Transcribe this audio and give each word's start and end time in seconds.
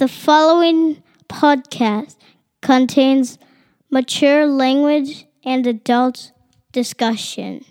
The 0.00 0.08
following 0.08 1.04
podcast 1.28 2.16
contains 2.62 3.38
mature 3.90 4.44
language 4.44 5.24
and 5.44 5.64
adult 5.68 6.32
discussion. 6.72 7.64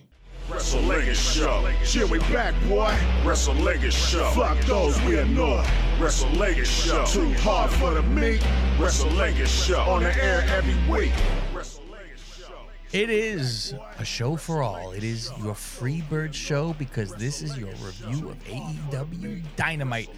Wrestlingus 0.47 1.35
Show. 1.35 1.67
Yeah, 1.99 2.05
we 2.09 2.19
back, 2.33 2.53
boy. 2.69 2.95
Wrestlingus 3.23 3.91
Show. 3.91 4.23
Fuck 4.31 4.57
those 4.61 5.01
we 5.01 5.17
ignore. 5.19 5.63
Wrestlingus 5.99 6.85
Show. 6.85 7.03
Too 7.07 7.33
hard 7.41 7.69
for 7.71 7.93
the 7.93 8.03
meat. 8.03 8.39
Wrestlingus 8.77 9.65
Show. 9.67 9.81
On 9.81 10.01
the 10.01 10.15
air 10.23 10.45
every 10.47 10.75
week. 10.89 11.11
Wrestlingus 11.53 12.39
Show. 12.39 12.53
It 12.93 13.09
is 13.09 13.73
a 13.99 14.05
show 14.05 14.37
for 14.37 14.63
all. 14.63 14.91
It 14.91 15.03
is 15.03 15.29
your 15.43 15.55
Freebird 15.55 16.33
show 16.33 16.71
because 16.79 17.13
this 17.15 17.41
is 17.41 17.57
your 17.57 17.71
review 17.71 18.29
of 18.29 18.41
AEW 18.45 19.43
Dynamite. 19.57 20.09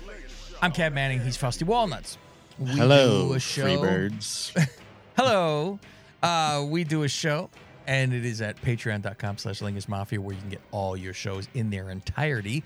I'm 0.62 0.72
Cav 0.72 0.94
Manning. 0.94 1.20
He's 1.22 1.38
Frosty 1.38 1.66
Walnuts. 1.66 2.18
We 2.58 2.72
Hello, 2.72 3.28
do 3.30 3.34
a 3.34 3.40
show. 3.40 3.66
Freebirds. 3.66 4.70
Hello. 5.18 5.80
Uh, 6.24 6.66
we 6.68 6.84
do 6.84 7.04
a 7.04 7.08
show, 7.08 7.50
and 7.88 8.14
it 8.14 8.26
is 8.26 8.42
at 8.42 8.60
patreon.com 8.62 9.38
slash 9.38 9.60
Lingus 9.60 9.88
Mafia 9.88 10.20
where 10.20 10.34
you 10.36 10.42
can 10.42 10.50
get 10.50 10.62
all 10.72 10.96
your 10.98 11.14
shows 11.14 11.48
in 11.54 11.70
their 11.70 11.90
entirety. 11.90 12.64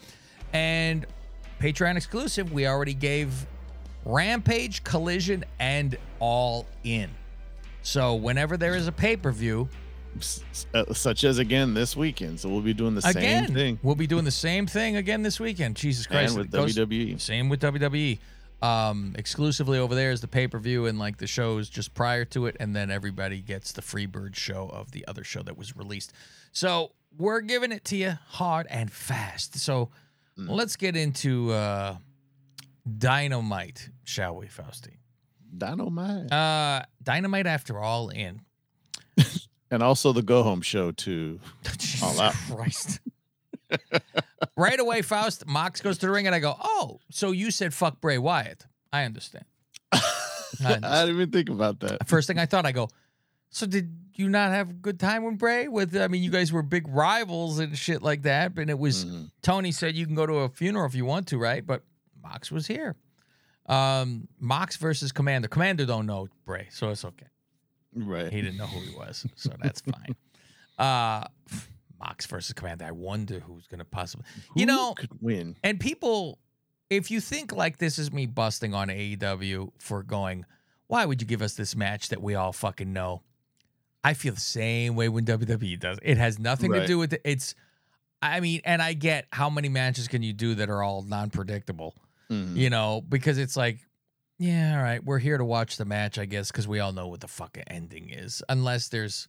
And 0.53 1.05
Patreon 1.59 1.95
exclusive, 1.97 2.53
we 2.53 2.67
already 2.67 2.93
gave 2.93 3.45
Rampage, 4.05 4.83
Collision, 4.83 5.43
and 5.59 5.97
All 6.19 6.65
In. 6.83 7.09
So 7.81 8.15
whenever 8.15 8.55
there 8.57 8.75
is 8.75 8.87
a 8.87 8.91
pay 8.91 9.17
per 9.17 9.31
view, 9.31 9.67
S- 9.67 9.75
uh, 10.73 10.93
such 10.93 11.23
as 11.23 11.37
again 11.37 11.73
this 11.73 11.95
weekend. 11.95 12.39
So 12.39 12.49
we'll 12.49 12.61
be 12.61 12.73
doing 12.73 12.95
the 12.95 13.07
again, 13.07 13.45
same 13.47 13.55
thing. 13.55 13.79
we'll 13.83 13.95
be 13.95 14.07
doing 14.07 14.25
the 14.25 14.31
same 14.31 14.67
thing 14.67 14.95
again 14.95 15.21
this 15.23 15.39
weekend. 15.39 15.75
Jesus 15.75 16.05
Christ. 16.07 16.35
And 16.35 16.39
with 16.43 16.51
goes- 16.51 16.75
WWE. 16.75 17.19
Same 17.19 17.49
with 17.49 17.61
WWE. 17.61 18.19
Um, 18.61 19.15
exclusively 19.17 19.79
over 19.79 19.95
there 19.95 20.11
is 20.11 20.19
the 20.19 20.27
pay 20.27 20.47
per 20.47 20.59
view 20.59 20.85
and 20.87 20.99
like 20.99 21.17
the 21.17 21.27
shows 21.27 21.69
just 21.69 21.93
prior 21.93 22.25
to 22.25 22.45
it, 22.47 22.57
and 22.59 22.75
then 22.75 22.91
everybody 22.91 23.39
gets 23.41 23.71
the 23.71 23.81
Freebird 23.81 24.35
show 24.35 24.67
of 24.73 24.91
the 24.91 25.07
other 25.07 25.23
show 25.23 25.41
that 25.43 25.57
was 25.57 25.77
released. 25.77 26.11
So 26.51 26.91
we're 27.17 27.39
giving 27.39 27.71
it 27.71 27.85
to 27.85 27.95
you 27.95 28.17
hard 28.27 28.67
and 28.69 28.91
fast. 28.91 29.57
So 29.59 29.89
Mm. 30.37 30.49
let's 30.49 30.75
get 30.77 30.95
into 30.95 31.51
uh, 31.51 31.97
Dynamite, 32.97 33.89
shall 34.03 34.35
we, 34.35 34.47
Fausti? 34.47 34.97
Dynamite. 35.57 36.31
Uh, 36.31 36.83
Dynamite 37.03 37.45
after 37.47 37.79
all 37.79 38.09
in. 38.09 38.41
And 39.71 39.83
also 39.83 40.13
the 40.13 40.21
go 40.21 40.43
home 40.43 40.61
show 40.61 40.91
too. 40.91 41.39
Jesus 41.77 42.19
out. 42.19 42.33
Christ. 42.49 42.99
right 44.57 44.79
away, 44.79 45.01
Faust, 45.01 45.45
Mox 45.47 45.81
goes 45.81 45.97
to 45.99 46.07
the 46.07 46.11
ring, 46.11 46.25
and 46.25 46.35
I 46.35 46.39
go, 46.39 46.55
Oh, 46.59 46.99
so 47.11 47.31
you 47.31 47.51
said 47.51 47.73
fuck 47.73 48.01
Bray 48.01 48.17
Wyatt. 48.17 48.65
I 48.91 49.03
understand. 49.05 49.45
I 49.91 49.99
understand. 50.59 50.83
didn't 50.83 51.09
even 51.15 51.31
think 51.31 51.49
about 51.49 51.79
that. 51.81 52.07
First 52.07 52.27
thing 52.27 52.39
I 52.39 52.45
thought, 52.47 52.65
I 52.65 52.71
go, 52.71 52.89
So 53.49 53.67
did 53.67 53.95
you 54.15 54.27
not 54.27 54.51
have 54.51 54.69
a 54.71 54.73
good 54.73 54.99
time 54.99 55.23
with 55.23 55.37
Bray? 55.37 55.67
With 55.67 55.95
I 55.95 56.07
mean, 56.07 56.23
you 56.23 56.31
guys 56.31 56.51
were 56.51 56.63
big 56.63 56.87
rivals 56.87 57.59
and 57.59 57.77
shit 57.77 58.01
like 58.01 58.23
that. 58.23 58.57
And 58.57 58.69
it 58.69 58.79
was 58.79 59.05
Mhm. 59.05 59.31
Tony 59.43 59.71
said 59.71 59.95
you 59.95 60.05
can 60.05 60.15
go 60.15 60.25
to 60.25 60.33
a 60.39 60.49
funeral 60.49 60.85
if 60.87 60.95
you 60.95 61.05
want 61.05 61.27
to, 61.27 61.37
right? 61.37 61.65
But 61.65 61.83
Mox 62.21 62.51
was 62.51 62.65
here. 62.67 62.95
Um, 63.67 64.27
Mox 64.39 64.77
versus 64.77 65.11
Kommander. 65.11 65.45
Kommander 65.47 65.85
don't 65.85 66.07
know 66.07 66.27
Bray, 66.43 66.67
so 66.71 66.89
it's 66.89 67.05
okay. 67.05 67.27
Right. 67.95 68.31
He 68.31 68.41
didn't 68.41 68.57
know 68.57 68.67
who 68.67 68.79
he 68.81 68.95
was, 68.95 69.25
so 69.35 69.51
that's 69.61 69.81
fine. 69.81 70.15
Uh 70.77 71.25
Mox 71.99 72.25
versus 72.25 72.53
Kommander. 72.53 72.83
I 72.83 72.91
wonder 72.91 73.41
who's 73.41 73.67
gonna 73.67 73.83
possibly 73.83 74.25
you 74.55 74.65
know 74.65 74.93
could 74.93 75.09
win. 75.21 75.57
and 75.61 75.77
people 75.77 76.39
if 76.89 77.11
you 77.11 77.19
think 77.19 77.51
like 77.51 77.77
this 77.79 77.99
is 77.99 78.13
me 78.13 78.25
busting 78.25 78.73
on 78.73 78.87
AEW 78.87 79.71
for 79.79 80.03
going, 80.03 80.45
why 80.87 81.05
would 81.05 81.21
you 81.21 81.27
give 81.27 81.41
us 81.41 81.55
this 81.55 81.75
match 81.75 82.07
that 82.09 82.21
we 82.21 82.35
all 82.35 82.53
fucking 82.53 82.93
know? 82.93 83.21
I 84.03 84.13
feel 84.13 84.33
the 84.33 84.39
same 84.39 84.95
way 84.95 85.09
when 85.09 85.25
WWE 85.25 85.77
does. 85.77 85.99
It 86.01 86.17
has 86.17 86.39
nothing 86.39 86.71
to 86.71 86.87
do 86.87 86.97
with 86.97 87.11
it. 87.11 87.21
It's 87.25 87.53
I 88.21 88.39
mean, 88.39 88.61
and 88.63 88.81
I 88.81 88.93
get 88.93 89.25
how 89.33 89.49
many 89.49 89.67
matches 89.67 90.07
can 90.07 90.23
you 90.23 90.31
do 90.31 90.55
that 90.55 90.69
are 90.69 90.81
all 90.81 91.01
non-predictable 91.01 91.93
Mhm. 92.31 92.55
you 92.55 92.69
know, 92.69 93.01
because 93.01 93.37
it's 93.37 93.57
like, 93.57 93.79
yeah, 94.39 94.77
all 94.77 94.83
right, 94.83 95.03
we're 95.03 95.19
here 95.19 95.37
to 95.37 95.45
watch 95.45 95.77
the 95.77 95.85
match, 95.85 96.17
I 96.17 96.25
guess, 96.25 96.51
because 96.51 96.67
we 96.67 96.79
all 96.79 96.93
know 96.93 97.07
what 97.07 97.19
the 97.19 97.27
fucking 97.27 97.65
ending 97.67 98.09
is, 98.09 98.41
unless 98.49 98.87
there's 98.87 99.27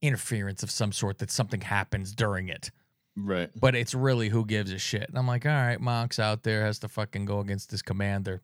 interference 0.00 0.62
of 0.62 0.70
some 0.70 0.92
sort 0.92 1.18
that 1.18 1.30
something 1.30 1.60
happens 1.60 2.14
during 2.14 2.48
it. 2.48 2.70
Right. 3.16 3.50
But 3.58 3.74
it's 3.74 3.94
really 3.94 4.28
who 4.28 4.44
gives 4.44 4.72
a 4.72 4.78
shit. 4.78 5.08
And 5.08 5.18
I'm 5.18 5.26
like, 5.26 5.44
all 5.44 5.52
right, 5.52 5.80
Mox 5.80 6.18
out 6.18 6.42
there 6.42 6.64
has 6.64 6.78
to 6.80 6.88
fucking 6.88 7.24
go 7.26 7.40
against 7.40 7.70
this 7.70 7.82
commander. 7.82 8.42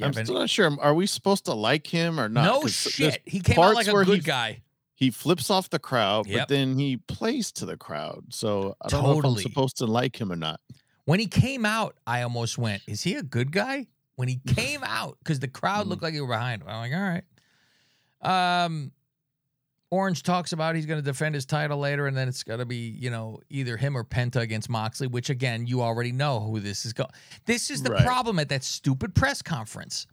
I'm 0.00 0.12
still 0.12 0.34
not 0.36 0.48
sure. 0.50 0.66
Um, 0.66 0.78
are 0.80 0.94
we 0.94 1.06
supposed 1.06 1.46
to 1.46 1.54
like 1.54 1.86
him 1.86 2.20
or 2.20 2.28
not? 2.28 2.44
no 2.44 2.66
shit. 2.68 3.20
He 3.24 3.40
came 3.40 3.58
out 3.58 3.74
like 3.74 3.88
a 3.88 3.92
good 4.04 4.08
he- 4.08 4.20
guy. 4.20 4.62
He 4.94 5.10
flips 5.12 5.48
off 5.48 5.70
the 5.70 5.78
crowd, 5.78 6.26
Yep. 6.26 6.40
but 6.40 6.48
then 6.48 6.76
he 6.76 6.96
plays 6.96 7.52
to 7.52 7.66
the 7.66 7.76
crowd. 7.76 8.24
So 8.30 8.76
I 8.82 8.88
don't 8.88 9.04
know 9.04 9.10
if 9.10 9.16
Totally. 9.18 9.34
I'm 9.36 9.42
supposed 9.42 9.76
to 9.78 9.86
like 9.86 10.20
him 10.20 10.32
or 10.32 10.36
not. 10.36 10.58
When 11.04 11.20
he 11.20 11.26
came 11.28 11.64
out, 11.64 11.96
I 12.04 12.22
almost 12.22 12.58
went, 12.58 12.82
is 12.88 13.02
he 13.04 13.14
a 13.14 13.22
good 13.22 13.52
guy? 13.52 13.86
When 14.18 14.26
he 14.26 14.40
came 14.48 14.82
out, 14.82 15.16
because 15.20 15.38
the 15.38 15.46
crowd 15.46 15.86
Mm. 15.86 15.90
looked 15.90 16.02
like 16.02 16.12
he 16.12 16.20
were 16.20 16.26
behind 16.26 16.60
him. 16.62 16.68
I'm 16.68 16.90
like, 16.90 16.92
all 16.92 17.08
right. 17.08 18.64
Um, 18.64 18.90
Orange 19.90 20.24
talks 20.24 20.50
about 20.52 20.74
he's 20.74 20.86
going 20.86 20.98
to 20.98 21.04
defend 21.04 21.36
his 21.36 21.46
title 21.46 21.78
later, 21.78 22.08
and 22.08 22.16
then 22.16 22.26
it's 22.26 22.42
going 22.42 22.58
to 22.58 22.66
be, 22.66 22.88
you 22.98 23.10
know, 23.10 23.38
either 23.48 23.76
him 23.76 23.96
or 23.96 24.02
Penta 24.02 24.40
against 24.40 24.68
Moxley, 24.68 25.06
which 25.06 25.30
again, 25.30 25.68
you 25.68 25.82
already 25.82 26.10
know 26.10 26.40
who 26.40 26.58
this 26.58 26.84
is 26.84 26.92
going. 26.92 27.10
This 27.46 27.70
is 27.70 27.84
the 27.84 27.92
Right. 27.92 28.04
problem 28.04 28.40
at 28.40 28.48
that 28.48 28.64
stupid 28.64 29.14
press 29.14 29.40
conference. 29.40 30.08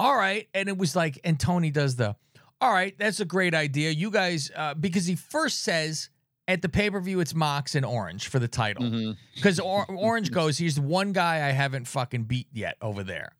All 0.00 0.16
right. 0.16 0.48
And 0.52 0.68
it 0.68 0.76
was 0.76 0.96
like, 0.96 1.20
and 1.22 1.38
Tony 1.38 1.70
does 1.70 1.94
the, 1.94 2.16
all 2.60 2.72
right, 2.72 2.98
that's 2.98 3.20
a 3.20 3.24
great 3.24 3.54
idea. 3.54 3.90
You 3.90 4.10
guys, 4.10 4.50
uh, 4.54 4.74
because 4.74 5.06
he 5.06 5.14
first 5.14 5.60
says 5.60 6.10
at 6.48 6.62
the 6.62 6.68
pay 6.68 6.90
per 6.90 7.00
view, 7.00 7.20
it's 7.20 7.34
Mox 7.34 7.74
and 7.76 7.84
Orange 7.86 8.26
for 8.26 8.38
the 8.40 8.48
title. 8.48 8.82
Mhm. 8.84 9.16
Because 9.36 9.60
or- 9.60 9.86
Orange 9.90 10.32
goes, 10.32 10.58
he's 10.58 10.74
the 10.76 10.82
one 10.82 11.12
guy 11.12 11.46
I 11.46 11.52
haven't 11.52 11.86
fucking 11.86 12.24
beat 12.24 12.48
yet 12.52 12.76
over 12.82 13.04
there. 13.04 13.32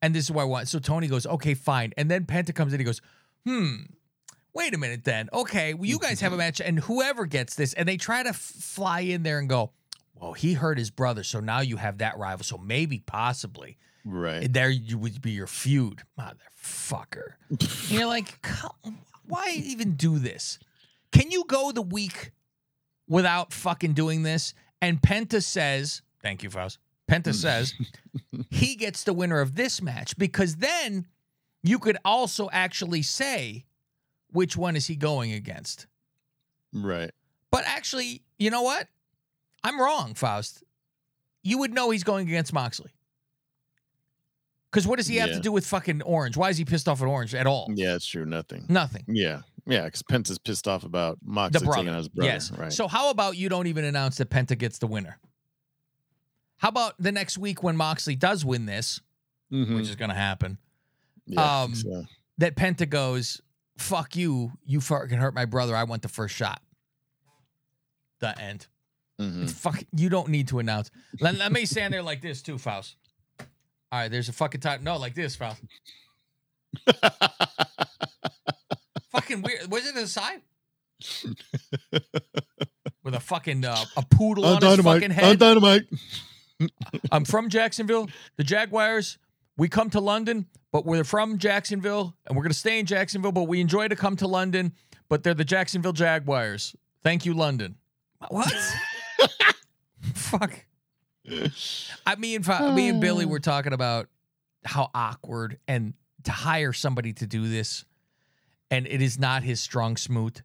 And 0.00 0.14
this 0.14 0.24
is 0.26 0.30
what 0.30 0.42
I 0.42 0.44
want. 0.44 0.68
So 0.68 0.78
Tony 0.78 1.06
goes, 1.08 1.26
okay, 1.26 1.54
fine. 1.54 1.92
And 1.96 2.10
then 2.10 2.24
Penta 2.26 2.54
comes 2.54 2.72
in, 2.72 2.78
he 2.80 2.84
goes, 2.84 3.00
hmm, 3.46 3.76
wait 4.52 4.74
a 4.74 4.78
minute 4.78 5.04
then. 5.04 5.28
Okay, 5.32 5.74
well, 5.74 5.86
you 5.86 5.98
guys 5.98 6.20
have 6.20 6.32
a 6.32 6.36
match, 6.36 6.60
and 6.60 6.78
whoever 6.80 7.24
gets 7.26 7.54
this, 7.54 7.72
and 7.74 7.88
they 7.88 7.96
try 7.96 8.22
to 8.22 8.28
f- 8.30 8.36
fly 8.36 9.00
in 9.00 9.22
there 9.22 9.38
and 9.38 9.48
go, 9.48 9.70
well, 10.14 10.32
he 10.34 10.52
hurt 10.54 10.76
his 10.78 10.90
brother, 10.90 11.24
so 11.24 11.40
now 11.40 11.60
you 11.60 11.76
have 11.78 11.98
that 11.98 12.18
rival. 12.18 12.44
So 12.44 12.58
maybe, 12.58 12.98
possibly, 13.06 13.78
Right. 14.04 14.52
there 14.52 14.70
you 14.70 14.98
would 14.98 15.22
be 15.22 15.30
your 15.30 15.46
feud. 15.46 16.02
Motherfucker. 16.18 17.34
You're 17.88 18.06
like, 18.06 18.44
why 19.26 19.50
even 19.54 19.92
do 19.92 20.18
this? 20.18 20.58
Can 21.12 21.30
you 21.30 21.44
go 21.46 21.72
the 21.72 21.82
week 21.82 22.32
without 23.12 23.52
fucking 23.52 23.92
doing 23.92 24.22
this? 24.22 24.54
And 24.80 25.00
Penta 25.00 25.42
says, 25.42 26.02
thank 26.22 26.42
you, 26.42 26.50
Faust. 26.50 26.78
Penta 27.10 27.26
hmm. 27.26 27.32
says 27.32 27.74
he 28.50 28.74
gets 28.74 29.04
the 29.04 29.12
winner 29.12 29.40
of 29.40 29.54
this 29.54 29.82
match 29.82 30.16
because 30.16 30.56
then 30.56 31.06
you 31.62 31.78
could 31.78 31.98
also 32.04 32.48
actually 32.50 33.02
say 33.02 33.66
which 34.32 34.56
one 34.56 34.74
is 34.74 34.86
he 34.86 34.96
going 34.96 35.32
against. 35.32 35.86
Right. 36.72 37.10
But 37.50 37.64
actually, 37.66 38.22
you 38.38 38.50
know 38.50 38.62
what? 38.62 38.88
I'm 39.62 39.78
wrong, 39.78 40.14
Faust. 40.14 40.64
You 41.42 41.58
would 41.58 41.74
know 41.74 41.90
he's 41.90 42.04
going 42.04 42.26
against 42.26 42.52
Moxley. 42.52 42.92
Because 44.70 44.86
what 44.86 44.96
does 44.96 45.06
he 45.06 45.16
have 45.16 45.32
to 45.32 45.40
do 45.40 45.52
with 45.52 45.66
fucking 45.66 46.00
Orange? 46.00 46.34
Why 46.34 46.48
is 46.48 46.56
he 46.56 46.64
pissed 46.64 46.88
off 46.88 47.02
at 47.02 47.06
Orange 47.06 47.34
at 47.34 47.46
all? 47.46 47.68
Yeah, 47.74 47.94
it's 47.94 48.06
true. 48.06 48.24
Nothing. 48.24 48.64
Nothing. 48.70 49.04
Yeah. 49.06 49.42
Yeah. 49.66 49.84
Because 49.84 50.02
Penta's 50.02 50.38
pissed 50.38 50.66
off 50.68 50.84
about 50.84 51.18
The 51.20 51.30
Moxley 51.30 51.66
brother. 51.66 51.90
out 51.90 51.96
his 51.96 52.08
brother. 52.08 52.30
Yes. 52.32 52.50
Right. 52.50 52.72
So 52.72 52.88
how 52.88 53.10
about 53.10 53.36
you 53.36 53.48
don't 53.48 53.66
even 53.66 53.84
announce 53.84 54.16
that 54.18 54.30
Penta 54.30 54.56
gets 54.58 54.78
the 54.78 54.86
winner? 54.86 55.18
How 56.58 56.68
about 56.68 56.94
the 56.98 57.12
next 57.12 57.38
week 57.38 57.62
when 57.62 57.76
Moxley 57.76 58.14
does 58.16 58.44
win 58.44 58.66
this, 58.66 59.00
Mhm. 59.52 59.76
which 59.76 59.88
is 59.88 59.96
going 59.96 60.10
to 60.10 60.14
happen, 60.14 60.58
Yeah, 61.26 61.62
um, 61.62 61.74
so. 61.74 62.04
that 62.38 62.54
Penta 62.56 62.88
goes, 62.88 63.40
"Fuck 63.78 64.14
you! 64.16 64.52
You 64.64 64.80
fucking 64.80 65.18
hurt 65.18 65.34
my 65.34 65.44
brother. 65.44 65.74
I 65.76 65.84
want 65.84 66.02
the 66.02 66.08
first 66.08 66.34
shot." 66.36 66.62
The 68.20 68.38
end. 68.40 68.68
Mhm. 69.20 69.42
It's 69.42 69.52
fuck. 69.52 69.82
You 69.96 70.08
don't 70.08 70.28
need 70.28 70.48
to 70.48 70.58
announce. 70.60 70.90
Let, 71.20 71.34
let 71.36 71.50
me 71.52 71.66
stand 71.66 71.92
there 71.92 72.02
like 72.02 72.22
this 72.22 72.42
too, 72.42 72.58
Faust. 72.58 72.96
All 73.40 73.46
right, 73.92 74.08
there's 74.10 74.28
a 74.28 74.32
fucking 74.32 74.60
time. 74.60 74.82
No, 74.84 74.96
like 74.96 75.14
this, 75.14 75.34
Faust. 75.36 75.60
fucking 79.22 79.42
weird. 79.42 79.70
Was 79.70 79.86
it 79.86 79.96
a 79.96 80.06
sign? 80.06 80.42
With 83.04 83.14
a 83.14 83.20
fucking 83.20 83.64
uh, 83.64 83.84
a 83.96 84.02
poodle 84.02 84.44
on, 84.44 84.62
his 84.62 84.80
fucking 84.80 85.10
head. 85.10 85.24
I'm 85.24 85.36
dynamite. 85.36 85.82
I'm 87.12 87.24
from 87.24 87.48
Jacksonville. 87.48 88.08
The 88.36 88.44
Jaguars. 88.44 89.18
We 89.56 89.68
come 89.68 89.90
to 89.90 90.00
London, 90.00 90.46
but 90.70 90.86
we're 90.86 91.04
from 91.04 91.38
Jacksonville, 91.38 92.14
and 92.26 92.36
we're 92.36 92.44
gonna 92.44 92.54
stay 92.54 92.78
in 92.78 92.86
Jacksonville. 92.86 93.32
But 93.32 93.44
we 93.44 93.60
enjoy 93.60 93.88
to 93.88 93.96
come 93.96 94.16
to 94.16 94.28
London. 94.28 94.72
But 95.08 95.24
they're 95.24 95.34
the 95.34 95.44
Jacksonville 95.44 95.92
Jaguars. 95.92 96.74
Thank 97.02 97.26
you, 97.26 97.34
London. 97.34 97.76
What? 98.28 98.52
Fuck. 100.14 100.64
I 102.06 102.16
me 102.16 102.34
and 102.34 102.44
Fa- 102.44 102.72
me 102.72 102.88
and 102.88 103.00
Billy 103.00 103.26
were 103.26 103.40
talking 103.40 103.72
about 103.72 104.08
how 104.64 104.90
awkward 104.94 105.58
and 105.66 105.94
to 106.24 106.30
hire 106.30 106.72
somebody 106.72 107.12
to 107.14 107.26
do 107.26 107.48
this, 107.48 107.84
and 108.72 108.86
it 108.86 109.02
is 109.02 109.18
not 109.18 109.42
his 109.44 109.60
strong 109.60 109.96
smoot. 109.96 110.42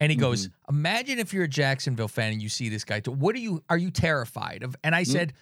And 0.00 0.10
he 0.10 0.16
goes, 0.16 0.48
"Imagine 0.68 1.18
if 1.18 1.32
you're 1.32 1.44
a 1.44 1.48
Jacksonville 1.48 2.08
fan 2.08 2.32
and 2.32 2.42
you 2.42 2.48
see 2.48 2.68
this 2.68 2.84
guy. 2.84 3.00
What 3.00 3.34
are 3.34 3.38
you? 3.38 3.62
Are 3.68 3.78
you 3.78 3.90
terrified 3.90 4.62
of?" 4.62 4.74
And 4.82 4.94
I 4.94 5.04
said, 5.04 5.32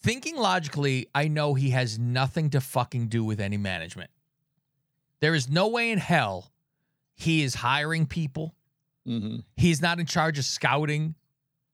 thinking 0.00 0.36
logically, 0.36 1.08
I 1.14 1.28
know 1.28 1.54
he 1.54 1.70
has 1.70 1.98
nothing 1.98 2.50
to 2.50 2.60
fucking 2.60 3.08
do 3.08 3.24
with 3.24 3.40
any 3.40 3.56
management. 3.56 4.10
There 5.20 5.34
is 5.34 5.48
no 5.48 5.68
way 5.68 5.90
in 5.90 5.98
hell 5.98 6.50
he 7.14 7.42
is 7.42 7.54
hiring 7.54 8.06
people. 8.06 8.54
hmm 9.04 9.40
He's 9.56 9.82
not 9.82 10.00
in 10.00 10.06
charge 10.06 10.38
of 10.38 10.44
scouting. 10.44 11.14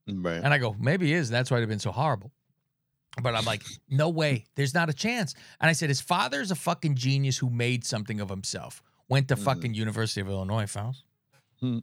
Right. 0.09 0.41
And 0.43 0.53
I 0.55 0.59
go, 0.59 0.75
maybe 0.79 1.06
he 1.06 1.12
is. 1.12 1.29
That's 1.31 1.50
why 1.50 1.61
they've 1.61 1.69
been 1.69 1.79
so 1.79 1.93
horrible. 1.93 2.32
But 3.23 3.35
I'm 3.35 3.44
like, 3.44 3.62
no 3.89 4.09
way. 4.09 4.44
There's 4.56 4.75
not 4.75 4.89
a 4.89 4.93
chance. 4.93 5.35
And 5.61 5.69
I 5.69 5.73
said, 5.73 5.89
his 5.89 6.00
father's 6.00 6.50
a 6.50 6.55
fucking 6.55 6.97
genius 6.97 7.39
who 7.39 7.50
made 7.50 7.85
something 7.85 8.21
of 8.21 8.29
himself. 8.29 8.82
Went 9.08 9.29
to 9.29 9.37
Mhm. 9.37 9.43
fucking 9.44 9.75
University 9.75 10.20
of 10.20 10.29
Illinois, 10.29 10.67
Faust. 10.67 11.05
Hmm. 11.61 11.79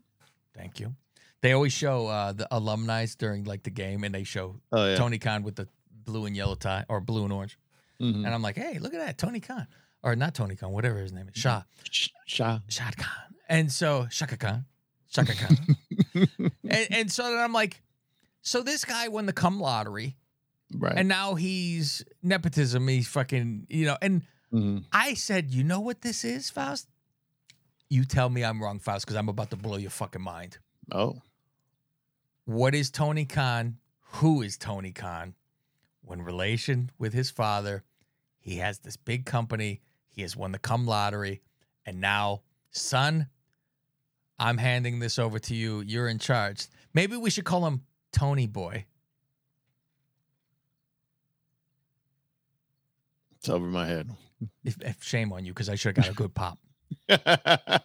Thank 0.55 0.79
you. 0.79 0.95
They 1.41 1.51
always 1.53 1.73
show 1.73 2.07
uh, 2.07 2.31
the 2.33 2.47
alumni 2.51 3.05
during 3.17 3.43
like 3.45 3.63
the 3.63 3.69
game, 3.69 4.03
and 4.03 4.13
they 4.13 4.23
show 4.23 4.59
oh 4.71 4.89
yeah. 4.89 4.95
Tony 4.95 5.19
Khan 5.19 5.43
with 5.43 5.55
the 5.55 5.67
blue 5.91 6.25
and 6.25 6.35
yellow 6.35 6.55
tie 6.55 6.85
or 6.89 6.99
blue 7.01 7.23
and 7.23 7.33
orange. 7.33 7.57
Mhm. 8.01 8.25
And 8.25 8.27
I'm 8.27 8.41
like, 8.41 8.55
hey, 8.57 8.79
look 8.79 8.93
at 8.93 8.99
that, 9.05 9.17
Tony 9.17 9.39
Khan, 9.39 9.67
or 10.03 10.15
not 10.15 10.33
Tony 10.35 10.55
Khan, 10.55 10.71
whatever 10.71 10.99
his 10.99 11.11
name 11.13 11.27
is, 11.29 11.35
Shah, 11.39 11.63
Sh- 11.89 12.09
Shah. 12.27 12.59
Shad 12.67 12.97
Khan. 12.97 13.35
And 13.49 13.71
so 13.71 14.07
Shaka 14.09 14.37
Khan, 14.37 14.65
Shaka 15.09 15.33
Khan. 15.35 15.57
and, 16.63 16.87
and 16.91 17.11
so 17.11 17.23
then 17.23 17.39
I'm 17.39 17.53
like, 17.53 17.81
so 18.41 18.61
this 18.63 18.83
guy 18.85 19.07
won 19.07 19.25
the 19.25 19.33
cum 19.33 19.59
lottery, 19.59 20.17
Right. 20.73 20.93
and 20.97 21.07
now 21.07 21.35
he's 21.35 22.03
nepotism. 22.21 22.87
He's 22.87 23.07
fucking, 23.07 23.67
you 23.69 23.85
know. 23.85 23.97
And 24.01 24.23
Mhm. 24.51 24.85
I 24.91 25.13
said, 25.13 25.51
you 25.51 25.63
know 25.63 25.79
what 25.79 26.01
this 26.01 26.23
is, 26.23 26.49
Faust? 26.49 26.87
You 27.93 28.05
tell 28.05 28.27
me 28.27 28.43
I'm 28.43 28.59
wrong, 28.59 28.79
Faust, 28.79 29.05
because 29.05 29.15
I'm 29.15 29.29
about 29.29 29.51
to 29.51 29.55
blow 29.55 29.77
your 29.77 29.91
fucking 29.91 30.19
mind. 30.19 30.57
Oh. 30.91 31.21
What 32.45 32.73
is 32.73 32.89
Tony 32.89 33.25
Khan? 33.25 33.77
Who 34.13 34.41
is 34.41 34.57
Tony 34.57 34.91
Khan? 34.91 35.35
When 36.01 36.23
relation 36.23 36.89
with 36.97 37.13
his 37.13 37.29
father, 37.29 37.83
he 38.39 38.55
has 38.55 38.79
this 38.79 38.97
big 38.97 39.27
company. 39.27 39.81
He 40.09 40.23
has 40.23 40.35
won 40.35 40.53
the 40.53 40.57
cum 40.57 40.87
lottery. 40.87 41.43
And 41.85 42.01
now, 42.01 42.41
son, 42.71 43.27
I'm 44.39 44.57
handing 44.57 44.97
this 44.97 45.19
over 45.19 45.37
to 45.37 45.53
you. 45.53 45.81
You're 45.81 46.07
in 46.07 46.17
charge. 46.17 46.65
Maybe 46.95 47.15
we 47.15 47.29
should 47.29 47.45
call 47.45 47.63
him 47.67 47.83
Tony 48.11 48.47
Boy. 48.47 48.87
It's 53.37 53.49
over 53.49 53.67
my 53.67 53.85
head. 53.85 54.09
Shame 54.99 55.31
on 55.31 55.45
you 55.45 55.53
because 55.53 55.69
I 55.69 55.75
should 55.75 55.95
have 55.95 56.05
got 56.05 56.11
a 56.11 56.15
good 56.15 56.33
pop. 56.33 56.57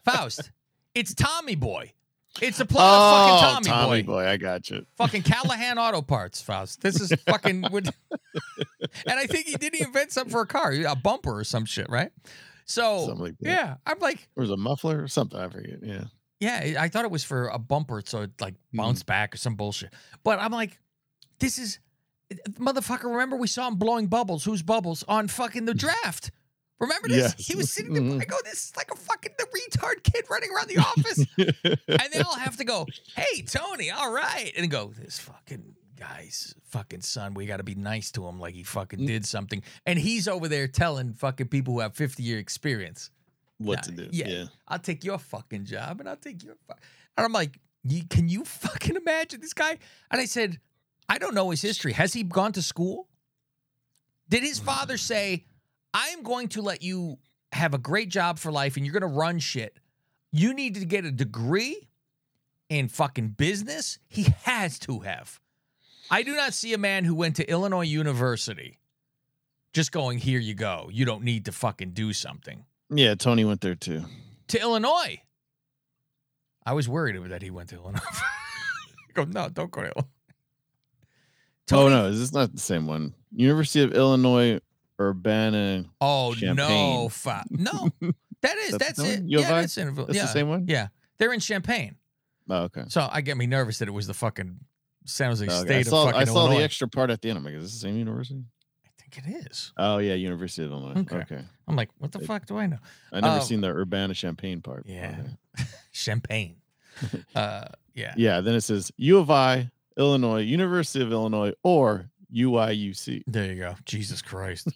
Faust, 0.05 0.51
it's 0.95 1.15
Tommy 1.15 1.55
Boy. 1.55 1.93
It's 2.41 2.59
the 2.59 2.67
plot 2.67 2.85
oh, 2.87 3.17
of 3.17 3.43
fucking 3.65 3.73
Tommy, 3.73 4.03
Boy. 4.03 4.27
I 4.27 4.37
got 4.37 4.71
you. 4.71 4.87
Fucking 4.97 5.23
Callahan 5.23 5.79
Auto 5.79 6.03
Parts, 6.03 6.41
Faust. 6.41 6.81
This 6.83 7.01
is 7.01 7.13
fucking. 7.27 7.65
and 7.73 7.93
I 9.07 9.27
think 9.27 9.47
he 9.47 9.57
did 9.57 9.75
he 9.75 9.83
invent 9.83 10.13
something 10.13 10.31
for 10.31 10.43
a 10.43 10.47
car, 10.47 10.73
a 10.73 10.95
bumper 10.95 11.39
or 11.41 11.45
some 11.45 11.65
shit, 11.65 11.89
right? 11.89 12.11
So 12.65 13.07
Something 13.07 13.25
like 13.25 13.39
that. 13.41 13.49
yeah, 13.49 13.75
I'm 13.87 13.99
like, 13.99 14.29
Or 14.37 14.43
was 14.43 14.51
a 14.51 14.57
muffler 14.57 15.03
or 15.03 15.09
something? 15.09 15.41
I 15.41 15.49
forget. 15.49 15.79
Yeah. 15.83 16.05
yeah, 16.39 16.81
I 16.81 16.89
thought 16.89 17.05
it 17.07 17.11
was 17.11 17.25
for 17.25 17.49
a 17.49 17.59
bumper, 17.59 18.03
so 18.05 18.23
it 18.23 18.31
like 18.41 18.55
Hmm. 18.73 18.77
bounced 18.79 19.07
back 19.07 19.35
or 19.35 19.39
some 19.39 19.57
bullshit. 19.57 19.93
But 20.23 20.39
I'm 20.39 20.53
like, 20.53 20.79
this 21.41 21.59
is 21.59 21.79
motherfucker. 22.51 23.05
Remember 23.05 23.37
we 23.37 23.47
saw 23.49 23.67
him 23.69 23.77
blowing 23.77 24.07
bubbles. 24.07 24.45
Who's 24.45 24.63
bubbles 24.63 25.03
on 25.09 25.29
fucking 25.29 25.65
the 25.65 25.75
draft? 25.75 26.31
Remember 26.81 27.09
this? 27.09 27.35
Yes. 27.39 27.47
He 27.47 27.57
was 27.57 27.73
sitting 27.73 27.93
there. 27.93 28.03
Mhm. 28.03 28.23
I 28.23 28.25
go, 28.25 28.37
this 28.45 28.65
is 28.67 28.77
like 28.77 28.91
a 28.93 28.97
fucking 28.97 29.33
the 29.37 29.45
retard 29.47 30.03
kid 30.05 30.25
running 30.31 30.51
around 30.55 30.69
the 30.69 30.79
office. 30.79 31.19
and 31.89 32.13
they 32.13 32.21
all 32.21 32.37
have 32.37 32.57
to 32.59 32.65
go, 32.65 32.87
hey, 33.17 33.43
Tony, 33.43 33.91
all 33.91 34.13
right. 34.13 34.53
And 34.57 34.71
go, 34.71 34.93
this 34.97 35.19
fucking 35.19 35.75
guy's 35.97 36.55
fucking 36.69 37.01
son, 37.01 37.35
we 37.35 37.47
got 37.47 37.57
to 37.57 37.65
be 37.65 37.75
nice 37.75 38.13
to 38.13 38.25
him 38.29 38.39
like 38.39 38.55
he 38.55 38.63
fucking 38.63 39.01
Mm. 39.01 39.07
did 39.09 39.27
something. 39.27 39.63
And 39.87 39.99
he's 39.99 40.29
over 40.29 40.47
there 40.47 40.69
telling 40.69 41.15
fucking 41.15 41.49
people 41.49 41.75
who 41.75 41.81
have 41.81 41.95
50 41.97 42.23
year 42.23 42.39
experience, 42.39 43.11
what 43.59 43.77
Nah, 43.79 43.83
to 43.83 43.91
do? 43.93 44.09
yeah. 44.13 44.29
Yeah. 44.29 44.45
I'll 44.69 44.79
take 44.79 45.03
your 45.03 45.19
fucking 45.19 45.65
job 45.65 45.99
and 45.99 46.09
I'll 46.09 46.15
take 46.17 46.45
your. 46.45 46.55
Fu-. 46.69 46.75
And 47.17 47.25
I'm 47.27 47.33
like, 47.33 47.59
you, 47.83 48.05
can 48.09 48.29
you 48.29 48.45
fucking 48.45 48.95
imagine 48.95 49.41
this 49.41 49.53
guy? 49.55 49.79
And 50.13 50.21
I 50.21 50.27
said, 50.27 50.61
I 51.09 51.19
don't 51.19 51.35
know 51.35 51.51
his 51.51 51.61
history. 51.63 51.93
Has 51.95 52.13
he 52.13 52.23
gone 52.23 52.53
to 52.53 52.63
school? 52.63 53.09
Did 54.29 54.45
his 54.45 54.61
father 54.61 54.97
say, 54.99 55.47
I'm 55.95 56.23
going 56.23 56.49
to 56.49 56.63
let 56.63 56.83
you 56.83 57.19
have 57.53 57.75
a 57.75 57.79
great 57.79 58.09
job 58.11 58.39
for 58.39 58.53
life 58.53 58.77
and 58.77 58.85
you're 58.85 58.93
going 58.99 59.11
to 59.11 59.19
run 59.19 59.39
shit? 59.39 59.79
You 60.33 60.53
need 60.55 60.75
to 60.77 60.85
get 60.85 61.05
a 61.05 61.11
degree 61.11 61.89
in 62.69 62.89
fucking 62.89 63.31
business? 63.31 63.99
He 64.09 64.27
has 64.45 64.79
to 64.81 65.01
have. 65.01 65.41
I 66.11 66.23
do 66.23 66.35
not 66.37 66.53
see 66.55 66.73
a 66.75 66.79
man 66.79 67.05
who 67.05 67.15
went 67.15 67.37
to 67.37 67.51
Illinois 67.51 67.85
University 67.87 68.79
just 69.73 69.93
going, 69.93 70.19
here 70.19 70.39
you 70.41 70.55
go. 70.55 70.89
You 70.93 71.05
don't 71.05 71.23
need 71.25 71.45
to 71.47 71.53
fucking 71.53 71.91
do 71.93 72.13
something 72.13 72.65
Yeah. 72.91 73.15
Tony 73.15 73.45
went 73.45 73.61
there 73.61 73.75
too. 73.75 74.05
to 74.49 74.61
Illinois. 74.61 75.23
I 76.67 76.73
was 76.75 76.89
worried 76.89 77.17
that 77.31 77.43
he 77.43 77.51
went 77.51 77.71
to 77.71 77.77
Illinois. 77.77 78.01
Go, 79.15 79.25
no, 79.25 79.49
don't 79.49 79.71
go 79.71 79.81
to 79.83 79.87
Illinois. 79.89 80.03
Oh 81.71 81.89
Tony- 81.89 81.95
no, 81.95 82.07
is 82.07 82.19
this 82.21 82.33
not 82.33 82.53
the 82.55 82.61
same 82.61 82.87
one? 82.87 83.15
University 83.35 83.83
of 83.83 83.93
Illinois 83.95 84.61
Urbana. 85.01 85.85
Oh 86.01 86.31
no, 86.31 86.35
Champaign. 86.35 87.09
fa- 87.11 87.45
no, 87.51 87.91
that 88.43 88.57
is 88.59 88.73
That's 88.79 88.99
that's 88.99 89.01
it. 89.01 89.23
Yeah, 89.27 89.41
that's, 89.49 89.75
That's 89.75 89.97
yeah, 90.15 90.23
the 90.23 90.27
same 90.29 90.49
one. 90.49 90.67
Yeah, 90.69 90.89
they're 91.19 91.33
in 91.33 91.41
Champaign. 91.41 91.97
Oh, 92.51 92.63
okay. 92.65 92.85
so 92.89 93.09
I 93.11 93.21
get 93.21 93.37
me 93.37 93.47
nervous 93.47 93.79
that 93.79 93.89
it 93.89 93.93
was 93.93 94.07
the 94.07 94.15
fucking 94.15 94.61
San 95.05 95.29
Jose 95.29 95.45
Okay, 95.45 95.55
State 95.55 95.75
I 95.77 95.79
of 95.81 95.87
saw, 95.87 96.05
fucking 96.07 96.21
I 96.21 96.25
saw 96.25 96.49
the 96.49 96.57
extra 96.63 96.89
part 96.89 97.11
at 97.11 97.21
the 97.21 97.29
end. 97.29 97.39
I'm 97.39 97.45
like, 97.45 97.55
is 97.55 97.63
this 97.65 97.73
the 97.75 97.79
same 97.81 97.97
university? 97.99 98.43
I 98.87 98.91
think 99.17 99.27
it 99.27 99.47
is. 99.51 99.73
Oh 99.77 99.99
yeah, 99.99 100.15
University 100.15 100.65
of 100.65 100.73
Illinois. 100.73 101.01
Okay. 101.03 101.17
Okay. 101.19 101.45
I'm 101.67 101.77
like, 101.77 101.91
what 101.99 102.13
the 102.13 102.21
It- 102.21 102.27
fuck 102.27 102.47
do 102.47 102.57
I 102.57 102.67
know? 102.67 102.79
I 103.13 103.21
never 103.21 103.37
Um, 103.41 103.43
seen 103.43 103.61
the 103.61 103.69
Urbana 103.69 104.15
Champaign 104.15 104.63
part. 104.63 104.85
Yeah, 104.87 105.17
Okay. 105.59 105.69
Champagne. 105.93 106.57
uh, 107.35 107.67
yeah. 107.95 108.15
Yeah. 108.17 108.41
Then 108.41 108.55
it 108.55 108.63
says 108.63 108.91
U 108.97 109.19
of 109.19 109.31
I, 109.31 109.71
Illinois, 109.97 110.41
University 110.41 111.03
of 111.05 111.13
Illinois, 111.13 111.53
or 111.63 112.11
UIUC. 112.35 113.23
There 113.27 113.47
you 113.53 113.57
go. 113.57 113.75
Jesus 113.85 114.23
Christ. 114.23 114.69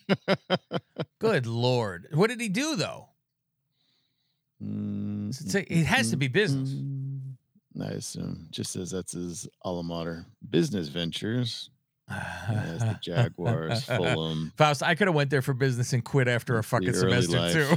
Good 1.19 1.47
lord. 1.47 2.09
What 2.13 2.29
did 2.31 2.41
he 2.41 2.49
do 2.49 2.77
though? 2.77 3.09
Mm, 4.63 5.31
it's- 5.31 5.55
it 5.69 5.85
has 5.85 6.11
to 6.11 6.17
be 6.17 6.29
business. 6.29 6.71
mm, 6.71 7.21
I 7.81 7.87
assume. 7.89 8.49
Just 8.51 8.73
says 8.73 8.91
that's 8.91 9.13
his 9.13 9.49
alma 9.63 9.83
mater. 9.83 10.27
Business 10.51 10.89
ventures. 10.89 11.71
Has 12.09 12.81
the 12.81 12.99
Jaguars, 13.01 13.85
Fulham. 13.87 14.53
Faust, 14.57 14.83
I 14.83 14.95
could 14.95 15.07
have 15.07 15.15
went 15.15 15.31
there 15.31 15.41
for 15.41 15.55
business 15.55 15.93
and 15.95 16.05
quit 16.05 16.29
after 16.29 16.59
a 16.59 16.65
fucking 16.65 16.93
semester 16.93 17.39
life. 17.39 17.53
too. 17.55 17.77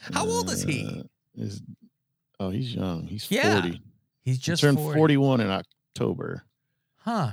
How 0.12 0.26
old 0.26 0.50
is 0.50 0.62
he? 0.64 0.84
Uh, 0.86 1.02
is 1.36 1.62
oh, 2.40 2.50
he's 2.50 2.74
young. 2.74 3.06
He's 3.06 3.30
Yeah, 3.30 3.60
40. 3.60 3.80
He's 4.24 4.36
He 4.36 4.40
just 4.40 4.62
turned 4.62 4.78
40. 4.78 4.98
41 4.98 5.40
in 5.42 5.50
October. 5.50 6.44
Huh. 6.96 7.32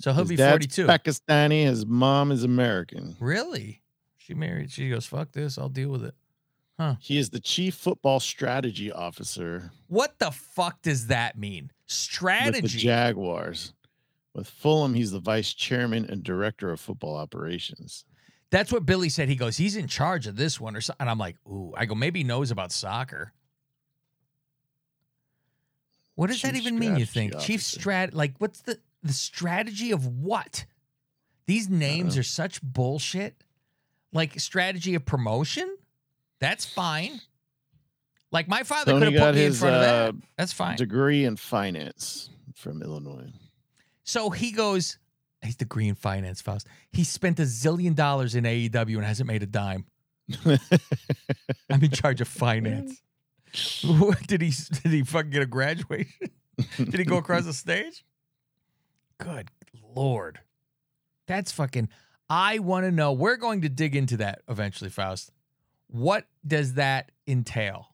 So 0.00 0.12
he'll 0.12 0.22
his 0.22 0.28
be 0.30 0.36
dad's 0.36 0.76
42. 0.76 0.86
Pakistani. 0.86 1.64
His 1.64 1.86
mom 1.86 2.32
is 2.32 2.44
American. 2.44 3.16
Really? 3.20 3.82
She 4.16 4.34
married. 4.34 4.70
She 4.70 4.90
goes, 4.90 5.06
fuck 5.06 5.32
this. 5.32 5.58
I'll 5.58 5.68
deal 5.68 5.88
with 5.88 6.04
it. 6.04 6.14
Huh. 6.78 6.94
He 7.00 7.18
is 7.18 7.30
the 7.30 7.40
chief 7.40 7.74
football 7.74 8.20
strategy 8.20 8.90
officer 8.90 9.70
What 9.88 10.18
the 10.18 10.30
fuck 10.30 10.80
does 10.82 11.08
that 11.08 11.36
mean? 11.36 11.64
with 11.64 11.70
the 11.88 11.92
Strategy. 11.92 12.78
Jaguars. 12.78 13.74
With 14.34 14.48
Fulham, 14.48 14.94
he's 14.94 15.10
the 15.10 15.18
vice 15.18 15.52
chairman 15.52 16.06
and 16.08 16.22
director 16.22 16.70
of 16.70 16.80
football 16.80 17.16
operations. 17.16 18.04
That's 18.50 18.72
what 18.72 18.86
Billy 18.86 19.08
said. 19.08 19.28
He 19.28 19.36
goes, 19.36 19.56
he's 19.56 19.76
in 19.76 19.88
charge 19.88 20.26
of 20.26 20.36
this 20.36 20.60
one 20.60 20.76
or 20.76 20.80
something. 20.80 21.00
And 21.00 21.10
I'm 21.10 21.18
like, 21.18 21.36
ooh, 21.46 21.72
I 21.76 21.84
go, 21.86 21.94
maybe 21.94 22.20
he 22.20 22.24
knows 22.24 22.50
about 22.50 22.72
soccer. 22.72 23.32
What 26.14 26.28
does 26.28 26.42
that 26.42 26.54
even 26.54 26.78
mean, 26.78 26.96
you 26.96 27.06
strategy 27.06 27.30
think? 27.32 27.42
Chief 27.44 27.60
strat 27.60 28.14
like 28.14 28.34
what's 28.38 28.60
the 28.60 28.78
the 29.02 29.12
strategy 29.12 29.90
of 29.92 30.06
what? 30.06 30.64
These 31.46 31.68
names 31.68 32.16
are 32.16 32.22
such 32.22 32.62
bullshit. 32.62 33.42
Like 34.12 34.38
strategy 34.40 34.94
of 34.94 35.04
promotion? 35.04 35.76
That's 36.40 36.64
fine. 36.64 37.20
Like 38.32 38.48
my 38.48 38.62
father 38.62 38.92
could 38.92 39.12
have 39.12 39.20
put 39.22 39.34
me 39.34 39.40
in 39.42 39.46
his 39.48 39.60
front 39.60 39.76
of 39.76 39.82
that. 39.82 40.08
uh, 40.08 40.12
That's 40.36 40.52
fine. 40.52 40.76
degree 40.76 41.24
in 41.24 41.36
finance 41.36 42.30
from 42.54 42.82
Illinois. 42.82 43.32
So 44.04 44.30
he 44.30 44.52
goes, 44.52 44.98
he's 45.42 45.56
degree 45.56 45.88
in 45.88 45.94
finance, 45.94 46.40
Faust. 46.40 46.66
He 46.92 47.04
spent 47.04 47.38
a 47.40 47.44
zillion 47.44 47.94
dollars 47.94 48.34
in 48.34 48.44
AEW 48.44 48.96
and 48.96 49.04
hasn't 49.04 49.26
made 49.28 49.42
a 49.42 49.46
dime. 49.46 49.84
I'm 50.46 51.82
in 51.82 51.90
charge 51.90 52.20
of 52.20 52.28
finance. 52.28 53.00
Did 54.28 54.42
he 54.42 54.52
did 54.82 54.92
he 54.92 55.02
fucking 55.02 55.30
get 55.30 55.42
a 55.42 55.46
graduation? 55.46 56.30
Did 56.76 56.94
he 56.94 57.04
go 57.04 57.16
across 57.16 57.44
the 57.46 57.52
stage? 57.52 58.04
Good 59.20 59.50
lord. 59.94 60.40
That's 61.26 61.52
fucking 61.52 61.88
I 62.28 62.58
want 62.60 62.84
to 62.86 62.90
know. 62.92 63.12
We're 63.12 63.36
going 63.36 63.62
to 63.62 63.68
dig 63.68 63.94
into 63.96 64.16
that 64.18 64.42
eventually, 64.48 64.90
Faust. 64.90 65.30
What 65.88 66.26
does 66.46 66.74
that 66.74 67.10
entail? 67.26 67.88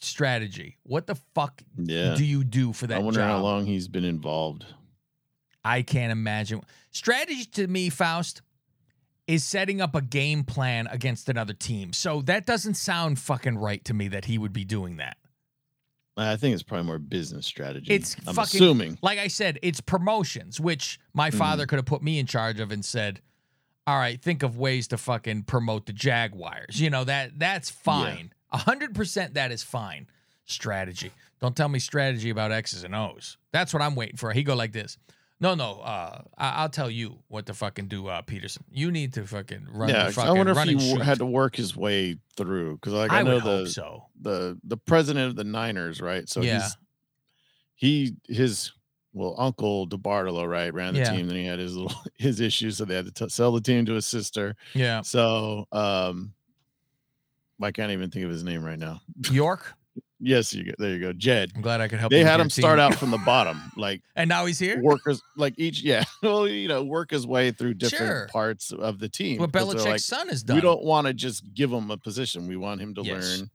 Strategy. 0.00 0.76
What 0.82 1.06
the 1.06 1.14
fuck 1.34 1.62
Yeah. 1.76 2.14
do 2.16 2.24
you 2.24 2.44
do 2.44 2.72
for 2.72 2.86
that 2.86 2.96
I 2.96 2.98
wonder 2.98 3.20
job? 3.20 3.28
how 3.30 3.38
long 3.42 3.66
he's 3.66 3.88
been 3.88 4.04
involved. 4.04 4.66
I 5.64 5.82
can't 5.82 6.12
imagine. 6.12 6.60
Strategy 6.90 7.44
to 7.52 7.66
me, 7.66 7.88
Faust, 7.88 8.42
is 9.26 9.42
setting 9.42 9.80
up 9.80 9.94
a 9.94 10.02
game 10.02 10.44
plan 10.44 10.86
against 10.88 11.28
another 11.28 11.54
team. 11.54 11.92
So 11.92 12.22
that 12.22 12.46
doesn't 12.46 12.74
sound 12.74 13.18
fucking 13.18 13.58
right 13.58 13.84
to 13.86 13.94
me 13.94 14.08
that 14.08 14.26
he 14.26 14.38
would 14.38 14.52
be 14.52 14.64
doing 14.64 14.98
that. 14.98 15.16
I 16.16 16.36
think 16.36 16.54
it's 16.54 16.62
probably 16.62 16.86
more 16.86 16.98
business 16.98 17.46
strategy. 17.46 17.92
It's 17.92 18.16
I'm 18.26 18.34
fucking- 18.34 18.58
assuming. 18.58 18.98
Like 19.02 19.18
I 19.18 19.28
said, 19.28 19.58
it's 19.62 19.80
promotions, 19.80 20.58
which 20.60 20.98
my 21.12 21.30
Mhm. 21.30 21.38
father 21.38 21.66
could 21.66 21.76
have 21.76 21.86
put 21.86 22.02
me 22.02 22.18
in 22.18 22.26
charge 22.26 22.58
of 22.60 22.72
and 22.72 22.84
said, 22.84 23.20
"All 23.86 23.98
right, 23.98 24.20
think 24.20 24.42
of 24.42 24.56
ways 24.56 24.88
to 24.88 24.96
fucking 24.98 25.42
promote 25.44 25.86
the 25.86 25.92
Jaguars." 25.92 26.80
You 26.80 26.90
know 26.90 27.04
that 27.04 27.38
that's 27.38 27.68
fine. 27.70 28.32
A 28.50 28.58
hundred 28.58 28.94
percent, 28.94 29.34
that 29.34 29.52
is 29.52 29.62
fine. 29.62 30.06
Strategy. 30.46 31.10
Don't 31.40 31.56
tell 31.56 31.68
me 31.68 31.78
strategy 31.78 32.30
about 32.30 32.50
X's 32.52 32.82
and 32.84 32.94
O's. 32.94 33.36
That's 33.52 33.74
what 33.74 33.82
I'm 33.82 33.94
waiting 33.94 34.16
for. 34.16 34.32
He 34.32 34.42
go 34.42 34.54
like 34.54 34.72
this. 34.72 34.96
No, 35.38 35.54
no. 35.54 35.80
Uh, 35.80 36.22
I- 36.38 36.62
I'll 36.62 36.68
tell 36.70 36.90
you 36.90 37.18
what 37.28 37.44
to 37.46 37.54
fucking 37.54 37.88
do, 37.88 38.06
uh, 38.06 38.22
Peterson. 38.22 38.64
You 38.70 38.90
need 38.90 39.12
to 39.14 39.26
fucking 39.26 39.66
run. 39.70 39.88
yeah, 39.90 40.10
fucking 40.10 40.30
I 40.30 40.32
wonder 40.32 40.52
if 40.52 40.64
he 40.64 40.74
w- 40.74 40.98
had 41.00 41.18
to 41.18 41.26
work 41.26 41.56
his 41.56 41.76
way 41.76 42.16
through 42.36 42.76
because, 42.76 42.92
like, 42.94 43.10
I, 43.12 43.20
I 43.20 43.22
know 43.22 43.40
the 43.40 43.66
so. 43.68 44.04
the 44.20 44.58
the 44.64 44.76
president 44.78 45.28
of 45.28 45.36
the 45.36 45.44
Niners, 45.44 46.00
right? 46.00 46.26
So 46.28 46.40
Yeah. 46.40 46.62
he's 46.62 46.76
he 48.28 48.34
his 48.34 48.72
well 49.12 49.34
uncle 49.38 49.86
DeBartolo, 49.88 50.48
right, 50.48 50.72
ran 50.72 50.94
the 50.94 51.00
Yeah. 51.00 51.12
team. 51.12 51.26
Then 51.26 51.36
he 51.36 51.44
had 51.44 51.58
his 51.58 51.76
little 51.76 51.98
his 52.18 52.40
issues, 52.40 52.78
so 52.78 52.86
they 52.86 52.94
had 52.94 53.04
to 53.04 53.12
t- 53.12 53.28
sell 53.28 53.52
the 53.52 53.60
team 53.60 53.84
to 53.86 53.92
his 53.92 54.06
sister. 54.06 54.56
Yeah, 54.74 55.02
So 55.02 55.66
um, 55.72 56.32
I 57.62 57.72
can't 57.72 57.92
even 57.92 58.10
think 58.10 58.24
of 58.24 58.30
his 58.30 58.42
name 58.44 58.64
right 58.64 58.78
now. 58.78 59.00
York. 59.30 59.74
Yes, 60.18 60.54
you 60.54 60.64
go, 60.64 60.72
there 60.78 60.90
you 60.94 60.98
go, 61.00 61.12
Jed. 61.12 61.52
I'm 61.54 61.60
glad 61.60 61.80
I 61.82 61.88
could 61.88 61.98
help. 61.98 62.10
They 62.10 62.20
you 62.20 62.24
had 62.24 62.40
him 62.40 62.48
start 62.48 62.78
out 62.78 62.94
from 62.94 63.10
the 63.10 63.18
bottom, 63.26 63.60
like 63.76 64.02
and 64.14 64.28
now 64.28 64.46
he's 64.46 64.58
here. 64.58 64.80
workers, 64.80 65.20
like 65.36 65.54
each 65.58 65.82
yeah, 65.82 66.04
well, 66.22 66.48
you 66.48 66.68
know, 66.68 66.82
work 66.84 67.10
his 67.10 67.26
way 67.26 67.50
through 67.50 67.74
different 67.74 68.00
Sure. 68.06 68.28
parts 68.32 68.72
of 68.72 68.98
the 68.98 69.08
team. 69.10 69.38
What 69.38 69.52
Belichick's 69.52 69.84
like, 69.84 70.00
son 70.00 70.28
has 70.28 70.42
done. 70.42 70.56
we 70.56 70.62
don't 70.62 70.82
want 70.82 71.06
to 71.06 71.12
just 71.12 71.52
give 71.52 71.70
him 71.70 71.90
a 71.90 71.98
position. 71.98 72.46
We 72.48 72.56
want 72.56 72.80
him 72.80 72.94
to 72.94 73.02
Yes. 73.02 73.38
learn 73.40 73.50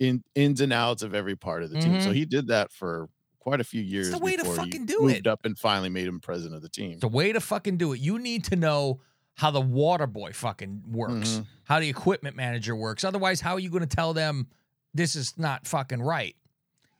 in 0.00 0.24
ins 0.34 0.60
and 0.60 0.72
outs 0.72 1.02
of 1.02 1.14
every 1.14 1.36
part 1.36 1.62
of 1.62 1.70
the 1.70 1.80
team. 1.80 2.00
So 2.02 2.10
Mhm. 2.10 2.14
he 2.14 2.24
did 2.26 2.48
that 2.48 2.70
for 2.72 3.08
quite 3.38 3.60
a 3.60 3.64
few 3.64 3.80
years. 3.80 4.10
the 4.10 4.18
way 4.18 4.36
to 4.36 4.44
fucking 4.44 4.84
do 4.86 4.98
moved 5.00 5.14
it. 5.14 5.26
up 5.26 5.44
and 5.44 5.58
finally 5.58 5.88
made 5.88 6.06
him 6.06 6.20
president 6.20 6.54
of 6.56 6.62
the 6.62 6.68
team. 6.68 6.98
the 6.98 7.08
way 7.08 7.32
to 7.32 7.40
fucking 7.40 7.76
do 7.78 7.92
it. 7.94 8.00
You 8.00 8.18
need 8.18 8.44
to 8.44 8.56
know 8.56 9.00
how 9.34 9.50
the 9.50 9.60
water 9.62 10.06
boy 10.06 10.30
fucking 10.32 10.82
works, 10.88 11.30
Mhm. 11.30 11.46
how 11.64 11.80
the 11.80 11.88
equipment 11.88 12.36
manager 12.36 12.76
works. 12.76 13.02
Otherwise, 13.02 13.40
how 13.40 13.54
are 13.54 13.58
you 13.60 13.70
going 13.70 13.80
to 13.88 13.96
tell 13.96 14.12
them 14.12 14.46
this 14.94 15.16
is 15.16 15.34
not 15.38 15.66
fucking 15.66 16.02
right? 16.02 16.36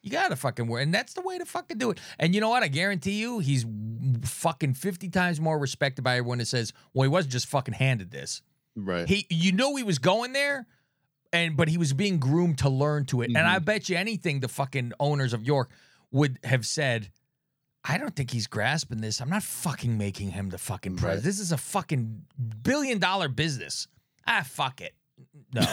You 0.03 0.11
gotta 0.11 0.35
fucking 0.37 0.67
work, 0.67 0.83
and 0.83 0.93
that's 0.93 1.13
the 1.15 1.21
way 1.23 1.39
to 1.39 1.45
fucking 1.45 1.79
do 1.79 1.91
it. 1.91 2.01
And 2.19 2.35
you 2.35 2.41
know 2.41 2.49
what? 2.49 2.63
I 2.65 2.69
guarantee 2.69 3.21
you, 3.21 3.39
he's 3.39 3.65
fucking 4.25 4.75
fifty 4.75 5.09
times 5.09 5.41
more 5.41 5.59
respected 5.59 6.03
by 6.03 6.17
everyone 6.17 6.39
that 6.39 6.47
says, 6.49 6.73
"Well, 6.93 7.05
he 7.05 7.09
wasn't 7.09 7.33
just 7.33 7.47
fucking 7.47 7.75
handed 7.75 8.11
this. 8.11 8.43
Right. 8.75 9.09
He, 9.09 9.27
you 9.31 9.53
know, 9.53 9.77
he 9.77 9.83
was 9.83 9.99
going 9.99 10.33
there." 10.33 10.67
And 11.33 11.57
but 11.57 11.69
he 11.69 11.79
was 11.79 11.93
being 11.93 12.19
groomed 12.19 12.59
to 12.59 12.69
learn 12.69 13.07
to 13.07 13.23
it. 13.23 13.29
And 13.29 13.39
I 13.39 13.59
bet 13.59 13.89
you 13.89 13.97
anything 13.97 14.41
the 14.41 14.49
fucking 14.49 14.93
owners 15.01 15.33
of 15.33 15.43
York 15.45 15.71
would 16.11 16.39
have 16.45 16.67
said, 16.67 17.11
I 17.85 17.97
don't 17.97 18.15
think 18.15 18.31
he's 18.31 18.47
grasping 18.47 19.01
this. 19.01 19.19
I'm 19.21 19.31
not 19.31 19.43
fucking 19.43 19.97
making 19.97 20.33
him 20.33 20.51
the 20.51 20.59
fucking 20.59 20.97
Right. 20.97 21.01
president. 21.01 21.25
This 21.25 21.41
is 21.41 21.51
a 21.51 21.57
fucking 21.57 22.23
billion 22.63 22.99
dollar 22.99 23.29
business. 23.29 23.89
Ah, 24.27 24.45
fuck 24.47 24.83
it. 24.83 24.95
No. 25.55 25.67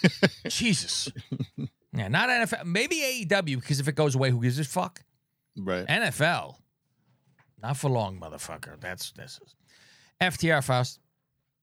Jesus. 0.48 1.10
Yeah, 1.92 2.08
not 2.08 2.28
NFL. 2.28 2.64
Maybe 2.64 2.96
AEW, 3.26 3.60
because 3.60 3.80
if 3.80 3.88
it 3.88 3.94
goes 3.94 4.14
away, 4.14 4.30
who 4.30 4.42
gives 4.42 4.58
a 4.58 4.64
fuck? 4.64 5.02
right. 5.58 5.86
NFL. 5.86 6.56
Not 7.62 7.76
for 7.76 7.90
long, 7.90 8.20
motherfucker. 8.20 8.78
That's 8.80 9.12
this 9.12 9.40
is 9.44 9.54
FTR 10.20 10.62
Faust. 10.62 11.00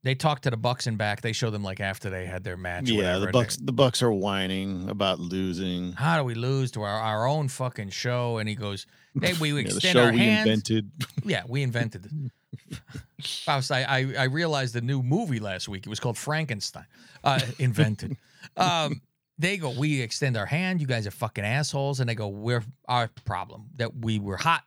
They 0.04 0.16
talk 0.16 0.42
to 0.42 0.50
the 0.50 0.58
Bucks 0.58 0.86
and 0.86 0.98
back. 0.98 1.22
They 1.22 1.32
show 1.32 1.50
them 1.50 1.64
like 1.64 1.80
after 1.80 2.10
they 2.10 2.26
had 2.26 2.44
their 2.44 2.58
match. 2.58 2.90
Yeah, 2.90 3.20
the 3.20 3.28
Bucks. 3.28 3.56
The 3.56 3.72
Bucks 3.72 4.02
are 4.04 4.12
whining 4.12 4.90
about 4.90 5.20
losing. 5.20 5.94
how 5.94 6.18
do 6.18 6.24
we 6.26 6.36
lose 6.36 6.72
to 6.72 6.82
our, 6.82 7.00
our 7.00 7.26
own 7.26 7.48
fucking 7.48 7.90
show? 7.92 8.38
And 8.38 8.50
he 8.50 8.56
goes, 8.56 8.86
"Hey, 9.22 9.34
we 9.40 9.50
Yeah, 9.54 9.54
the 9.54 9.60
extend 9.62 9.94
show 9.94 10.04
our 10.06 10.12
we 10.12 10.18
hands." 10.20 10.48
invented. 10.48 10.92
Yeah, 11.26 11.44
we 11.48 11.64
invented. 11.64 12.32
Faust, 13.22 13.72
I, 13.78 13.84
I 13.84 14.14
I 14.20 14.24
realized 14.26 14.74
the 14.74 14.82
new 14.82 15.02
movie 15.02 15.40
last 15.40 15.70
week. 15.70 15.86
It 15.86 15.90
was 15.90 16.00
called 16.00 16.18
Frankenstein. 16.18 16.86
Uh, 17.24 17.40
invented. 17.60 18.18
Um, 18.58 19.02
they 19.40 19.58
go, 19.58 19.72
we 19.72 20.02
extend 20.02 20.36
our 20.38 20.46
hand. 20.46 20.82
You 20.82 20.88
guys 20.88 21.08
are 21.08 21.12
fucking 21.12 21.44
assholes. 21.46 22.00
And 22.00 22.10
they 22.10 22.16
go, 22.16 22.28
we're 22.28 22.64
our 22.88 23.10
problem 23.26 23.68
that 23.78 23.96
we 23.96 24.20
were 24.20 24.38
hot, 24.38 24.64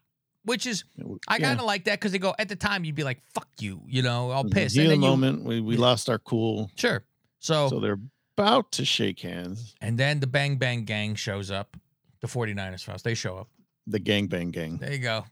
which 0.46 0.64
is 0.66 0.84
I 1.28 1.38
kind 1.38 1.60
of 1.60 1.66
like 1.66 1.84
that 1.84 2.00
because 2.00 2.12
they 2.12 2.18
go 2.18 2.34
at 2.38 2.48
the 2.48 2.56
time 2.56 2.84
you'd 2.84 2.94
be 2.94 3.04
like, 3.04 3.20
fuck 3.34 3.48
you, 3.60 3.82
you 3.86 4.00
know, 4.00 4.30
I'll 4.30 4.44
piss. 4.44 4.72
Heat 4.72 4.80
And 4.80 4.86
of 4.86 4.90
then 4.92 5.00
the 5.00 5.06
you, 5.06 5.10
moment, 5.12 5.44
we, 5.44 5.60
we 5.60 5.76
lost 5.76 6.08
our 6.08 6.18
cool. 6.18 6.70
sure. 6.76 7.04
So, 7.40 7.68
So 7.68 7.78
they're 7.80 7.98
about 8.38 8.72
to 8.72 8.84
shake 8.84 9.20
hands. 9.20 9.74
and 9.82 9.98
then 9.98 10.20
the 10.20 10.26
Bang 10.26 10.56
Bang 10.56 10.84
Gang 10.84 11.14
shows 11.14 11.50
up. 11.50 11.76
The 12.22 12.26
49ers 12.28 12.82
Faust. 12.82 13.04
They 13.04 13.14
show 13.14 13.36
up. 13.36 13.48
The 13.86 13.98
gang 13.98 14.26
bang 14.26 14.50
gang. 14.50 14.78
There 14.78 14.90
you 14.92 14.98
go. 14.98 15.24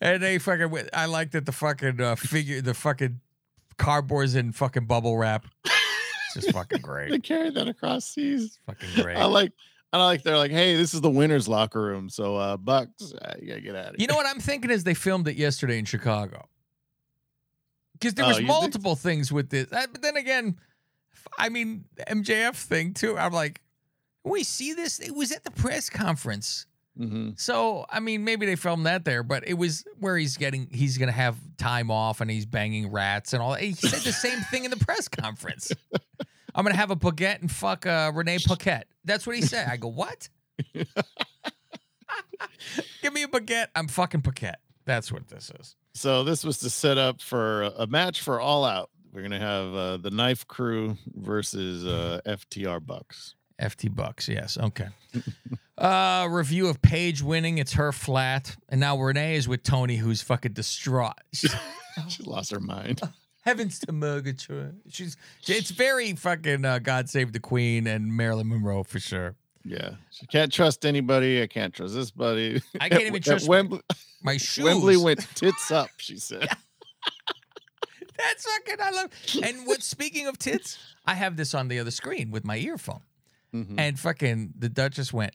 and 0.00 0.22
they 0.22 0.38
fucking. 0.38 0.88
I 0.92 1.06
like 1.06 1.30
that 1.32 1.46
the 1.46 1.52
fucking 1.52 2.00
uh, 2.00 2.16
figure, 2.16 2.60
the 2.60 2.74
fucking 2.74 3.20
cardboard's 3.78 4.34
in 4.34 4.52
fucking 4.52 4.86
bubble 4.86 5.16
wrap. 5.16 5.46
It's 5.64 6.34
just 6.34 6.52
fucking 6.52 6.80
great. 6.82 7.10
They 7.10 7.18
carried 7.18 7.54
that 7.54 7.68
across 7.68 8.06
seas. 8.06 8.58
fucking 8.66 8.88
great. 9.02 9.16
I 9.16 9.24
like. 9.24 9.52
I 9.92 10.04
like. 10.04 10.22
They're 10.22 10.36
like, 10.36 10.50
hey, 10.50 10.76
this 10.76 10.92
is 10.94 11.00
the 11.00 11.10
winners' 11.10 11.48
locker 11.48 11.80
room. 11.80 12.10
So 12.10 12.36
uh, 12.36 12.56
Bucks, 12.58 13.12
uh, 13.14 13.34
you 13.40 13.48
gotta 13.48 13.60
get 13.60 13.74
out 13.74 13.80
of 13.86 13.90
here. 13.92 13.96
You 14.00 14.06
know 14.06 14.16
what 14.16 14.26
I'm 14.26 14.40
thinking 14.40 14.70
is 14.70 14.84
they 14.84 14.94
filmed 14.94 15.28
it 15.28 15.36
yesterday 15.36 15.78
in 15.78 15.84
Chicago. 15.86 16.46
Because 17.94 18.14
there 18.14 18.24
Oh, 18.26 18.28
was 18.28 18.36
think- 18.38 18.48
multiple 18.48 18.96
things 18.96 19.32
with 19.32 19.48
this. 19.50 19.72
Uh, 19.72 19.86
But 19.90 20.02
then 20.02 20.16
again, 20.16 20.56
I 21.38 21.48
mean, 21.48 21.84
the 21.96 22.04
MJF 22.04 22.54
thing 22.54 22.94
too. 22.94 23.18
I'm 23.18 23.32
like, 23.32 23.60
we 24.24 24.44
see 24.44 24.74
this. 24.74 25.00
It 25.00 25.14
was 25.14 25.32
at 25.32 25.42
the 25.44 25.50
press 25.50 25.88
conference. 25.90 26.66
hmm 26.96 27.30
So 27.36 27.86
I 27.90 28.00
mean, 28.00 28.24
maybe 28.24 28.44
they 28.46 28.56
filmed 28.56 28.84
that 28.86 29.04
there, 29.06 29.22
but 29.22 29.48
it 29.48 29.54
was 29.54 29.84
where 29.98 30.16
he's 30.18 30.36
getting 30.36 30.68
he's 30.70 30.98
gonna 30.98 31.12
have 31.12 31.36
time 31.56 31.90
off 31.90 32.20
and 32.20 32.30
he's 32.30 32.44
banging 32.46 32.90
rats 32.92 33.32
and 33.32 33.42
all. 33.42 33.54
He 33.54 33.72
said 33.72 34.00
the 34.00 34.12
same 34.12 34.40
thing 34.50 34.64
in 34.64 34.70
the 34.70 34.76
press 34.76 35.08
conference. 35.08 35.72
I'm 36.58 36.64
gonna 36.64 36.74
have 36.76 36.90
a 36.90 36.96
baguette 36.96 37.40
and 37.40 37.48
fuck 37.50 37.86
uh, 37.86 38.10
Renee 38.12 38.38
Paquette. 38.44 38.88
That's 39.04 39.26
what 39.28 39.36
he 39.36 39.42
said. 39.42 39.68
I 39.68 39.76
go, 39.76 39.86
what? 39.88 40.28
Give 43.02 43.12
me 43.12 43.22
a 43.22 43.28
baguette. 43.28 43.68
I'm 43.76 43.86
fucking 43.86 44.22
Paquette. 44.22 44.58
That's 44.84 45.12
what 45.12 45.28
this 45.28 45.52
is. 45.60 45.76
So 45.94 46.24
this 46.24 46.42
was 46.44 46.58
to 46.58 46.70
set 46.70 46.98
up 46.98 47.20
for 47.20 47.62
a- 47.62 47.86
match 47.86 48.22
for 48.22 48.40
All 48.40 48.64
Out. 48.64 48.90
We're 49.12 49.22
gonna 49.22 49.38
have 49.38 49.72
uh, 49.74 49.96
the 49.98 50.10
Knife 50.10 50.48
Crew 50.48 50.96
versus 51.14 51.86
uh, 51.86 52.20
FTR 52.26 52.84
Bucks. 52.84 53.36
FT 53.60 53.94
Bucks, 53.94 54.28
yes. 54.28 54.58
Okay. 54.58 54.88
uh 55.78 56.26
review 56.28 56.66
of 56.68 56.82
Paige 56.82 57.22
winning. 57.22 57.58
It's 57.58 57.74
her 57.74 57.92
flat. 57.92 58.56
And 58.68 58.80
now 58.80 58.98
Renee 59.00 59.36
is 59.36 59.46
with 59.48 59.62
Tony, 59.62 59.96
who's 59.96 60.22
fucking 60.22 60.54
distraught. 60.54 61.14
She 62.08 62.22
lost 62.22 62.52
her 62.52 62.60
mind. 62.60 63.00
Heavens 63.48 63.78
to 63.80 63.92
Murgatroyd. 63.92 64.76
She's 64.90 65.16
it's 65.46 65.70
very 65.70 66.12
fucking 66.14 66.64
uh, 66.66 66.78
God 66.80 67.08
Save 67.08 67.32
the 67.32 67.40
Queen 67.40 67.86
and 67.86 68.14
Marilyn 68.14 68.48
Monroe 68.50 68.82
for 68.84 69.00
sure. 69.00 69.36
Yeah, 69.64 69.92
she 70.10 70.26
can't 70.26 70.52
trust 70.52 70.84
anybody. 70.84 71.42
I 71.42 71.46
can't 71.46 71.72
trust 71.72 71.94
this 71.94 72.10
buddy. 72.10 72.60
I 72.78 72.90
can't 72.90 73.02
even 73.02 73.16
at 73.16 73.22
trust 73.24 73.48
my- 73.48 73.50
Wembley. 73.56 73.80
My 74.22 74.36
shoes. 74.48 74.64
Wembley 74.66 74.98
went 74.98 75.20
tits 75.34 75.70
up. 75.70 75.88
She 75.96 76.18
said. 76.18 76.46
That's 78.18 78.44
fucking 78.46 78.76
I 78.82 78.90
love. 78.90 79.10
And 79.42 79.66
what 79.66 79.82
speaking 79.82 80.26
of 80.26 80.38
tits, 80.38 80.76
I 81.06 81.14
have 81.14 81.36
this 81.36 81.54
on 81.54 81.68
the 81.68 81.78
other 81.78 81.90
screen 81.90 82.30
with 82.30 82.44
my 82.44 82.58
earphone. 82.58 83.00
Mhm. 83.54 83.76
And 83.78 83.98
fucking 83.98 84.54
the 84.58 84.68
Duchess 84.68 85.12
went, 85.12 85.34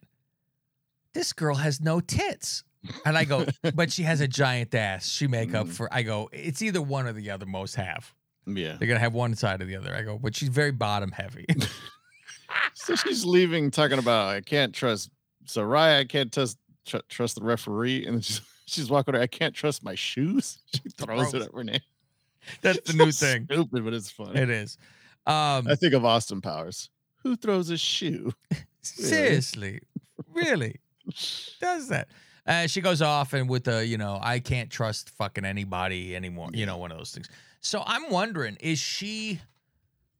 This 1.14 1.34
girl 1.34 1.56
has 1.56 1.82
no 1.82 2.00
tits. 2.00 2.64
And 3.06 3.18
I 3.18 3.24
go, 3.26 3.46
but 3.76 3.92
she 3.92 4.04
has 4.04 4.20
a 4.22 4.28
giant 4.28 4.74
ass. 4.76 5.08
She 5.10 5.28
make 5.28 5.54
up 5.54 5.68
Mhm. 5.68 5.72
for 5.74 5.94
I 5.94 6.02
go, 6.04 6.30
it's 6.34 6.62
either 6.62 6.82
one 6.82 7.08
or 7.08 7.14
the 7.14 7.30
other, 7.32 7.46
most 7.46 7.76
have. 7.76 8.14
Yeah. 8.46 8.76
They're 8.78 8.88
gonna 8.88 9.00
have 9.00 9.14
one 9.14 9.36
side 9.36 9.62
or 9.62 9.66
the 9.66 9.76
other. 9.78 9.96
I 9.96 10.02
go, 10.02 10.18
but 10.18 10.36
she's 10.36 10.50
very 10.50 10.72
bottom 10.72 11.12
heavy. 11.12 11.46
So 12.76 12.96
she's 12.96 13.26
leaving, 13.26 13.72
talking 13.72 13.98
about 13.98 14.28
I 14.36 14.42
can't 14.42 14.74
trust 14.76 15.10
Soraya. 15.46 16.00
I 16.00 16.06
can't 16.06 16.32
trust 16.32 16.58
tr- 16.86 16.98
trust 17.10 17.36
the 17.36 17.42
referee, 17.44 18.06
and 18.06 18.24
she's 18.24 18.42
she's 18.66 18.90
walking. 18.90 19.16
Away, 19.16 19.24
I 19.24 19.28
can't 19.28 19.56
trust 19.56 19.84
my 19.84 19.96
shoes. 19.96 20.60
She 20.74 20.90
throws 20.90 21.32
Gross. 21.32 21.34
it 21.34 21.42
at 21.44 21.54
Renee. 21.54 21.82
That's 22.62 22.80
the 22.92 22.94
new 22.98 23.12
thing. 23.12 23.46
Stupid, 23.46 23.84
but 23.84 23.94
it's 23.94 24.12
funny. 24.12 24.40
It 24.40 24.50
is. 24.50 24.78
Um 25.26 25.68
I 25.68 25.76
think 25.80 25.94
of 25.94 26.04
Austin 26.06 26.42
Powers. 26.42 26.90
Who 27.24 27.36
throws 27.36 27.70
a 27.70 27.78
shoe? 27.78 28.34
Seriously, 28.82 29.80
really 30.34 30.80
does 31.62 31.88
that? 31.88 32.10
Uh, 32.46 32.68
she 32.68 32.82
goes 32.82 33.02
off 33.02 33.34
and 33.34 33.48
with 33.50 33.64
the, 33.66 33.86
you 33.86 33.98
know, 33.98 34.20
I 34.22 34.40
can't 34.40 34.70
trust 34.70 35.10
fucking 35.12 35.46
anybody 35.46 36.16
anymore. 36.16 36.50
You 36.54 36.66
know, 36.66 36.78
one 36.78 36.92
of 36.92 36.98
those 36.98 37.12
things. 37.12 37.30
So 37.62 37.82
I'm 37.86 38.10
wondering, 38.10 38.58
is 38.60 38.80
she? 38.80 39.40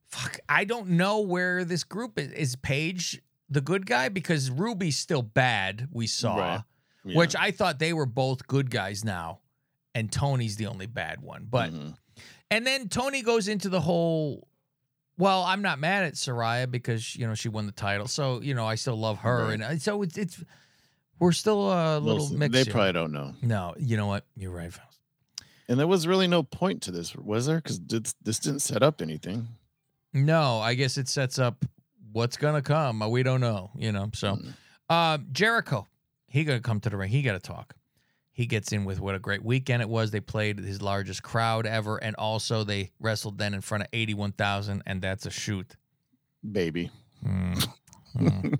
Fuck, 0.06 0.38
I 0.48 0.64
don't 0.64 0.90
know 0.90 1.20
where 1.20 1.64
this 1.64 1.84
group 1.84 2.18
is. 2.18 2.30
Is 2.32 2.56
Paige 2.56 3.20
the 3.50 3.60
good 3.60 3.84
guy? 3.84 4.08
Because 4.08 4.50
Ruby's 4.50 4.96
still 4.96 5.22
bad. 5.22 5.88
We 5.92 6.06
saw, 6.06 6.36
Right. 6.38 6.60
Yeah. 7.04 7.18
which 7.18 7.36
I 7.36 7.50
thought 7.50 7.78
they 7.78 7.92
were 7.92 8.06
both 8.06 8.46
good 8.46 8.70
guys 8.70 9.04
now, 9.04 9.40
and 9.94 10.10
Tony's 10.10 10.56
the 10.56 10.66
only 10.66 10.86
bad 10.86 11.20
one. 11.20 11.46
But 11.50 11.72
Mhm. 11.72 11.96
and 12.50 12.66
then 12.66 12.88
Tony 12.88 13.20
goes 13.22 13.48
into 13.48 13.68
the 13.68 13.80
whole. 13.80 14.48
Well, 15.18 15.42
I'm 15.44 15.60
not 15.62 15.78
mad 15.78 16.04
at 16.04 16.14
Soraya 16.14 16.70
because 16.70 17.14
you 17.16 17.26
know 17.26 17.34
she 17.34 17.48
won 17.50 17.66
the 17.66 17.72
title, 17.72 18.06
so 18.08 18.40
you 18.40 18.54
know 18.54 18.66
I 18.66 18.76
still 18.76 18.96
love 18.96 19.18
her, 19.18 19.44
Right. 19.46 19.52
and 19.54 19.62
uh, 19.62 19.78
so 19.78 20.00
it's 20.02 20.16
it's 20.16 20.42
we're 21.18 21.32
still 21.32 21.70
a 21.70 21.98
little 21.98 22.18
Most- 22.28 22.32
mixed. 22.32 22.52
they 22.52 22.62
here. 22.64 22.72
probably 22.72 22.92
don't 22.92 23.12
know. 23.12 23.34
no, 23.42 23.74
you 23.78 23.96
know 23.96 24.06
what? 24.06 24.24
You're 24.36 24.50
right, 24.52 24.72
Faust. 24.72 24.98
And 25.68 25.78
there 25.80 25.86
was 25.86 26.06
really 26.06 26.26
no 26.26 26.42
point 26.42 26.82
to 26.82 26.90
this, 26.90 27.14
was 27.16 27.46
there? 27.46 27.56
Because 27.56 27.80
this, 27.80 28.14
this 28.22 28.38
didn't 28.38 28.60
set 28.60 28.82
up 28.82 29.00
anything. 29.00 29.48
No, 30.12 30.58
I 30.58 30.74
guess 30.74 30.98
it 30.98 31.08
sets 31.08 31.38
up 31.38 31.64
what's 32.12 32.36
gonna 32.36 32.62
come. 32.62 33.00
uh, 33.02 33.08
We 33.08 33.22
don't 33.22 33.40
know, 33.40 33.70
you 33.76 33.90
know. 33.92 34.10
So, 34.14 34.36
Mm. 34.36 34.54
um, 34.94 35.26
Jericho, 35.32 35.88
he 36.28 36.44
gonna 36.44 36.60
come 36.60 36.80
to 36.80 36.90
the 36.90 36.96
ring. 36.96 37.10
He 37.10 37.22
got 37.22 37.32
to 37.32 37.40
talk. 37.40 37.74
He 38.32 38.46
gets 38.46 38.72
in 38.72 38.84
with 38.84 38.98
what 39.00 39.14
a 39.14 39.18
great 39.20 39.44
weekend 39.44 39.80
it 39.80 39.88
was. 39.88 40.10
They 40.10 40.20
played 40.20 40.58
his 40.58 40.82
largest 40.82 41.22
crowd 41.22 41.66
ever, 41.66 41.96
and 41.98 42.14
also 42.16 42.64
they 42.64 42.90
wrestled 42.98 43.38
then 43.38 43.54
in 43.54 43.60
front 43.60 43.84
of 43.84 43.88
eighty-one 43.92 44.32
thousand, 44.32 44.82
and 44.86 45.00
that's 45.00 45.24
a 45.24 45.30
shoot. 45.30 45.76
Baby. 46.50 46.90
Mm. 47.24 47.66
Mm. 48.16 48.58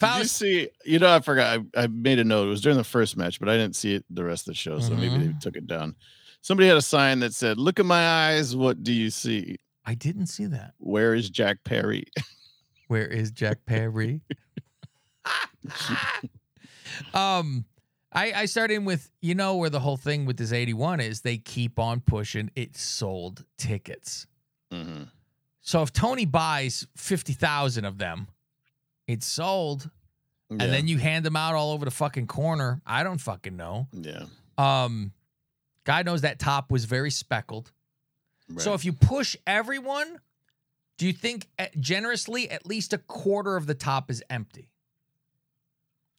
Did 0.00 0.16
you 0.18 0.24
see? 0.24 0.68
You 0.84 0.98
know, 0.98 1.14
I 1.14 1.20
forgot. 1.20 1.60
I, 1.76 1.84
I 1.84 1.86
made 1.86 2.18
a 2.18 2.24
note. 2.24 2.46
It 2.46 2.50
was 2.50 2.60
during 2.60 2.76
the 2.78 2.84
first 2.84 3.16
match, 3.16 3.40
but 3.40 3.48
I 3.48 3.56
didn't 3.56 3.76
see 3.76 3.94
it 3.94 4.04
the 4.10 4.24
rest 4.24 4.42
of 4.42 4.52
the 4.52 4.54
show, 4.54 4.78
so 4.80 4.94
maybe 4.94 5.18
Mm-hmm. 5.18 5.28
they 5.28 5.34
took 5.40 5.56
it 5.56 5.66
down. 5.66 5.96
Somebody 6.42 6.68
had 6.68 6.76
a 6.76 6.82
sign 6.82 7.20
that 7.20 7.34
said, 7.34 7.58
"Look 7.58 7.80
at 7.80 7.86
my 7.86 8.06
eyes. 8.32 8.54
What 8.54 8.82
do 8.82 8.92
you 8.92 9.10
see? 9.10 9.56
I 9.84 9.94
didn't 9.94 10.26
see 10.26 10.46
that. 10.46 10.74
Where 10.78 11.14
is 11.14 11.30
Jack 11.30 11.58
Perry?" 11.64 12.04
Where 12.88 13.06
is 13.06 13.30
Jack 13.32 13.58
Perry? 13.66 14.20
um, 17.14 17.64
I 18.12 18.32
I 18.32 18.44
start 18.46 18.70
in 18.70 18.84
with 18.84 19.10
you 19.20 19.34
know 19.34 19.56
where 19.56 19.70
the 19.70 19.80
whole 19.80 19.96
thing 19.96 20.26
with 20.26 20.36
this 20.36 20.52
81 20.52 21.00
is 21.00 21.22
they 21.22 21.38
keep 21.38 21.78
on 21.78 22.00
pushing 22.00 22.50
it 22.54 22.76
sold 22.76 23.44
tickets. 23.58 24.26
hmm 24.70 25.04
So 25.62 25.82
if 25.82 25.92
Tony 25.92 26.26
buys 26.26 26.86
50,000 26.96 27.84
of 27.84 27.98
them, 27.98 28.28
it's 29.06 29.26
sold 29.26 29.90
and 30.50 30.60
then 30.60 30.86
you 30.88 30.98
hand 30.98 31.24
them 31.24 31.34
out 31.36 31.54
all 31.54 31.72
over 31.72 31.84
the 31.84 31.90
fucking 31.90 32.26
corner. 32.28 32.80
I 32.86 33.02
don't 33.02 33.20
fucking 33.20 33.56
know. 33.56 33.88
yeah, 33.92 34.26
Um 34.58 35.12
God 35.84 36.04
knows 36.06 36.22
that 36.22 36.38
top 36.38 36.70
was 36.70 36.84
very 36.84 37.10
speckled. 37.10 37.72
So 38.58 38.74
if 38.74 38.84
you 38.84 38.92
push 38.92 39.36
everyone, 39.46 40.20
do 40.98 41.06
you 41.06 41.12
think 41.12 41.48
uh, 41.58 41.66
generously 41.80 42.48
at 42.50 42.64
least 42.66 42.92
a 42.92 42.98
quarter 42.98 43.56
of 43.56 43.66
the 43.66 43.74
top 43.74 44.10
is 44.10 44.22
empty? 44.30 44.68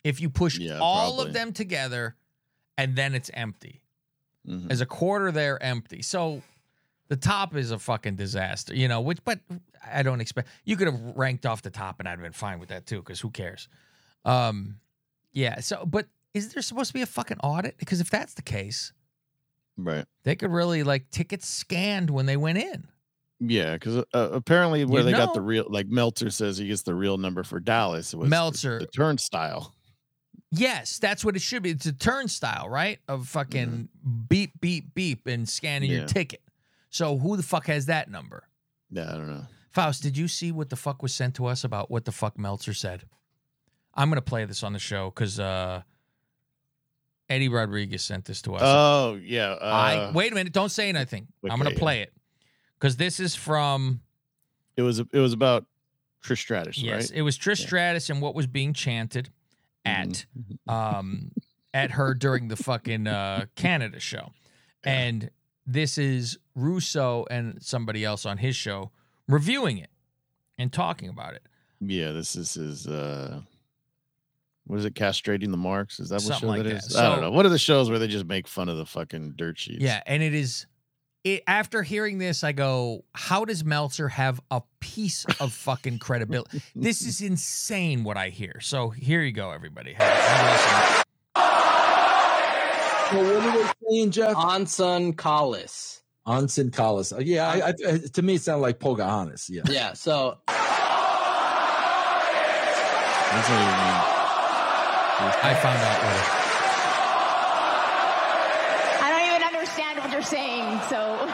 If 0.03 0.21
you 0.21 0.29
push 0.29 0.57
Yeah, 0.57 0.79
all 0.79 1.15
probably. 1.15 1.27
of 1.27 1.33
them 1.33 1.53
together 1.53 2.15
and 2.77 2.95
then 2.95 3.13
it's 3.15 3.31
empty. 3.33 3.81
Mhm. 4.47 4.69
As 4.71 4.79
a 4.81 4.85
quarter 4.85 5.31
there 5.31 5.61
empty. 5.61 6.01
So 6.01 6.41
the 7.07 7.15
top 7.15 7.55
is 7.55 7.71
a 7.71 7.79
fucking 7.79 8.15
disaster, 8.15 8.75
you 8.75 8.87
know, 8.87 9.01
which 9.01 9.23
but 9.23 9.39
I 9.85 10.03
don't 10.03 10.21
expect 10.21 10.49
you 10.65 10.75
could 10.75 10.87
have 10.87 10.99
ranked 11.15 11.45
off 11.45 11.61
the 11.61 11.69
top 11.69 11.99
and 11.99 12.07
I'd 12.07 12.11
have 12.11 12.21
been 12.21 12.31
fine 12.31 12.59
with 12.59 12.69
that 12.69 12.85
too, 12.85 12.97
because 12.97 13.19
who 13.19 13.29
cares? 13.29 13.67
Um 14.25 14.79
yeah, 15.33 15.59
so 15.59 15.85
but 15.85 16.07
is 16.33 16.53
there 16.53 16.61
supposed 16.61 16.89
to 16.89 16.93
be 16.93 17.01
a 17.01 17.07
fucking 17.07 17.37
audit? 17.43 17.77
Because 17.77 18.01
if 18.01 18.09
that's 18.09 18.33
the 18.33 18.41
case, 18.41 18.93
right. 19.77 20.05
they 20.23 20.35
could 20.35 20.51
really 20.51 20.83
like 20.83 21.09
tickets 21.09 21.47
scanned 21.47 22.09
when 22.09 22.25
they 22.25 22.37
went 22.37 22.57
in. 22.57 22.87
Yeah, 23.39 23.73
because 23.73 23.97
uh, 23.97 24.03
apparently 24.31 24.83
where 24.83 25.01
You 25.01 25.11
they 25.11 25.11
got 25.11 25.33
the 25.33 25.41
real, 25.41 25.65
like 25.69 25.87
Meltzer 25.87 26.31
says 26.31 26.57
he 26.57 26.67
gets 26.67 26.81
the 26.81 26.95
real 26.95 27.17
number 27.17 27.43
for 27.43 27.59
Dallas. 27.59 28.13
It 28.13 28.17
was 28.17 28.27
the- 28.27 28.29
Meltzer. 28.31 28.79
the, 28.79 28.87
turnstile. 28.87 29.73
Yes, 30.51 30.97
that's 30.97 31.25
what 31.25 31.35
it 31.35 31.41
should 31.41 31.61
be. 31.61 31.71
It's 31.71 31.85
a 31.85 31.91
turnstile, 31.93 32.69
right? 32.69 32.99
Of 33.07 33.27
fucking 33.27 33.89
beep, 34.29 34.59
beep, 34.61 34.93
beep 34.95 35.27
and 35.27 35.47
scanning 35.47 35.91
your 35.91 36.05
ticket. 36.05 36.41
So 36.97 37.15
who 37.15 37.37
the 37.37 37.43
fuck 37.43 37.67
has 37.67 37.85
that 37.85 38.09
number? 38.09 38.47
Yeah, 38.89 39.09
I 39.09 39.11
don't 39.11 39.27
know. 39.29 39.43
Faust, 39.69 40.01
did 40.01 40.17
you 40.17 40.27
see 40.27 40.51
what 40.51 40.71
the 40.71 40.75
fuck 40.75 41.03
was 41.03 41.13
sent 41.13 41.35
to 41.35 41.45
us 41.45 41.63
about 41.63 41.91
what 41.91 42.05
the 42.05 42.11
fuck 42.11 42.39
Meltzer 42.39 42.73
said? 42.73 43.03
I'm 43.93 44.09
gonna 44.09 44.21
play 44.23 44.45
this 44.45 44.63
on 44.63 44.73
the 44.73 44.79
show 44.79 45.11
because 45.11 45.39
uh, 45.39 45.83
Eddie 47.29 47.49
Rodriguez 47.49 48.03
sent 48.03 48.25
this 48.25 48.41
to 48.43 48.55
us. 48.55 48.61
Oh 48.63 49.19
yeah. 49.21 49.51
Uh, 49.51 49.63
I 49.63 50.11
wait 50.11 50.31
a 50.31 50.35
minute, 50.35 50.53
don't 50.53 50.69
say 50.69 50.89
anything. 50.89 51.27
I'm 51.43 51.57
gonna 51.57 51.65
okay, 51.65 51.73
yeah. 51.73 51.79
play 51.79 52.01
it 52.01 52.13
because 52.79 52.97
this 52.97 53.19
is 53.19 53.35
from 53.35 54.01
It 54.75 54.81
was 54.81 54.97
it 54.99 55.11
was 55.13 55.33
about 55.33 55.65
Trish 56.23 56.39
Stratus, 56.39 56.79
yes, 56.79 57.11
right? 57.11 57.19
it 57.19 57.21
was 57.21 57.37
Trish 57.37 57.59
Yeah. 57.59 57.67
Stratus 57.67 58.09
and 58.09 58.23
what 58.23 58.33
was 58.33 58.47
being 58.47 58.73
chanted 58.73 59.29
at 59.85 60.25
um 60.67 61.31
at 61.75 61.91
her 61.91 62.15
during 62.15 62.47
the 62.47 62.55
fucking 62.55 63.05
uh 63.05 63.45
Canada 63.55 63.99
show. 63.99 64.31
And 64.83 65.29
this 65.67 65.97
is 65.97 66.37
Russo 66.55 67.25
and 67.29 67.61
somebody 67.61 68.03
else 68.05 68.25
on 68.25 68.37
his 68.37 68.55
show 68.55 68.91
reviewing 69.27 69.77
it 69.77 69.89
and 70.57 70.71
talking 70.73 71.09
about 71.09 71.33
it. 71.35 71.43
Yeah, 71.81 72.11
this 72.11 72.35
is 72.35 72.53
his. 72.55 72.87
uh 72.87 73.41
What 74.65 74.79
is 74.79 74.85
it? 74.85 74.95
Castrating 74.95 75.51
the 75.51 75.57
marks? 75.57 75.99
Is 75.99 76.09
that 76.09 76.15
what 76.15 76.21
Something 76.23 76.39
show 76.39 76.47
like 76.47 76.63
that 76.63 76.69
that. 76.69 76.85
is? 76.87 76.95
I 76.95 77.09
don't 77.09 77.21
know. 77.21 77.31
What 77.31 77.45
are 77.45 77.49
the 77.49 77.59
shows 77.59 77.89
where 77.89 77.99
they 77.99 78.07
just 78.07 78.25
make 78.25 78.47
fun 78.47 78.69
of 78.69 78.77
the 78.77 78.85
fucking 78.85 79.33
dirt 79.35 79.59
sheets? 79.59 79.83
Yeah, 79.83 80.01
and 80.07 80.23
it 80.23 80.33
is 80.33 80.65
it 81.23 81.43
after 81.45 81.83
hearing 81.83 82.17
this, 82.19 82.43
I 82.43 82.53
go, 82.53 83.03
how 83.13 83.43
does 83.43 83.65
Meltzer 83.65 84.07
have 84.07 84.39
a 84.49 84.61
piece 84.79 85.25
of 85.41 85.51
fucking 85.51 85.99
credibility? 85.99 86.61
this 86.75 87.01
is 87.01 87.21
insane 87.21 88.03
what 88.03 88.15
I 88.17 88.29
hear. 88.29 88.59
So 88.61 88.89
here 88.89 89.21
you 89.21 89.31
go, 89.33 89.51
everybody. 89.51 89.93
Have- 89.93 90.07
have 90.07 91.03
a 93.11 93.15
listen. 93.15 93.25
Well, 93.25 93.41
what 93.41 93.55
are 93.55 93.63
they 93.63 93.71
saying, 93.97 94.11
Jeff? 94.11 94.35
Anson 94.37 95.13
Collis. 95.13 96.01
Anson 96.25 96.71
Collis. 96.71 97.11
Uh, 97.13 97.19
yeah, 97.19 97.47
I, 97.47 97.69
I, 97.69 97.97
to 98.13 98.21
me, 98.21 98.35
it 98.35 98.41
sounded 98.41 98.61
like 98.61 98.79
Pocahontas. 98.79 99.49
Yeah. 99.49 99.61
Yeah, 99.69 99.93
so 99.93 100.37
That's 103.31 103.49
what 103.49 103.59
you 103.59 103.65
mean. 103.65 104.03
I 105.43 105.53
found 105.61 105.79
out 105.79 106.03
later. 106.03 106.23
I 109.03 109.09
don't 109.11 109.27
even 109.35 109.43
understand 109.55 109.99
what 109.99 110.11
you're 110.11 110.21
saying. 110.21 110.79
So 110.89 111.29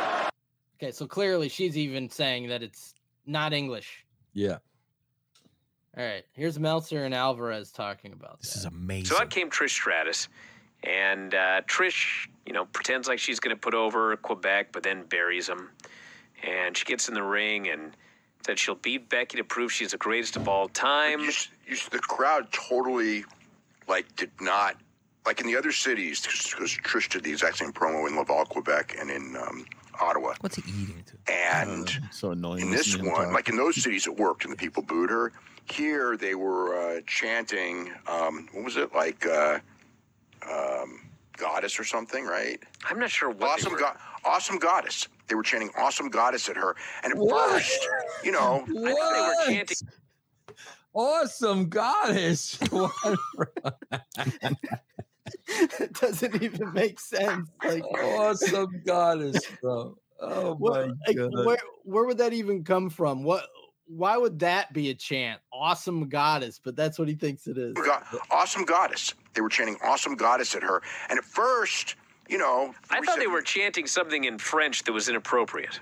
okay, 0.78 0.92
so 0.92 1.06
clearly 1.08 1.50
she's 1.50 1.78
even 1.78 2.10
saying 2.10 2.48
that 2.50 2.64
it's 2.64 2.94
not 3.26 3.54
English. 3.54 4.06
Yeah. 4.34 4.58
All 5.96 6.04
right, 6.04 6.24
here's 6.34 6.58
Meltzer 6.60 7.04
and 7.04 7.14
Alvarez 7.14 7.72
talking 7.72 8.14
about 8.14 8.40
This 8.42 8.54
that. 8.54 8.60
is 8.60 8.66
amazing. 8.66 9.06
So 9.06 9.18
out 9.18 9.30
came 9.30 9.50
Trish 9.52 9.70
Stratus, 9.70 10.28
and 10.84 11.34
uh, 11.34 11.62
Trish, 11.62 12.28
you 12.46 12.54
know, 12.54 12.66
pretends 12.66 13.08
like 13.08 13.20
she's 13.20 13.40
going 13.40 13.56
to 13.56 13.60
put 13.60 13.74
over 13.74 14.16
Quebec, 14.18 14.72
but 14.72 14.84
then 14.84 15.04
buries 15.04 15.48
him. 15.48 15.70
And 16.44 16.76
she 16.76 16.86
gets 16.86 17.08
in 17.08 17.14
the 17.14 17.24
ring 17.24 17.70
and 17.70 17.96
said 18.46 18.60
she'll 18.60 18.76
beat 18.76 19.08
Becky 19.10 19.38
to 19.38 19.44
prove 19.44 19.72
she's 19.72 19.92
the 19.92 19.98
greatest 19.98 20.36
of 20.36 20.48
all 20.50 20.68
time. 20.68 21.22
You, 21.22 21.32
you, 21.68 21.78
the 21.92 22.00
crowd 22.00 22.52
totally 22.52 23.24
like 23.88 24.14
did 24.18 24.32
not 24.42 24.76
like 25.26 25.40
in 25.40 25.48
the 25.48 25.56
other 25.56 25.72
cities 25.72 26.22
because 26.22 26.78
Trish 26.84 27.10
did 27.10 27.24
the 27.24 27.32
exact 27.32 27.58
same 27.58 27.72
promo 27.72 28.08
in 28.10 28.18
Laval, 28.18 28.44
Quebec, 28.46 28.98
and 29.00 29.10
in 29.10 29.38
um, 29.38 29.66
Ottawa. 30.02 30.34
What's 30.42 30.58
he 30.58 30.64
eating 30.70 31.04
to? 31.06 31.32
And 31.34 31.88
Uh, 31.88 32.08
so 32.12 32.32
annoying. 32.32 32.64
in 32.64 32.72
this 32.72 32.88
listening 32.88 33.04
to 33.06 33.10
him 33.10 33.14
one, 33.14 33.26
talk. 33.28 33.34
like 33.34 33.48
in 33.50 33.56
those 33.56 33.76
cities, 33.82 34.06
it 34.06 34.18
worked, 34.18 34.44
and 34.44 34.52
the 34.52 34.58
people 34.58 34.84
booed 34.84 35.10
her. 35.12 35.32
Here, 35.72 36.18
they 36.18 36.36
were 36.36 36.76
uh, 36.98 37.02
chanting. 37.08 37.90
Um, 38.06 38.50
what 38.52 38.66
was 38.66 38.76
it 38.76 38.94
like? 38.94 39.26
Uh, 39.26 39.60
um, 40.52 41.10
goddess 41.38 41.80
or 41.80 41.84
something, 41.84 42.26
right? 42.26 42.60
I'm 42.90 43.00
not 43.00 43.10
sure 43.10 43.30
what 43.30 43.60
Awesome, 43.60 43.74
were- 43.74 43.80
go- 43.80 43.94
awesome 44.26 44.58
goddess. 44.60 45.08
They 45.28 45.36
were 45.36 45.44
chanting 45.44 45.72
"awesome 45.78 46.10
goddess" 46.10 46.50
at 46.50 46.58
her, 46.58 46.76
and 47.04 47.14
at 47.14 47.18
What? 47.18 47.52
first, 47.52 47.88
you 48.24 48.32
know, 48.32 48.64
I 48.68 48.94
thought 48.94 49.46
they 49.46 49.52
were 49.54 49.56
chanting. 49.56 49.78
Awesome 50.94 51.70
goddess. 51.70 52.60
What? 52.72 53.18
it 55.48 55.94
doesn't 56.02 56.42
even 56.42 56.74
make 56.74 57.00
sense. 57.00 57.50
Like, 57.64 57.84
awesome 57.84 58.82
goddess, 58.86 59.40
bro. 59.62 59.98
Oh 60.20 60.56
what, 60.56 60.88
my 60.88 60.94
like, 61.08 61.18
god. 61.18 61.46
where 61.46 61.58
where 61.84 62.06
would 62.06 62.18
that 62.20 62.34
even 62.34 62.64
come 62.64 62.90
from? 62.90 63.24
What? 63.24 63.46
Why 63.88 64.18
would 64.18 64.40
that 64.40 64.72
be 64.74 64.90
a 64.90 64.94
chant? 64.94 65.42
Awesome 65.52 66.08
goddess, 66.08 66.60
but 66.64 66.76
that's 66.76 66.98
what 66.98 67.08
he 67.08 67.16
thinks 67.16 67.48
it 67.48 67.58
is. 67.58 67.74
go- 67.74 67.98
awesome 68.32 68.64
goddess. 68.64 69.14
They 69.34 69.42
were 69.42 69.50
chanting 69.50 69.78
"awesome 69.84 70.16
goddess" 70.16 70.56
at 70.56 70.64
her, 70.64 70.82
and 71.10 71.18
at 71.18 71.26
first, 71.26 71.96
you 72.28 72.38
know, 72.38 72.74
I 72.90 73.00
we 73.00 73.06
thought 73.06 73.20
they 73.20 73.28
were 73.28 73.42
chanting 73.42 73.88
something 73.88 74.24
in 74.26 74.38
French 74.38 74.84
that 74.84 74.92
was 74.94 75.10
inappropriate. 75.10 75.80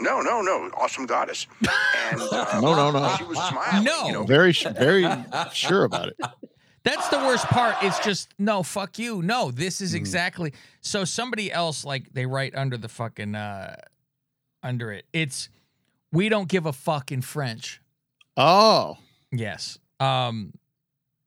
No, 0.00 0.20
no, 0.20 0.40
no, 0.42 0.70
awesome 0.76 1.06
goddess. 1.06 1.46
And 2.10 2.20
uh, 2.22 2.60
No, 2.60 2.74
no, 2.74 2.90
no. 2.92 3.14
She 3.18 3.24
was 3.24 3.38
smiling. 3.38 3.84
No. 3.84 4.06
you 4.06 4.12
know, 4.12 4.22
very, 4.24 4.52
very 4.52 5.04
sure 5.52 5.84
about 5.84 6.08
it. 6.08 6.16
That's 6.84 7.08
the 7.08 7.18
worst 7.18 7.44
part. 7.46 7.74
It's 7.82 7.98
just 7.98 8.32
no, 8.38 8.62
fuck 8.62 8.98
you. 8.98 9.20
No, 9.20 9.50
this 9.50 9.80
is 9.82 9.94
exactly 9.94 10.54
so 10.80 11.04
somebody 11.04 11.52
else 11.52 11.84
like 11.84 12.12
they 12.14 12.24
write 12.24 12.54
under 12.54 12.78
the 12.78 12.88
fucking 12.88 13.34
uh 13.34 13.76
under 14.62 14.90
it. 14.92 15.04
It's 15.12 15.50
we 16.12 16.30
don't 16.30 16.48
give 16.48 16.64
a 16.64 16.72
fuck 16.72 17.12
in 17.12 17.20
French. 17.20 17.82
Oh, 18.38 18.96
Yes. 19.32 19.78
Um 20.00 20.54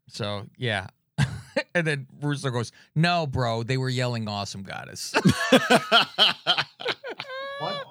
so 0.08 0.48
yeah. 0.58 0.88
and 1.76 1.86
then 1.88 2.08
Russo 2.22 2.50
goes, 2.50 2.72
No, 2.96 3.28
bro, 3.28 3.64
they 3.64 3.78
were 3.78 3.90
yelling 3.90 4.28
awesome 4.28 4.64
goddess. 4.64 5.14
What? 7.60 7.86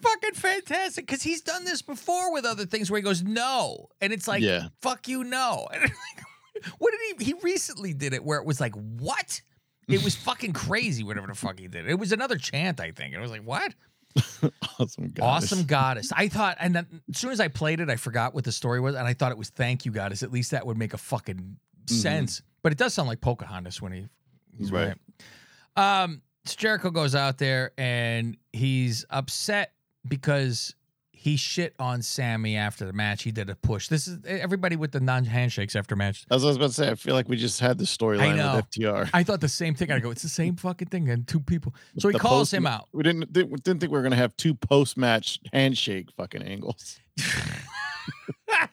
fucking 0.00 0.32
fantastic 0.32 1.06
because 1.06 1.22
he's 1.22 1.42
done 1.42 1.66
this 1.66 1.82
before 1.82 2.32
with 2.32 2.46
other 2.46 2.64
things 2.64 2.90
where 2.90 2.96
he 2.96 3.02
goes 3.02 3.22
no 3.22 3.88
and 4.00 4.10
it's 4.14 4.26
like 4.26 4.42
Yeah. 4.42 4.68
fuck 4.80 5.06
you 5.06 5.22
no 5.24 5.68
and 5.74 5.82
like, 5.82 6.72
what 6.78 6.92
did 6.92 7.18
he 7.18 7.24
he 7.26 7.34
recently 7.42 7.92
did 7.92 8.14
it 8.14 8.24
where 8.24 8.38
it 8.38 8.46
was 8.46 8.58
like 8.58 8.74
what 8.74 9.42
it 9.88 10.02
was 10.02 10.16
fucking 10.16 10.54
crazy 10.54 11.04
whatever 11.04 11.26
the 11.26 11.34
fuck 11.34 11.58
he 11.58 11.68
did 11.68 11.86
it 11.86 11.98
was 11.98 12.12
another 12.12 12.36
chant 12.38 12.80
i 12.80 12.90
think 12.92 13.12
and 13.12 13.16
it 13.16 13.20
was 13.20 13.30
like 13.30 13.42
what 13.42 13.74
awesome 14.78 15.08
goddess. 15.08 15.52
awesome 15.52 15.64
goddess 15.64 16.12
i 16.16 16.26
thought 16.28 16.56
and 16.60 16.74
then 16.74 16.86
as 17.10 17.18
soon 17.18 17.30
as 17.30 17.38
i 17.40 17.48
played 17.48 17.80
it 17.80 17.90
i 17.90 17.96
forgot 17.96 18.34
what 18.34 18.44
the 18.44 18.52
story 18.52 18.80
was 18.80 18.94
and 18.94 19.06
i 19.06 19.12
thought 19.12 19.32
it 19.32 19.38
was 19.38 19.50
thank 19.50 19.84
you 19.84 19.92
goddess 19.92 20.22
at 20.22 20.32
least 20.32 20.52
that 20.52 20.66
would 20.66 20.78
make 20.78 20.94
a 20.94 20.98
fucking 20.98 21.56
sense 21.86 22.42
but 22.62 22.72
it 22.72 22.78
does 22.78 22.92
sound 22.94 23.08
like 23.08 23.20
pocahontas 23.20 23.80
when 23.82 23.92
he 23.92 24.06
he's 24.58 24.70
right, 24.72 24.94
Right. 25.76 26.02
um 26.02 26.22
so 26.44 26.54
jericho 26.56 26.90
goes 26.90 27.14
out 27.14 27.38
there 27.38 27.72
and 27.78 28.36
he's 28.52 29.04
upset 29.10 29.72
because 30.08 30.74
he 31.12 31.36
shit 31.36 31.74
on 31.78 32.00
Sammy 32.00 32.56
after 32.56 32.86
the 32.86 32.94
match. 32.94 33.24
He 33.24 33.30
did 33.30 33.50
a 33.50 33.54
push. 33.54 33.88
This 33.88 34.08
is 34.08 34.20
everybody 34.24 34.76
with 34.76 34.90
the 34.90 35.00
non 35.00 35.26
handshakes 35.26 35.76
after 35.76 35.94
match. 35.94 36.24
As 36.30 36.42
I 36.44 36.46
was 36.46 36.56
about 36.56 36.68
to 36.68 36.72
say, 36.72 36.88
I 36.88 36.94
feel 36.94 37.12
like 37.14 37.28
we 37.28 37.36
just 37.36 37.60
had 37.60 37.76
the 37.76 37.84
storyline 37.84 38.36
know. 38.38 38.56
with 38.56 38.70
FTR. 38.70 39.10
I 39.12 39.22
thought 39.22 39.42
the 39.42 39.48
same 39.50 39.74
thing. 39.74 39.90
I 39.90 39.98
go, 39.98 40.10
it's 40.10 40.22
the 40.22 40.30
same 40.30 40.56
fucking 40.56 40.88
thing, 40.88 41.10
and 41.10 41.28
two 41.28 41.40
people. 41.40 41.74
So 41.98 42.08
he 42.08 42.14
The 42.14 42.20
calls 42.20 42.38
post- 42.48 42.54
him 42.54 42.66
out. 42.66 42.88
We 42.94 43.02
didn't 43.02 43.30
didn't, 43.34 43.62
didn't 43.62 43.80
think 43.80 43.92
we 43.92 43.98
were 43.98 44.02
gonna 44.02 44.16
have 44.16 44.34
two 44.38 44.54
post 44.54 44.96
match 44.96 45.38
handshake 45.52 46.08
fucking 46.16 46.42
angles. 46.42 46.98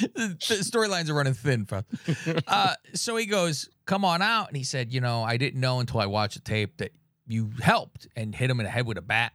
the 0.00 0.28
the 0.38 0.54
storylines 0.62 1.08
are 1.08 1.14
running 1.14 1.34
thin, 1.34 1.64
bro. 1.64 1.82
Uh, 2.46 2.74
so 2.94 3.16
he 3.16 3.26
goes, 3.26 3.68
"Come 3.86 4.04
on 4.04 4.22
out," 4.22 4.48
and 4.48 4.56
he 4.56 4.64
said, 4.64 4.92
"You 4.92 5.00
know, 5.00 5.22
I 5.22 5.36
didn't 5.36 5.60
know 5.60 5.80
until 5.80 6.00
I 6.00 6.06
watched 6.06 6.34
the 6.34 6.40
tape 6.40 6.78
that 6.78 6.92
you 7.26 7.50
helped 7.60 8.08
and 8.16 8.34
hit 8.34 8.50
him 8.50 8.60
in 8.60 8.64
the 8.64 8.70
head 8.70 8.86
with 8.86 8.98
a 8.98 9.02
bat. 9.02 9.32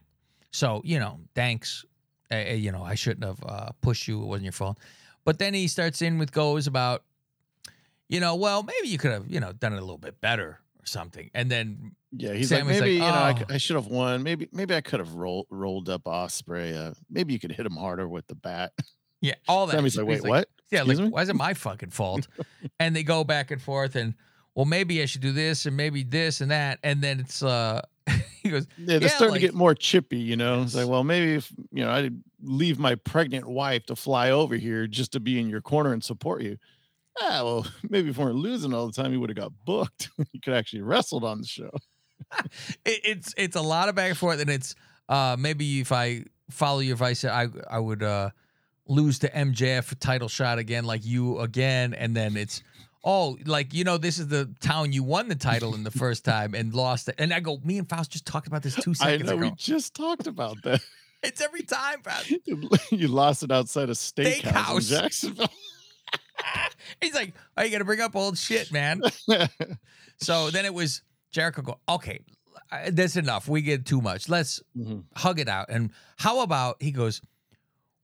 So 0.50 0.82
you 0.84 0.98
know, 0.98 1.20
thanks. 1.34 1.84
Uh, 2.30 2.36
you 2.38 2.72
know, 2.72 2.82
I 2.82 2.94
shouldn't 2.94 3.24
have 3.24 3.42
uh, 3.44 3.70
pushed 3.80 4.06
you. 4.08 4.22
It 4.22 4.26
wasn't 4.26 4.44
your 4.44 4.52
fault." 4.52 4.78
But 5.24 5.38
then 5.38 5.54
he 5.54 5.68
starts 5.68 6.00
in 6.02 6.18
with 6.18 6.32
goes 6.32 6.66
about, 6.66 7.04
you 8.08 8.18
know, 8.20 8.34
well, 8.36 8.62
maybe 8.62 8.88
you 8.88 8.96
could 8.98 9.10
have, 9.10 9.30
you 9.30 9.40
know, 9.40 9.52
done 9.52 9.72
it 9.74 9.76
a 9.76 9.80
little 9.80 9.98
bit 9.98 10.20
better 10.22 10.60
or 10.80 10.86
something. 10.86 11.30
And 11.34 11.50
then 11.50 11.92
Yeah, 12.12 12.32
he's 12.32 12.48
Sammy's 12.48 12.80
like 12.80 12.80
like, 12.80 12.80
maybe 12.80 12.92
you 12.94 13.00
know 13.00 13.06
I, 13.06 13.32
"Oh." 13.32 13.38
c- 13.38 13.44
I 13.54 13.58
should 13.58 13.76
have 13.76 13.86
won. 13.88 14.22
Maybe 14.22 14.48
maybe 14.52 14.74
I 14.74 14.80
could 14.80 15.00
have 15.00 15.14
rolled 15.14 15.46
rolled 15.50 15.88
up 15.90 16.04
Ospreay. 16.04 16.74
Uh, 16.76 16.94
maybe 17.10 17.32
you 17.34 17.38
could 17.38 17.52
hit 17.52 17.66
him 17.66 17.76
harder 17.76 18.08
with 18.08 18.26
the 18.26 18.34
bat. 18.36 18.72
yeah, 19.20 19.34
all 19.48 19.66
that. 19.66 19.74
Sammy's 19.74 19.96
like, 19.96 20.06
wait, 20.06 20.22
what? 20.24 20.48
Yeah, 20.70 20.80
Excuse 20.80 20.98
like, 21.00 21.04
me? 21.06 21.10
why 21.12 21.22
is 21.22 21.28
it 21.28 21.36
my 21.36 21.54
fucking 21.54 21.90
fault? 21.90 22.28
and 22.80 22.94
they 22.94 23.02
go 23.02 23.24
back 23.24 23.50
and 23.50 23.60
forth, 23.60 23.96
and 23.96 24.14
well, 24.54 24.66
maybe 24.66 25.00
I 25.02 25.06
should 25.06 25.20
do 25.22 25.32
this, 25.32 25.66
and 25.66 25.76
maybe 25.76 26.02
this 26.02 26.40
and 26.40 26.50
that, 26.50 26.78
and 26.82 27.00
then 27.00 27.20
it's 27.20 27.42
uh, 27.42 27.80
he 28.42 28.50
goes, 28.50 28.66
Yeah, 28.76 28.98
they're 28.98 29.02
Yeah, 29.02 29.08
starting 29.08 29.32
like- 29.32 29.40
to 29.40 29.46
get 29.46 29.54
more 29.54 29.74
chippy. 29.74 30.18
You 30.18 30.36
know, 30.36 30.62
it's 30.62 30.74
like, 30.74 30.88
well, 30.88 31.04
maybe 31.04 31.34
if 31.34 31.52
you 31.72 31.84
know 31.84 31.90
I 31.90 32.10
leave 32.42 32.78
my 32.78 32.94
pregnant 32.96 33.46
wife 33.48 33.86
to 33.86 33.96
fly 33.96 34.30
over 34.30 34.56
here 34.56 34.86
just 34.86 35.12
to 35.12 35.20
be 35.20 35.40
in 35.40 35.48
your 35.48 35.60
corner 35.60 35.92
and 35.92 36.02
support 36.04 36.42
you. 36.42 36.58
Ah, 37.20 37.42
well, 37.42 37.66
maybe 37.88 38.10
if 38.10 38.18
we 38.18 38.24
weren't 38.24 38.36
losing 38.36 38.72
all 38.74 38.86
the 38.86 38.92
time, 38.92 39.12
you 39.12 39.20
would 39.20 39.30
have 39.30 39.36
got 39.36 39.52
booked. 39.64 40.10
you 40.32 40.40
could 40.40 40.54
actually 40.54 40.82
wrestled 40.82 41.24
on 41.24 41.40
the 41.40 41.46
show. 41.46 41.70
it, 42.84 43.00
it's 43.04 43.34
it's 43.36 43.56
a 43.56 43.62
lot 43.62 43.88
of 43.88 43.94
back 43.94 44.10
and 44.10 44.18
forth, 44.18 44.40
and 44.40 44.50
it's 44.50 44.74
uh 45.08 45.34
maybe 45.38 45.80
if 45.80 45.92
I 45.92 46.24
follow 46.50 46.80
your 46.80 46.92
advice, 46.94 47.24
I 47.24 47.46
I 47.70 47.78
would 47.78 48.02
uh 48.02 48.30
lose 48.88 49.18
to 49.20 49.30
MJF 49.30 49.98
title 50.00 50.28
shot 50.28 50.58
again, 50.58 50.84
like 50.84 51.04
you 51.04 51.38
again, 51.38 51.94
and 51.94 52.16
then 52.16 52.36
it's. 52.36 52.62
Oh, 53.04 53.38
like 53.46 53.72
you 53.72 53.84
know, 53.84 53.96
this 53.96 54.18
is 54.18 54.26
the 54.26 54.52
town 54.60 54.92
you 54.92 55.04
won 55.04 55.28
the 55.28 55.36
title 55.36 55.74
in 55.74 55.84
the 55.84 55.90
first 55.90 56.24
time 56.24 56.52
and 56.54 56.74
lost 56.74 57.08
it. 57.08 57.14
And 57.16 57.32
I 57.32 57.38
go, 57.38 57.58
me 57.64 57.78
and 57.78 57.88
Faust 57.88 58.10
just 58.10 58.26
talked 58.26 58.48
about 58.48 58.62
this 58.64 58.74
two 58.74 58.90
I 58.90 58.94
seconds 58.94 59.30
ago. 59.30 59.40
we 59.40 59.50
just 59.52 59.94
talked 59.94 60.26
about 60.26 60.56
that. 60.64 60.80
It's 61.22 61.40
every 61.40 61.62
time, 61.62 62.02
Faust. 62.02 62.32
you 62.90 63.06
lost 63.08 63.44
it 63.44 63.52
outside 63.52 63.88
a 63.88 63.92
steakhouse, 63.92 64.40
Steakhouse. 64.42 64.74
in 64.76 64.82
Jacksonville. 65.02 65.48
He's 67.00 67.14
like, 67.14 67.34
"Oh, 67.56 67.62
you 67.62 67.78
to 67.78 67.84
bring 67.84 68.00
up 68.00 68.16
old 68.16 68.36
shit, 68.36 68.72
man." 68.72 69.00
So 70.20 70.50
then 70.50 70.64
it 70.64 70.74
was 70.74 71.02
Jericho 71.30 71.62
go, 71.62 71.78
okay, 71.88 72.20
that's 72.90 73.16
enough. 73.16 73.48
We 73.48 73.62
get 73.62 73.86
too 73.86 74.00
much. 74.00 74.28
Let's 74.28 74.60
Mhm. 74.76 75.04
hug 75.14 75.38
it 75.38 75.48
out. 75.48 75.66
And 75.70 75.92
how 76.16 76.40
about 76.42 76.82
he 76.82 76.90
goes, 76.90 77.20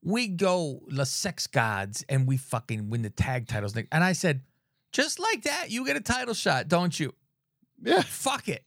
we 0.04 0.28
go 0.28 0.80
the 0.88 1.06
sex 1.06 1.46
gods 1.46 2.04
and 2.08 2.28
we 2.28 2.36
fucking 2.36 2.90
win 2.90 3.02
the 3.02 3.10
tag 3.10 3.48
titles. 3.48 3.74
And 3.74 4.04
I 4.04 4.12
said, 4.12 4.42
just 4.92 5.18
like 5.18 5.42
that, 5.44 5.70
you 5.70 5.84
get 5.84 5.96
a 5.96 6.00
title 6.00 6.34
shot, 6.34 6.68
don't 6.68 6.98
you? 6.98 7.12
yeah, 7.82 8.02
Fuck 8.02 8.48
it. 8.48 8.64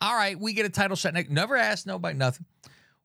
All 0.00 0.14
right, 0.14 0.38
we 0.38 0.52
get 0.52 0.66
a 0.66 0.68
title 0.68 0.96
shot 0.96 1.14
next. 1.14 1.30
Never 1.30 1.56
asked 1.56 1.86
nobody 1.86 2.16
nothing. 2.16 2.46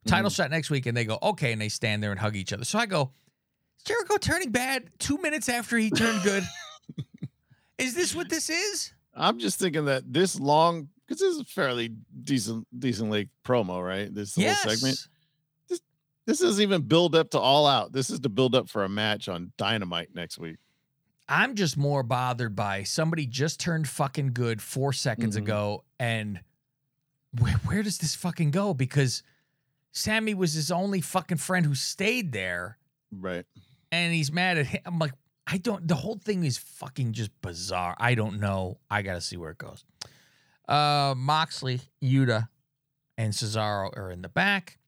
Title 0.06 0.30
mm. 0.30 0.36
shot 0.36 0.52
next 0.52 0.70
week, 0.70 0.86
and 0.86 0.96
they 0.96 1.06
go 1.06 1.18
okay, 1.24 1.52
and 1.52 1.62
they 1.62 1.70
stand 1.70 2.04
there 2.04 2.12
and 2.12 2.20
hug 2.20 2.36
each 2.36 2.54
other. 2.54 2.66
So 2.66 2.78
I 2.78 2.86
go, 2.86 3.12
is 3.78 3.84
Jericho 3.84 4.18
turning 4.18 4.52
bad 4.52 4.90
two 5.00 5.18
minutes 5.18 5.50
after 5.50 5.78
he 5.78 5.90
turned 5.90 6.22
good? 6.24 6.44
is 7.78 7.96
this 7.96 8.14
what 8.14 8.30
this 8.30 8.50
is? 8.50 8.92
I'm 9.16 9.40
just 9.40 9.60
thinking 9.60 9.86
that 9.86 10.12
this 10.12 10.40
long 10.40 10.90
because 11.08 11.20
this 11.20 11.36
is 11.36 11.40
a 11.40 11.46
fairly 11.46 11.96
decent, 12.24 12.68
decently 12.78 13.30
promo, 13.46 13.84
right? 13.84 14.14
This 14.14 14.36
whole 14.36 14.54
segment. 14.54 15.08
This 16.26 16.40
doesn't 16.40 16.62
even 16.62 16.84
build 16.84 17.16
up 17.16 17.32
to 17.32 17.40
all 17.40 17.68
out. 17.68 17.92
This 17.92 18.10
is 18.10 18.20
to 18.22 18.30
build 18.30 18.56
up 18.56 18.70
for 18.70 18.84
a 18.84 18.90
match 18.90 19.28
on 19.28 19.52
Dynamite 19.58 20.16
next 20.16 20.38
week. 20.38 20.58
I'm 21.28 21.56
just 21.56 21.78
more 21.78 22.04
bothered 22.04 22.56
by 22.56 22.84
somebody 22.84 23.26
just 23.26 23.60
turned 23.60 23.88
fucking 23.88 24.34
good 24.34 24.62
four 24.62 24.94
seconds 24.94 25.36
Mhm. 25.36 25.40
ago, 25.44 25.84
and 26.00 26.42
where, 27.40 27.54
where 27.66 27.84
does 27.84 27.98
this 27.98 28.16
fucking 28.16 28.52
go? 28.52 28.74
Because 28.74 29.24
Sammy 29.92 30.34
was 30.34 30.54
his 30.54 30.72
only 30.72 31.02
fucking 31.02 31.38
friend 31.38 31.66
who 31.66 31.76
stayed 31.76 32.32
there, 32.32 32.78
Right. 33.12 33.46
and 33.92 34.14
he's 34.14 34.32
mad 34.32 34.58
at 34.58 34.68
him. 34.68 34.82
I'm 34.86 35.00
like, 35.00 35.14
I 35.46 35.58
don't. 35.58 35.88
The 35.88 35.96
whole 35.96 36.18
thing 36.18 36.46
is 36.46 36.58
fucking 36.58 37.14
just 37.14 37.32
bizarre. 37.42 37.96
I 38.00 38.16
don't 38.16 38.40
know. 38.40 38.80
I 38.90 39.02
gotta 39.02 39.20
see 39.22 39.36
where 39.38 39.52
it 39.52 39.58
goes. 39.58 39.84
Uh, 40.68 41.14
Moxley, 41.18 41.82
Yuta, 42.02 42.48
and 43.18 43.34
Cesaro 43.34 43.96
are 43.98 44.10
in 44.12 44.22
the 44.22 44.30
back. 44.30 44.80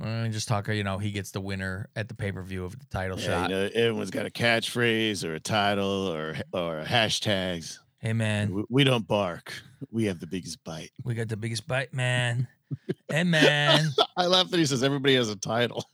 And 0.00 0.32
just 0.32 0.46
talk. 0.48 0.68
You 0.68 0.84
know, 0.84 0.98
he 0.98 1.10
gets 1.10 1.30
the 1.32 1.40
winner 1.40 1.88
at 1.96 2.08
the 2.08 2.14
pay 2.14 2.30
per 2.32 2.42
view 2.42 2.64
of 2.64 2.78
the 2.78 2.84
title 2.86 3.18
Yeah, 3.18 3.26
shot. 3.26 3.50
you 3.50 3.56
know, 3.56 3.68
everyone's 3.74 4.10
got 4.10 4.26
a 4.26 4.30
catchphrase 4.30 5.24
or 5.24 5.34
a 5.34 5.40
title 5.40 6.08
or 6.08 6.36
or 6.52 6.84
hashtags. 6.86 7.78
hey 7.98 8.12
man, 8.12 8.52
We, 8.54 8.64
we 8.68 8.84
don't 8.84 9.06
bark. 9.06 9.52
We 9.90 10.04
have 10.04 10.20
the 10.20 10.26
biggest 10.26 10.62
bite. 10.64 10.90
We 11.04 11.14
got 11.14 11.28
the 11.28 11.36
biggest 11.36 11.66
bite, 11.66 11.92
man. 11.92 12.46
hey, 13.10 13.24
man. 13.24 13.88
I 14.16 14.26
laugh 14.26 14.50
that 14.50 14.58
he 14.58 14.66
says 14.66 14.82
everybody 14.84 15.14
has 15.16 15.30
a 15.30 15.36
title. 15.36 15.84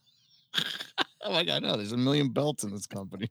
I'm 1.24 1.32
like, 1.32 1.48
I 1.48 1.58
know 1.58 1.76
there's 1.76 1.92
a 1.92 1.96
million 1.96 2.28
belts 2.30 2.64
in 2.64 2.70
this 2.72 2.86
company. 2.86 3.30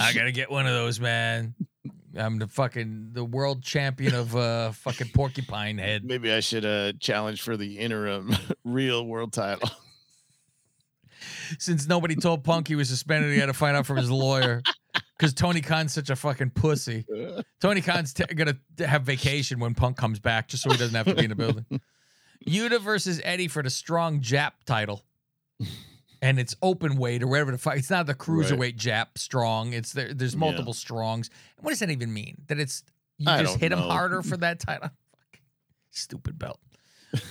I 0.00 0.12
gotta 0.12 0.32
get 0.32 0.50
one 0.50 0.66
of 0.66 0.72
those, 0.72 0.98
man. 1.00 1.54
I'm 2.16 2.38
the 2.38 2.46
fucking 2.46 3.10
the 3.12 3.24
world 3.24 3.62
champion 3.62 4.14
of 4.14 4.34
uh 4.34 4.72
fucking 4.72 5.10
porcupine 5.14 5.78
head. 5.78 6.04
Maybe 6.04 6.32
I 6.32 6.40
should 6.40 6.64
uh 6.64 6.92
challenge 7.00 7.42
for 7.42 7.56
the 7.56 7.78
interim 7.78 8.34
real 8.64 9.06
world 9.06 9.32
title. 9.32 9.70
Since 11.58 11.88
nobody 11.88 12.14
told 12.14 12.44
Punk 12.44 12.68
he 12.68 12.76
was 12.76 12.88
suspended, 12.88 13.32
he 13.32 13.38
had 13.40 13.46
to 13.46 13.54
find 13.54 13.76
out 13.76 13.86
from 13.86 13.96
his 13.96 14.10
lawyer. 14.10 14.62
Because 15.18 15.34
Tony 15.34 15.60
Khan's 15.60 15.92
such 15.92 16.10
a 16.10 16.16
fucking 16.16 16.50
pussy. 16.50 17.04
Tony 17.60 17.80
Khan's 17.80 18.12
t- 18.12 18.22
gonna 18.36 18.56
have 18.78 19.02
vacation 19.02 19.58
when 19.58 19.74
Punk 19.74 19.96
comes 19.96 20.20
back, 20.20 20.46
just 20.46 20.62
so 20.62 20.70
he 20.70 20.76
doesn't 20.76 20.94
have 20.94 21.06
to 21.06 21.14
be 21.16 21.24
in 21.24 21.30
the 21.30 21.34
building. 21.34 21.66
Yuta 22.46 22.80
versus 22.80 23.20
Eddie 23.24 23.48
for 23.48 23.60
the 23.60 23.68
strong 23.68 24.20
Jap 24.20 24.52
title, 24.64 25.04
and 26.22 26.38
it's 26.40 26.54
open 26.62 26.96
weight 26.96 27.22
or 27.22 27.26
whatever 27.28 27.52
the 27.52 27.58
fuck. 27.58 27.76
It's 27.76 27.90
not 27.90 28.06
the 28.06 28.14
cruiserweight 28.14 28.76
Jap 28.76 29.16
strong. 29.16 29.72
It's 29.72 29.92
there. 29.92 30.12
There's 30.14 30.34
Yeah. 30.34 30.40
multiple 30.40 30.72
strongs. 30.74 31.30
What 31.60 31.70
does 31.70 31.78
that 31.80 31.90
even 31.90 32.12
mean? 32.12 32.42
That 32.48 32.58
it's 32.58 32.82
you 33.18 33.30
I 33.30 33.42
just 33.42 33.58
hit 33.58 33.72
him 33.72 33.78
harder 33.78 34.22
for 34.22 34.36
that 34.38 34.60
title. 34.60 34.88
Fuck. 34.90 35.40
Stupid 35.90 36.38
belt. 36.38 36.60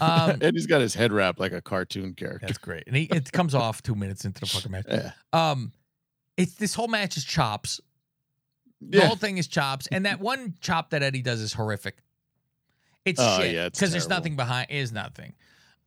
Um, 0.02 0.38
and 0.42 0.54
he's 0.56 0.66
got 0.68 0.82
his 0.82 0.94
head 0.96 1.12
wrapped 1.12 1.40
like 1.40 1.52
a 1.54 1.62
cartoon 1.62 2.14
character. 2.14 2.48
that's 2.48 2.58
great, 2.58 2.84
and 2.88 2.96
he, 2.96 3.04
it 3.04 3.32
comes 3.32 3.54
off 3.56 3.84
two 3.84 3.96
minutes 3.96 4.26
into 4.26 4.42
the 4.42 4.46
fucking 4.48 4.72
match. 4.72 4.86
Yeah. 4.90 5.12
Um, 5.34 5.72
it's 6.36 6.56
this 6.56 6.74
whole 6.74 6.88
match 6.88 7.16
is 7.18 7.24
chops. 7.24 7.80
The 8.82 8.98
Yeah. 9.00 9.08
whole 9.08 9.16
thing 9.16 9.38
is 9.38 9.48
chops, 9.48 9.88
and 9.88 10.06
that 10.06 10.20
one 10.20 10.56
chop 10.62 10.90
that 10.92 11.04
Eddie 11.04 11.22
does 11.22 11.42
is 11.42 11.54
horrific. 11.54 11.98
It's 13.06 13.20
Oh, 13.22 13.40
shit 13.40 13.54
yeah, 13.54 13.70
because 13.70 13.92
there's 13.92 14.10
nothing 14.10 14.36
behind. 14.36 14.70
Is 14.70 14.92
nothing. 14.92 15.34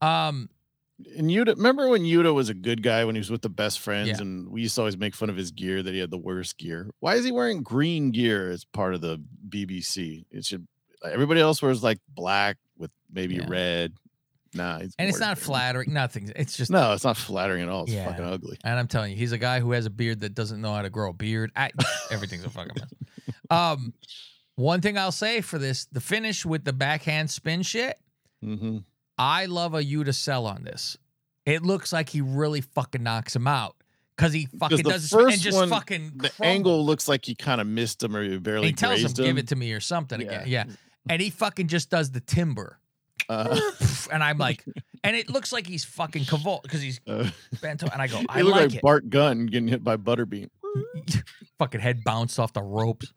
Um, 0.01 0.49
And 1.17 1.31
Yuta, 1.31 1.57
remember 1.57 1.89
when 1.89 2.03
Yuta 2.03 2.35
was 2.35 2.49
a 2.49 2.55
good 2.55 2.83
guy 2.83 3.05
when 3.05 3.15
he 3.15 3.19
was 3.21 3.31
with 3.31 3.43
the 3.43 3.49
best 3.49 3.81
friends, 3.81 4.09
Yeah. 4.09 4.19
and 4.21 4.49
we 4.49 4.63
used 4.63 4.75
to 4.75 4.81
always 4.83 4.97
make 4.97 5.15
fun 5.15 5.31
of 5.31 5.37
his 5.37 5.51
gear 5.51 5.83
that 5.83 5.93
he 5.95 6.01
had 6.01 6.11
the 6.11 6.19
worst 6.19 6.59
gear. 6.59 6.91
Why 7.01 7.15
is 7.15 7.25
he 7.25 7.33
wearing 7.33 7.63
green 7.63 8.11
gear 8.11 8.51
as 8.51 8.65
part 8.65 8.95
of 8.95 9.01
the 9.01 9.21
BBC? 9.49 10.25
It 10.31 10.45
should. 10.45 10.67
Everybody 11.05 11.41
else 11.41 11.63
wears 11.63 11.83
like 11.83 11.99
black 12.09 12.57
with 12.77 12.91
maybe 13.13 13.37
Yeah. 13.37 13.47
red. 13.49 13.93
Nah, 14.53 14.81
he's 14.81 14.95
And 14.99 15.09
it's 15.09 15.21
not 15.21 15.39
flattering. 15.39 15.93
Nothing. 15.93 16.33
It's 16.35 16.57
just 16.57 16.71
No, 16.73 16.93
it's 16.93 17.05
not 17.05 17.17
flattering 17.17 17.63
at 17.63 17.69
all. 17.69 17.85
It's 17.85 17.93
Yeah. 17.93 18.07
fucking 18.07 18.25
ugly. 18.25 18.59
And 18.65 18.79
I'm 18.79 18.89
telling 18.89 19.13
you, 19.13 19.17
he's 19.17 19.33
a 19.33 19.39
guy 19.39 19.61
who 19.61 19.71
has 19.73 19.87
a 19.87 19.91
beard 19.91 20.21
that 20.23 20.35
doesn't 20.35 20.61
know 20.61 20.75
how 20.75 20.83
to 20.83 20.91
grow 20.91 21.11
a 21.11 21.13
beard. 21.13 21.53
I, 21.55 21.71
everything's 22.11 22.45
a 22.45 22.51
fucking 22.51 22.73
mess. 22.77 23.35
Um, 23.49 23.95
one 24.57 24.81
thing 24.81 24.99
I'll 24.99 25.13
say 25.13 25.41
for 25.41 25.59
this, 25.59 25.87
the 25.87 26.01
finish 26.01 26.45
with 26.45 26.65
the 26.65 26.73
backhand 26.73 27.31
spin 27.31 27.63
shit, 27.63 27.97
hmm 28.43 28.79
I 29.21 29.47
love 29.47 29.75
a 29.75 29.85
you 29.85 30.05
to 30.05 30.13
sell 30.15 30.47
on 30.47 30.65
this. 30.65 30.97
It 31.45 31.63
looks 31.63 31.93
like 31.93 32.09
he 32.09 32.23
really 32.23 32.63
fucking 32.63 33.03
knocks 33.03 33.37
him 33.37 33.47
out 33.47 33.77
because 34.17 34.33
he 34.33 34.47
fucking 34.47 34.79
does 34.79 35.11
this 35.11 35.13
and 35.13 35.41
just 35.41 35.57
one, 35.59 35.69
fucking 35.69 36.13
The 36.17 36.33
angle 36.43 36.85
looks 36.85 37.07
like 37.07 37.25
he 37.27 37.35
kind 37.35 37.61
of 37.61 37.67
missed 37.67 38.03
him 38.03 38.17
or 38.17 38.23
he 38.23 38.39
barely 38.39 38.69
He 38.69 38.73
tells 38.73 39.01
him, 39.01 39.09
him. 39.11 39.25
"Give 39.25 39.39
it 39.39 39.49
to 39.49 39.57
me" 39.57 39.73
or 39.73 39.81
something 39.81 40.21
again. 40.23 40.45
Yeah. 40.47 40.65
Yeah, 40.67 40.75
and 41.09 41.21
he 41.21 41.29
fucking 41.31 41.69
just 41.69 41.91
does 41.91 42.11
the 42.11 42.21
timber, 42.21 42.79
Uh, 43.29 43.61
and 44.11 44.25
I'm 44.25 44.39
like, 44.39 44.65
and 45.05 45.15
it 45.15 45.31
looks 45.31 45.53
like 45.53 45.67
he's 45.67 45.85
fucking 45.85 46.25
convulsed 46.25 46.65
because 46.65 46.81
he's 46.83 47.01
uh, 47.07 47.31
bent. 47.63 47.83
And 47.83 48.03
I 48.03 48.07
go, 48.07 48.23
I 48.29 48.41
like 48.41 48.55
like 48.55 48.75
it. 48.77 48.83
Bart 48.83 49.09
Gunn 49.09 49.47
getting 49.47 49.69
hit 49.69 49.85
by 49.85 49.97
Butterbean. 49.97 50.49
fucking 51.59 51.81
head 51.81 52.03
bounced 52.05 52.39
off 52.41 52.53
the 52.53 52.63
ropes. 52.63 53.13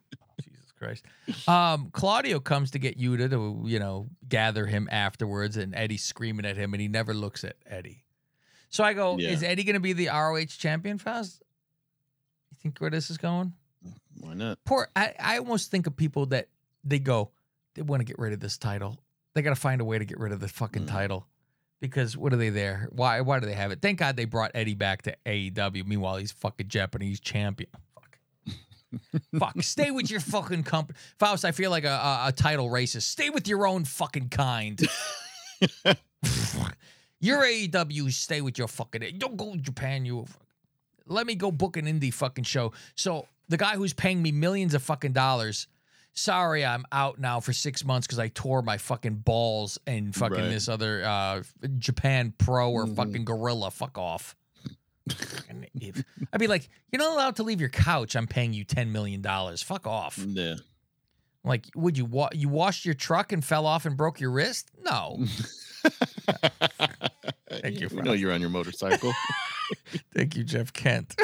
Christ. 0.84 1.48
Um, 1.48 1.90
Claudio 1.92 2.40
comes 2.40 2.70
to 2.72 2.78
get 2.78 2.98
Yuta 2.98 3.30
to, 3.30 3.62
you 3.66 3.78
know, 3.78 4.08
gather 4.28 4.66
him 4.66 4.88
afterwards, 4.90 5.56
and 5.56 5.74
Eddie's 5.74 6.02
screaming 6.04 6.44
at 6.46 6.56
him, 6.56 6.74
and 6.74 6.80
he 6.80 6.88
never 6.88 7.14
looks 7.14 7.44
at 7.44 7.56
Eddie. 7.66 8.04
So 8.70 8.84
I 8.84 8.92
go, 8.92 9.16
Yeah. 9.18 9.30
is 9.30 9.42
Eddie 9.42 9.64
going 9.64 9.74
to 9.74 9.80
be 9.80 9.92
the 9.92 10.08
ROH 10.08 10.46
champion, 10.58 10.98
fast? 10.98 11.42
You 12.50 12.56
think 12.62 12.78
where 12.78 12.90
this 12.90 13.10
is 13.10 13.18
going? 13.18 13.52
Why 14.20 14.34
not? 14.34 14.58
Poor, 14.64 14.88
I, 14.96 15.14
I 15.18 15.38
almost 15.38 15.70
think 15.70 15.86
of 15.86 15.96
people 15.96 16.26
that 16.26 16.48
they 16.84 16.98
go, 16.98 17.30
they 17.74 17.82
want 17.82 18.00
to 18.00 18.04
get 18.04 18.18
rid 18.18 18.32
of 18.32 18.40
this 18.40 18.56
title. 18.58 18.98
They 19.34 19.42
got 19.42 19.50
to 19.50 19.56
find 19.60 19.80
a 19.80 19.84
way 19.84 19.98
to 19.98 20.04
get 20.04 20.18
rid 20.18 20.32
of 20.32 20.40
the 20.40 20.48
fucking 20.48 20.84
Mm. 20.84 20.88
title. 20.90 21.26
Because 21.80 22.16
what 22.16 22.32
are 22.32 22.36
they 22.36 22.48
there? 22.48 22.88
Why 22.92 23.20
why 23.20 23.40
do 23.40 23.46
they 23.46 23.52
have 23.54 23.70
it? 23.70 23.82
Thank 23.82 23.98
God 23.98 24.16
they 24.16 24.24
brought 24.24 24.52
Eddie 24.54 24.74
back 24.74 25.02
to 25.02 25.14
AEW. 25.26 25.84
Meanwhile, 25.84 26.16
he's 26.16 26.32
fucking 26.32 26.68
Japanese 26.68 27.20
champion. 27.20 27.68
Fuck. 29.38 29.62
Stay 29.62 29.90
with 29.90 30.10
your 30.10 30.20
fucking 30.20 30.62
company. 30.64 30.98
Faust, 31.18 31.44
I 31.44 31.52
feel 31.52 31.70
like 31.70 31.84
a, 31.84 31.88
a, 31.88 32.24
a 32.28 32.32
title 32.32 32.68
racist. 32.68 33.02
Stay 33.02 33.30
with 33.30 33.46
your 33.48 33.66
own 33.66 33.84
fucking 33.84 34.28
kind. 34.30 34.80
You're 37.20 37.42
AEW. 37.42 38.12
Stay 38.12 38.40
with 38.40 38.58
your 38.58 38.68
fucking. 38.68 39.02
Don't 39.18 39.36
go 39.36 39.52
to 39.52 39.58
Japan. 39.58 40.04
You. 40.04 40.26
Let 41.06 41.26
me 41.26 41.34
go 41.34 41.50
book 41.50 41.76
an 41.76 41.86
indie 41.86 42.12
fucking 42.12 42.44
show. 42.44 42.72
So 42.96 43.26
the 43.48 43.56
guy 43.56 43.76
who's 43.76 43.92
paying 43.92 44.22
me 44.22 44.32
millions 44.32 44.74
of 44.74 44.82
fucking 44.82 45.12
dollars. 45.12 45.66
Sorry, 46.16 46.64
I'm 46.64 46.84
out 46.92 47.18
now 47.18 47.40
for 47.40 47.52
six 47.52 47.84
months 47.84 48.06
because 48.06 48.20
I 48.20 48.28
tore 48.28 48.62
my 48.62 48.78
fucking 48.78 49.16
balls 49.16 49.78
in 49.86 50.12
fucking 50.12 50.36
Right. 50.38 50.48
this 50.48 50.68
other 50.68 51.02
uh, 51.04 51.42
Japan 51.78 52.32
Pro 52.38 52.70
or 52.70 52.86
Mhm. 52.86 52.94
fucking 52.96 53.24
Guerrilla. 53.24 53.70
Fuck 53.72 53.98
off. 53.98 54.36
If- 55.74 56.04
I'd 56.32 56.40
be 56.40 56.46
like, 56.46 56.68
you're 56.90 57.00
not 57.02 57.12
allowed 57.12 57.36
to 57.36 57.42
leave 57.42 57.60
your 57.60 57.68
couch. 57.70 58.14
I'm 58.16 58.26
paying 58.26 58.52
you 58.52 58.64
ten 58.64 58.92
million 58.92 59.20
dollars. 59.22 59.62
Fuck 59.62 59.86
off. 59.86 60.18
Yeah. 60.18 60.54
Like, 61.44 61.66
would 61.74 61.98
you 61.98 62.06
wa- 62.06 62.30
you 62.32 62.48
washed 62.48 62.84
your 62.86 62.94
truck 62.94 63.30
and 63.32 63.44
fell 63.44 63.66
off 63.66 63.84
and 63.84 63.96
broke 63.96 64.18
your 64.20 64.30
wrist? 64.30 64.70
No. 64.82 65.24
Thank 67.50 67.80
you, 67.80 67.88
We 67.92 68.02
know 68.02 68.12
you're 68.14 68.32
on 68.32 68.40
your 68.40 68.50
motorcycle. 68.50 69.12
Thank 70.14 70.36
you, 70.36 70.44
Jeff 70.44 70.72
Kent. 70.72 71.14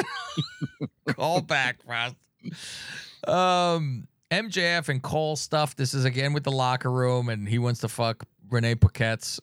Call 1.15 1.41
back, 1.41 1.77
Ross. 1.87 2.13
Um, 3.27 4.07
MJF 4.29 4.89
and 4.89 5.01
Cole 5.01 5.35
stuff. 5.35 5.75
This 5.75 5.93
is 5.93 6.05
again 6.05 6.33
with 6.33 6.43
the 6.43 6.51
locker 6.51 6.91
room, 6.91 7.29
and 7.29 7.47
he 7.49 7.59
wants 7.59 7.81
to 7.81 7.87
fuck 7.87 8.23
Renee 8.49 8.75
Paquette's 8.75 9.39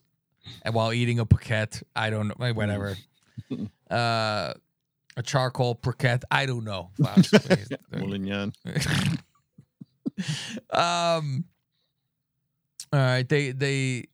and 0.62 0.74
while 0.74 0.92
eating 0.92 1.18
a 1.18 1.26
Paquette. 1.26 1.82
I 1.94 2.10
don't 2.10 2.28
know, 2.38 2.52
whatever. 2.52 2.96
Uh, 3.90 4.54
a 5.16 5.22
charcoal 5.22 5.74
Paquette. 5.74 6.24
I 6.30 6.46
don't 6.46 6.64
know. 6.64 6.90
Moulignan. 7.92 8.52
um. 10.72 11.44
All 12.90 12.98
right, 12.98 13.28
they 13.28 13.50
they 13.50 14.04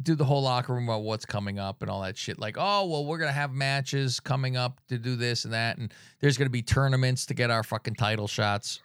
do 0.00 0.14
the 0.14 0.24
whole 0.24 0.42
locker 0.42 0.74
room 0.74 0.84
about 0.84 1.02
what's 1.02 1.24
coming 1.24 1.58
up 1.58 1.82
and 1.82 1.90
all 1.90 2.02
that 2.02 2.16
shit. 2.16 2.38
Like, 2.38 2.56
oh 2.58 2.86
well, 2.86 3.04
we're 3.04 3.18
gonna 3.18 3.32
have 3.32 3.52
matches 3.52 4.20
coming 4.20 4.56
up 4.56 4.80
to 4.88 4.98
do 4.98 5.16
this 5.16 5.44
and 5.44 5.52
that, 5.52 5.78
and 5.78 5.92
there's 6.20 6.38
gonna 6.38 6.50
be 6.50 6.62
tournaments 6.62 7.26
to 7.26 7.34
get 7.34 7.50
our 7.50 7.62
fucking 7.62 7.94
title 7.94 8.28
shots. 8.28 8.80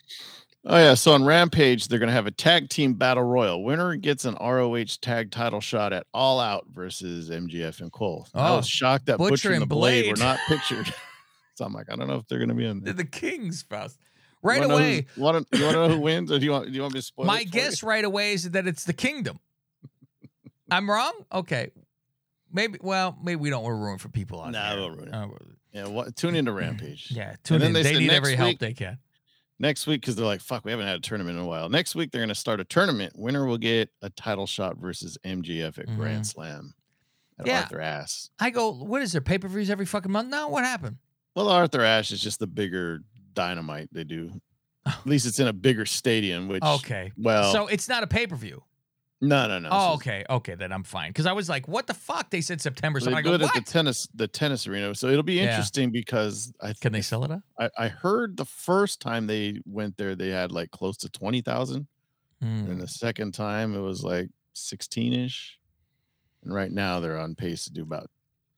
Oh 0.70 0.78
yeah, 0.78 0.96
so 0.96 1.14
on 1.14 1.24
Rampage 1.24 1.88
they're 1.88 1.98
gonna 2.00 2.12
have 2.12 2.28
a 2.28 2.32
tag 2.32 2.68
team 2.70 2.94
battle 2.96 3.24
royal. 3.24 3.64
Winner 3.64 3.96
gets 3.96 4.26
an 4.26 4.36
ROH 4.42 4.84
tag 5.02 5.32
title 5.32 5.62
shot 5.62 5.94
at 5.94 6.06
All 6.14 6.42
Out 6.42 6.66
versus 6.74 7.30
MJF 7.30 7.80
and 7.80 7.90
Cole. 7.92 8.28
I 8.34 8.50
Oh, 8.50 8.56
was 8.58 8.68
shocked 8.68 9.06
that 9.06 9.18
Butcher 9.18 9.32
Butcher, 9.32 9.48
and 9.50 9.56
and 9.56 9.62
the 9.64 9.68
Blade, 9.68 10.04
Blade. 10.04 10.12
were 10.12 10.18
not 10.24 10.40
pictured. 10.48 10.94
so 11.56 11.64
I'm 11.64 11.72
like, 11.74 11.90
I 11.90 11.96
don't 11.96 12.08
know 12.10 12.16
if 12.18 12.28
they're 12.28 12.40
gonna 12.40 12.54
be 12.54 12.66
in 12.66 12.82
They're 12.84 12.94
there. 12.94 13.06
the 13.06 13.10
Kings, 13.10 13.62
Faust. 13.64 13.98
Right 14.44 14.60
Wanna 14.60 14.74
away, 14.76 15.08
you 15.16 15.24
want 15.24 15.50
to 15.52 15.58
know 15.60 15.88
who 15.90 16.00
wins, 16.00 16.32
or 16.32 16.38
do 16.38 16.46
you 16.46 16.52
want 16.52 16.66
do 16.68 16.72
you 16.74 16.82
want 16.82 16.94
me 16.94 17.00
to 17.00 17.06
spoil? 17.06 17.26
my 17.26 17.44
guess 17.46 17.82
right 17.82 18.04
away 18.06 18.34
is 18.34 18.52
that 18.52 18.68
it's 18.68 18.84
the 18.84 18.94
Kingdom. 18.94 19.40
I'm 20.72 20.90
wrong. 20.90 21.14
Okay, 21.32 21.72
maybe. 22.52 22.78
Well, 22.82 23.18
maybe 23.24 23.38
we 23.38 23.50
don't 23.50 23.64
want 23.64 23.74
to 23.74 23.78
ruin 23.84 23.98
for 24.00 24.10
people 24.10 24.40
on 24.42 24.52
Nah, 24.52 24.72
here. 24.72 24.80
we'll 24.80 24.92
ruin 24.92 25.08
it. 25.08 25.14
Uh, 25.14 25.26
you? 25.28 25.38
Yeah, 25.74 25.88
what, 25.88 26.16
tune 26.16 26.36
into 26.36 26.52
Rampage. 26.52 27.08
yeah, 27.12 27.36
tune 27.44 27.60
then 27.60 27.68
in. 27.70 27.74
they 27.74 27.84
They, 27.84 28.00
need 28.00 28.12
every 28.12 28.36
help 28.36 28.60
they 28.60 28.74
can. 28.74 28.98
Next 29.60 29.88
week, 29.88 30.02
because 30.02 30.16
they're 30.16 30.26
like, 30.26 30.42
fuck, 30.42 30.66
we 30.66 30.72
haven't 30.72 30.86
had 30.86 30.98
a 30.98 31.02
tournament 31.02 31.38
in 31.38 31.44
a 31.44 31.48
while. 31.48 31.68
Next 31.70 31.96
week 31.96 32.12
they're 32.12 32.22
gonna 32.22 32.36
start 32.36 32.60
a 32.60 32.64
tournament. 32.64 33.14
Winner 33.18 33.46
will 33.46 33.58
get 33.58 33.90
a 34.04 34.10
title 34.12 34.46
shot 34.46 34.78
versus 34.78 35.18
MJF 35.26 35.80
at 35.80 35.88
Mhm. 35.88 35.96
Grand 35.98 36.28
Slam. 36.28 36.74
At 37.40 37.48
Yeah. 37.48 37.62
Arthur 37.62 37.82
Ashe. 37.82 38.30
I 38.40 38.50
go. 38.52 38.72
What 38.72 39.02
is 39.02 39.12
there? 39.14 39.22
Pay 39.22 39.38
per 39.40 39.48
views 39.48 39.70
every 39.70 39.86
fucking 39.86 40.12
month 40.12 40.30
now? 40.30 40.50
What 40.50 40.64
happened? 40.64 40.98
Well, 41.36 41.50
Arthur 41.50 41.82
Ashe 41.82 42.12
is 42.12 42.22
just 42.22 42.40
the 42.40 42.48
bigger 42.48 43.02
dynamite 43.34 43.90
they 43.92 44.04
do. 44.04 44.42
At 44.86 45.06
least 45.06 45.26
it's 45.26 45.40
in 45.40 45.48
a 45.48 45.54
bigger 45.54 45.86
stadium, 45.86 46.48
which 46.48 46.64
Okay. 46.64 47.12
well 47.18 47.52
so 47.52 47.68
it's 47.68 47.90
not 47.90 48.04
a 48.04 48.08
pay 48.08 48.26
per 48.28 48.36
view. 48.36 48.64
No 49.22 49.48
no 49.48 49.60
no. 49.60 49.70
Oh, 49.72 49.94
okay, 49.96 50.24
okay, 50.30 50.56
then 50.56 50.72
I'm 50.72 50.84
fine. 50.84 51.10
Because 51.10 51.26
I 51.26 51.34
was 51.34 51.50
like, 51.50 51.68
"What 51.68 51.88
the 51.88 51.94
fuck?" 51.94 52.30
They 52.30 52.42
said 52.42 52.62
September, 52.62 53.00
so 53.00 53.10
they 53.10 53.16
I 53.18 53.22
do 53.22 53.30
go, 53.30 53.34
it 53.36 53.42
at 53.42 53.54
the 53.54 53.62
tennis 53.62 54.08
the 54.14 54.28
tennis 54.28 54.68
arena. 54.68 54.94
So 54.96 55.08
it'll 55.08 55.24
be 55.24 55.34
Yeah. 55.36 55.50
interesting 55.50 55.92
because 55.92 56.54
I 56.62 56.74
Can 56.80 56.94
they 56.94 57.02
sell 57.02 57.24
it 57.24 57.32
up? 57.32 57.42
I, 57.60 57.70
I 57.78 57.88
heard 57.88 58.38
the 58.38 58.46
first 58.46 59.00
time 59.02 59.26
they 59.28 59.60
went 59.66 59.98
there 59.98 60.16
they 60.16 60.30
had 60.30 60.52
like 60.52 60.72
close 60.72 60.98
to 60.98 61.10
twenty 61.10 61.42
thousand. 61.42 61.88
Hmm. 62.42 62.70
And 62.72 62.80
the 62.82 62.88
second 62.88 63.34
time 63.34 63.74
it 63.76 63.80
was 63.80 64.04
like 64.04 64.30
16 64.54 65.12
ish. 65.14 65.58
And 66.44 66.54
right 66.54 66.72
now 66.72 67.00
they're 67.00 67.18
on 67.18 67.34
pace 67.34 67.64
to 67.66 67.74
do 67.74 67.82
about 67.82 68.12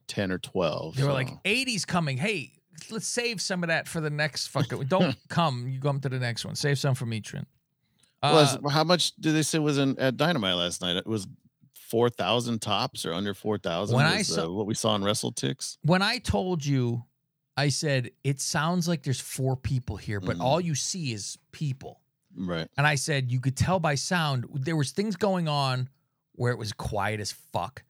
10 0.09 0.33
or 0.33 0.37
12. 0.37 0.95
They 0.97 1.03
were 1.05 1.13
like, 1.13 1.29
so- 1.29 1.39
80s 1.45 1.87
coming. 1.87 2.17
Hey, 2.17 2.51
let's 2.89 3.07
save 3.07 3.39
some 3.41 3.63
of 3.63 3.69
that 3.69 3.87
for 3.87 4.01
the 4.01 4.09
next 4.09 4.47
fucking. 4.47 4.83
Don't 4.87 5.15
come. 5.29 5.69
You 5.69 5.79
come 5.79 6.01
to 6.01 6.09
the 6.09 6.19
next 6.19 6.43
one. 6.43 6.55
Save 6.55 6.77
some 6.77 6.93
for 6.93 7.05
Mitrin. 7.05 7.45
Well, 7.45 7.45
Uh, 8.21 8.69
how 8.69 8.83
much 8.83 9.15
did 9.17 9.33
they 9.33 9.41
say 9.43 9.59
was 9.59 9.77
in 9.77 9.97
at 9.99 10.17
Dynamite 10.17 10.55
last 10.55 10.81
night? 10.81 10.97
It 10.97 11.07
was 11.07 11.27
4,000 11.73 12.61
tops 12.61 13.05
or 13.05 13.13
under 13.13 13.33
4,000. 13.33 13.95
When 13.95 14.05
I 14.05 14.21
saw- 14.21 14.45
uh, 14.45 14.49
what 14.51 14.65
we 14.67 14.73
saw 14.75 14.95
in 14.95 15.01
WrestleTix. 15.01 15.77
when 15.83 16.01
I 16.01 16.17
told 16.19 16.65
you, 16.65 17.05
I 17.57 17.69
said 17.69 18.11
it 18.23 18.39
sounds 18.39 18.87
like 18.87 19.03
there's 19.03 19.19
four 19.19 19.55
people 19.57 19.97
here, 19.97 20.19
but 20.19 20.37
Mhm. 20.37 20.41
all 20.41 20.61
you 20.61 20.75
see 20.75 21.11
is 21.13 21.37
people. 21.51 21.99
Right. 22.35 22.69
And 22.77 22.85
I 22.85 22.95
said 22.95 23.31
you 23.31 23.39
could 23.39 23.57
tell 23.57 23.79
by 23.79 23.95
sound 23.95 24.45
there 24.53 24.75
was 24.75 24.91
things 24.91 25.15
going 25.15 25.47
on 25.47 25.89
where 26.33 26.51
it 26.51 26.57
was 26.57 26.71
quiet 26.73 27.19
as 27.19 27.31
fuck, 27.31 27.83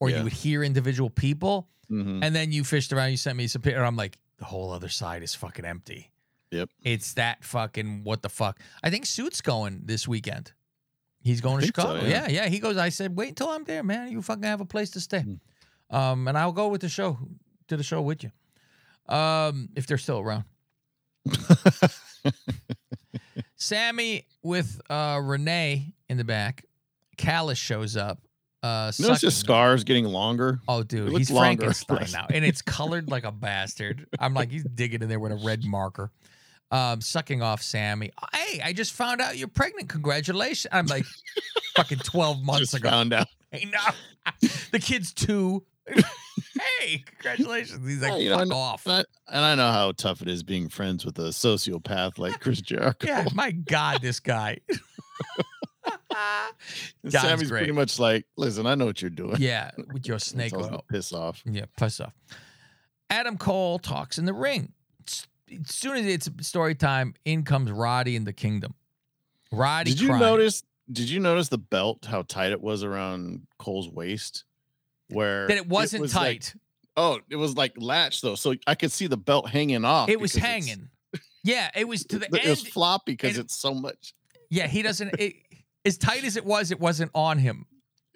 or 0.00 0.10
Yeah. 0.10 0.18
you 0.18 0.24
would 0.24 0.32
hear 0.32 0.64
individual 0.64 1.10
people, 1.10 1.68
Mhm. 1.90 2.20
and 2.24 2.34
then 2.34 2.52
you 2.52 2.64
fished 2.64 2.92
around. 2.92 3.10
You 3.10 3.16
sent 3.16 3.36
me 3.36 3.46
some 3.46 3.62
and 3.64 3.76
I'm 3.76 3.96
like, 3.96 4.18
the 4.38 4.44
whole 4.46 4.70
other 4.72 4.88
side 4.88 5.22
is 5.22 5.34
fucking 5.34 5.64
empty. 5.64 6.10
Yep. 6.52 6.68
It's 6.84 7.14
that 7.14 7.42
fucking 7.44 8.04
what 8.04 8.22
the 8.22 8.28
fuck. 8.28 8.60
I 8.84 8.90
think 8.90 9.06
Suit's 9.06 9.40
going 9.40 9.82
this 9.84 10.06
weekend. 10.06 10.52
He's 11.22 11.40
going 11.40 11.58
to 11.58 11.62
think 11.62 11.76
so, 11.76 11.82
Chicago. 11.82 12.04
yeah. 12.06 12.28
yeah. 12.28 12.44
yeah, 12.44 12.48
He 12.48 12.58
goes. 12.58 12.76
I 12.76 12.90
said, 12.90 13.16
wait 13.16 13.30
until 13.30 13.48
I'm 13.48 13.64
there, 13.64 13.82
man. 13.82 14.12
You 14.12 14.22
fucking 14.22 14.44
have 14.44 14.60
a 14.60 14.64
place 14.64 14.90
to 14.90 15.00
stay. 15.00 15.22
Hmm. 15.22 15.96
Um, 15.96 16.28
and 16.28 16.38
I'll 16.38 16.52
go 16.52 16.68
with 16.68 16.82
the 16.82 16.88
show 16.88 17.18
to 17.68 17.76
the 17.76 17.82
show 17.82 18.00
with 18.02 18.22
you. 18.22 18.30
Um, 19.14 19.70
if 19.74 19.86
they're 19.86 19.98
still 19.98 20.20
around. 20.20 20.44
Sammy 23.56 24.26
with 24.42 24.80
uh 24.90 25.20
Renee 25.22 25.94
in 26.08 26.16
the 26.16 26.24
back. 26.24 26.64
Callis 27.16 27.58
shows 27.58 27.96
up. 27.96 28.18
Uh, 28.62 28.92
know, 29.00 29.10
it's 29.10 29.20
just 29.20 29.40
scars 29.40 29.82
getting 29.82 30.04
longer. 30.04 30.60
Oh, 30.68 30.84
dude, 30.84 31.16
he's 31.16 31.30
longer. 31.30 31.72
Frankenstein 31.72 32.08
now, 32.12 32.26
and 32.32 32.44
it's 32.44 32.62
colored 32.62 33.10
like 33.10 33.24
a 33.24 33.32
bastard. 33.32 34.06
I'm 34.20 34.34
like, 34.34 34.52
he's 34.52 34.62
digging 34.62 35.02
in 35.02 35.08
there 35.08 35.18
with 35.18 35.32
a 35.32 35.36
red 35.44 35.64
marker, 35.64 36.12
um, 36.72 37.00
sucking 37.00 37.40
off 37.42 37.62
Sammy. 37.62 38.10
Hey, 38.32 38.60
I 38.64 38.72
just 38.72 38.92
found 38.92 39.20
out 39.20 39.36
you're 39.36 39.46
pregnant. 39.46 39.88
Congratulations! 39.88 40.66
I'm 40.72 40.86
like, 40.86 41.04
fucking 41.76 41.98
twelve 41.98 42.42
months 42.42 42.60
Just 42.72 42.74
ago. 42.74 42.90
found 42.90 43.12
out. 43.12 43.28
Hey, 43.52 43.66
no, 43.70 44.48
the 44.70 44.78
kid's 44.78 45.12
two. 45.12 45.62
hey, 45.86 47.04
congratulations. 47.04 47.86
He's 47.86 48.00
like, 48.00 48.12
Yeah, 48.12 48.16
you 48.40 48.46
know, 48.46 48.56
off. 48.56 48.86
and 48.86 48.94
I, 48.94 49.04
and 49.36 49.44
I 49.44 49.54
know 49.56 49.70
how 49.70 49.92
tough 49.92 50.22
it 50.22 50.28
is 50.28 50.42
being 50.42 50.70
friends 50.70 51.04
with 51.04 51.18
a 51.18 51.24
sociopath 51.32 52.16
like 52.16 52.40
Chris 52.40 52.62
Jericho. 52.62 53.06
Yeah, 53.06 53.26
my 53.34 53.50
God, 53.50 54.00
this 54.00 54.20
guy. 54.20 54.60
Sammy's 57.08 57.50
great. 57.50 57.60
pretty 57.60 57.72
much 57.72 57.98
like, 57.98 58.26
listen, 58.36 58.66
I 58.66 58.74
know 58.74 58.86
what 58.86 59.02
you're 59.02 59.10
doing. 59.10 59.36
yeah, 59.38 59.70
with 59.92 60.06
your 60.06 60.18
snake 60.18 60.56
oil. 60.56 60.84
Piss 60.90 61.12
off. 61.12 61.42
Yeah, 61.44 61.66
piss 61.76 62.00
off. 62.00 62.14
Adam 63.10 63.36
Cole 63.36 63.78
talks 63.78 64.16
in 64.18 64.24
the 64.24 64.32
ring. 64.32 64.72
As 65.60 65.74
soon 65.74 65.96
as 65.96 66.06
it's 66.06 66.28
story 66.46 66.74
time, 66.74 67.14
in 67.24 67.42
comes 67.44 67.70
Roddy 67.70 68.16
in 68.16 68.24
the 68.24 68.32
kingdom. 68.32 68.74
Roddy 69.50 69.90
Did 69.92 70.00
you 70.00 70.08
crying. 70.08 70.20
notice? 70.20 70.62
Did 70.90 71.08
you 71.10 71.20
notice 71.20 71.48
the 71.48 71.58
belt? 71.58 72.06
How 72.06 72.22
tight 72.22 72.52
it 72.52 72.60
was 72.60 72.82
around 72.84 73.46
Cole's 73.58 73.88
waist? 73.88 74.44
Where 75.08 75.46
that 75.48 75.56
it 75.56 75.68
wasn't 75.68 76.02
was 76.02 76.14
like- 76.14 76.40
tight? 76.42 76.54
oh, 76.96 77.18
it 77.30 77.36
was 77.36 77.56
like 77.56 77.72
latched 77.76 78.22
though, 78.22 78.34
so 78.34 78.54
I 78.66 78.74
could 78.74 78.92
see 78.92 79.06
the 79.06 79.16
belt 79.16 79.48
hanging 79.48 79.84
off. 79.84 80.08
it 80.08 80.20
was 80.20 80.34
hanging. 80.34 80.88
Yeah, 81.44 81.70
it 81.74 81.88
was 81.88 82.04
to 82.06 82.18
the 82.18 82.26
end. 82.26 82.34
It 82.44 82.48
was 82.50 82.62
floppy 82.66 83.12
because 83.12 83.36
it's 83.38 83.56
so 83.56 83.74
much. 83.74 84.14
Yeah, 84.50 84.66
he 84.68 84.82
doesn't. 84.82 85.18
It, 85.18 85.34
as 85.84 85.98
tight 85.98 86.24
as 86.24 86.36
it 86.36 86.44
was, 86.44 86.70
it 86.70 86.78
wasn't 86.80 87.10
on 87.14 87.38
him. 87.38 87.66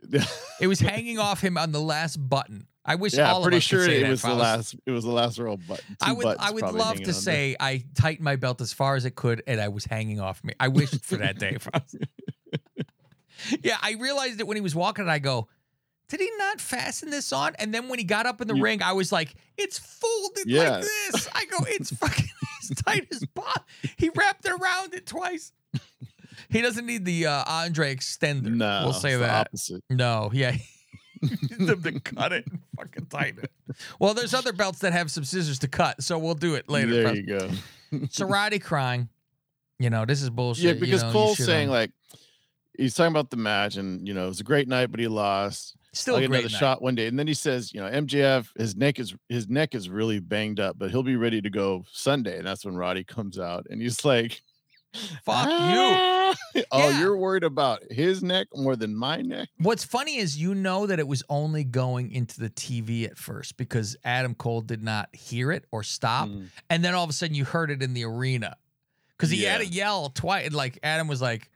It 0.61 0.69
was 0.69 0.81
hanging 0.81 1.19
off 1.19 1.41
him 1.43 1.59
on 1.59 1.73
the 1.73 1.81
last 1.81 2.17
button. 2.17 2.67
I 2.89 2.95
wish 2.95 3.15
yeah, 3.15 3.31
all 3.33 3.39
I'm 3.39 3.43
pretty 3.43 3.57
of 3.57 3.63
us 3.63 3.69
could 3.69 3.77
sure 3.79 3.85
say 3.87 4.03
it 4.05 4.09
was 4.09 4.23
the 4.23 4.29
was- 4.29 4.39
last. 4.39 4.77
It 4.87 4.91
was 4.93 5.05
the 5.05 5.11
last 5.11 5.39
roll, 5.39 5.57
button. 5.57 5.97
I 6.01 6.13
would 6.13 6.25
I 6.39 6.51
would 6.53 6.63
love 6.63 6.95
to 6.95 7.01
on 7.01 7.03
there. 7.05 7.13
say 7.13 7.57
I 7.59 7.85
tightened 7.97 8.25
my 8.25 8.37
belt 8.37 8.61
as 8.61 8.73
far 8.73 8.95
as 8.95 9.05
it 9.05 9.17
could 9.17 9.43
and 9.47 9.61
I 9.61 9.69
was 9.69 9.85
hanging 9.85 10.21
off 10.21 10.43
me. 10.45 10.55
I 10.61 10.69
wished 10.69 11.05
for 11.05 11.17
that 11.17 11.39
day. 11.39 11.57
Yeah, 13.63 13.77
I 13.83 13.93
realized 14.01 14.41
it 14.41 14.47
when 14.47 14.57
he 14.57 14.61
was 14.63 14.75
walking 14.75 15.03
and 15.03 15.11
I 15.11 15.19
go, 15.19 15.47
did 16.09 16.21
he 16.21 16.31
not 16.39 16.61
fasten 16.61 17.11
this 17.11 17.33
on? 17.33 17.53
And 17.59 17.73
then 17.73 17.89
when 17.89 17.99
he 17.99 18.05
got 18.05 18.25
up 18.27 18.41
in 18.41 18.49
the 18.49 18.55
You- 18.57 18.63
ring, 18.63 18.83
I 18.83 18.93
was 18.93 19.13
like, 19.13 19.35
it's 19.59 19.79
folded 19.79 20.45
Yeah. 20.47 20.71
like 20.79 20.83
this. 20.83 21.29
I 21.35 21.45
go, 21.45 21.59
it's 21.69 21.95
fucking 21.95 22.27
as 22.63 22.69
tight 22.83 23.07
as 23.13 23.25
pot. 23.35 23.65
He 23.99 24.09
wrapped 24.15 24.47
it 24.47 24.53
around 24.53 24.95
it 24.95 25.07
twice. 25.07 25.53
He 26.49 26.63
doesn't 26.63 26.87
need 26.87 27.05
the 27.05 27.27
uh, 27.27 27.45
Andre 27.47 27.95
extender. 27.95 28.55
No, 28.55 28.83
we'll 28.85 28.93
say 28.95 29.17
that. 29.17 29.49
opposite. 29.49 29.83
No, 29.91 30.31
yeah. 30.33 30.57
He 31.21 31.29
them 31.65 31.83
to 31.83 32.01
cut 32.01 32.33
it 32.33 32.47
and 32.51 32.61
fucking 32.77 33.07
tighten 33.07 33.45
it. 33.45 33.77
Well, 33.99 34.15
there's 34.15 34.35
other 34.35 34.53
belts 34.53 34.81
that 34.81 34.93
have 34.93 35.11
some 35.11 35.25
scissors 35.25 35.59
to 35.61 35.69
cut, 35.69 36.03
so 36.03 36.19
we'll 36.19 36.35
do 36.35 36.55
it 36.55 36.69
later. 36.69 36.93
There 36.93 37.03
Frost. 37.03 37.17
you 37.17 37.27
go. 37.27 37.51
So 38.11 38.27
Roddy 38.27 38.59
crying, 38.59 39.09
you 39.79 39.91
know, 39.91 40.05
this 40.05 40.23
is 40.23 40.31
bullshit. 40.31 40.65
Yeah, 40.65 40.73
you 40.73 40.81
because 40.81 41.03
know, 41.03 41.13
Cole's 41.13 41.39
saying 41.39 41.71
like 41.71 41.93
he's 42.77 42.95
talking 42.95 43.13
about 43.13 43.31
the 43.31 43.37
match, 43.37 43.77
and 43.77 44.07
you 44.07 44.15
know 44.15 44.25
it 44.25 44.29
was 44.29 44.41
a 44.41 44.45
great 44.45 44.69
night, 44.69 44.91
but 44.91 45.01
he 45.01 45.09
lost. 45.09 45.77
still 45.93 46.15
I'll 46.15 46.21
get 46.21 46.31
another 46.31 46.45
night. 46.45 46.51
shot 46.51 46.83
one 46.83 46.95
day, 46.95 47.07
and 47.07 47.19
then 47.19 47.27
he 47.27 47.35
says, 47.35 47.73
you 47.73 47.81
know, 47.81 47.89
MJF, 47.89 48.49
his 48.59 48.77
neck 48.77 48.99
is 48.99 49.15
his 49.29 49.49
neck 49.49 49.75
is 49.75 49.89
really 49.89 50.21
banged 50.21 50.61
up, 50.61 50.79
but 50.79 50.91
he'll 50.91 51.03
be 51.03 51.17
ready 51.17 51.41
to 51.41 51.51
go 51.51 51.85
Sunday, 51.93 52.39
and 52.39 52.47
that's 52.47 52.65
when 52.65 52.77
Roddy 52.77 53.05
comes 53.05 53.39
out, 53.39 53.67
and 53.71 53.81
he's 53.81 54.05
like, 54.05 54.43
Fuck 55.25 55.47
you. 55.47 55.53
"Ah." 55.55 56.35
oh, 56.73 56.89
Yeah. 56.91 57.01
you're 57.01 57.17
worried 57.17 57.45
about 57.45 57.83
his 57.91 58.23
neck 58.23 58.49
more 58.55 58.77
than 58.77 58.95
my 58.95 59.23
neck. 59.23 59.49
What's 59.59 59.85
funny 59.85 60.17
is 60.17 60.37
you 60.37 60.55
know 60.55 60.87
that 60.87 60.99
it 60.99 61.07
was 61.09 61.23
only 61.29 61.65
going 61.65 62.11
into 62.13 62.41
the 62.41 62.51
TV 62.51 63.05
at 63.05 63.17
first 63.19 63.57
because 63.57 63.97
Adam 64.05 64.35
Cole 64.35 64.61
did 64.63 64.83
not 64.83 65.15
hear 65.15 65.53
it 65.53 65.65
or 65.71 65.83
stop, 65.83 66.29
Mm. 66.29 66.49
and 66.71 66.85
then 66.85 66.95
all 66.95 67.05
of 67.05 67.11
a 67.11 67.13
sudden 67.13 67.35
you 67.35 67.45
heard 67.45 67.71
it 67.71 67.83
in 67.83 67.95
the 67.95 68.05
arena 68.05 68.57
because 69.17 69.31
he 69.31 69.43
had 69.45 69.59
to 69.59 69.67
Yeah. 69.67 69.85
yell 69.85 70.09
twice. 70.11 70.53
Like 70.53 70.79
Adam 70.83 71.09
was 71.09 71.21
like, 71.23 71.51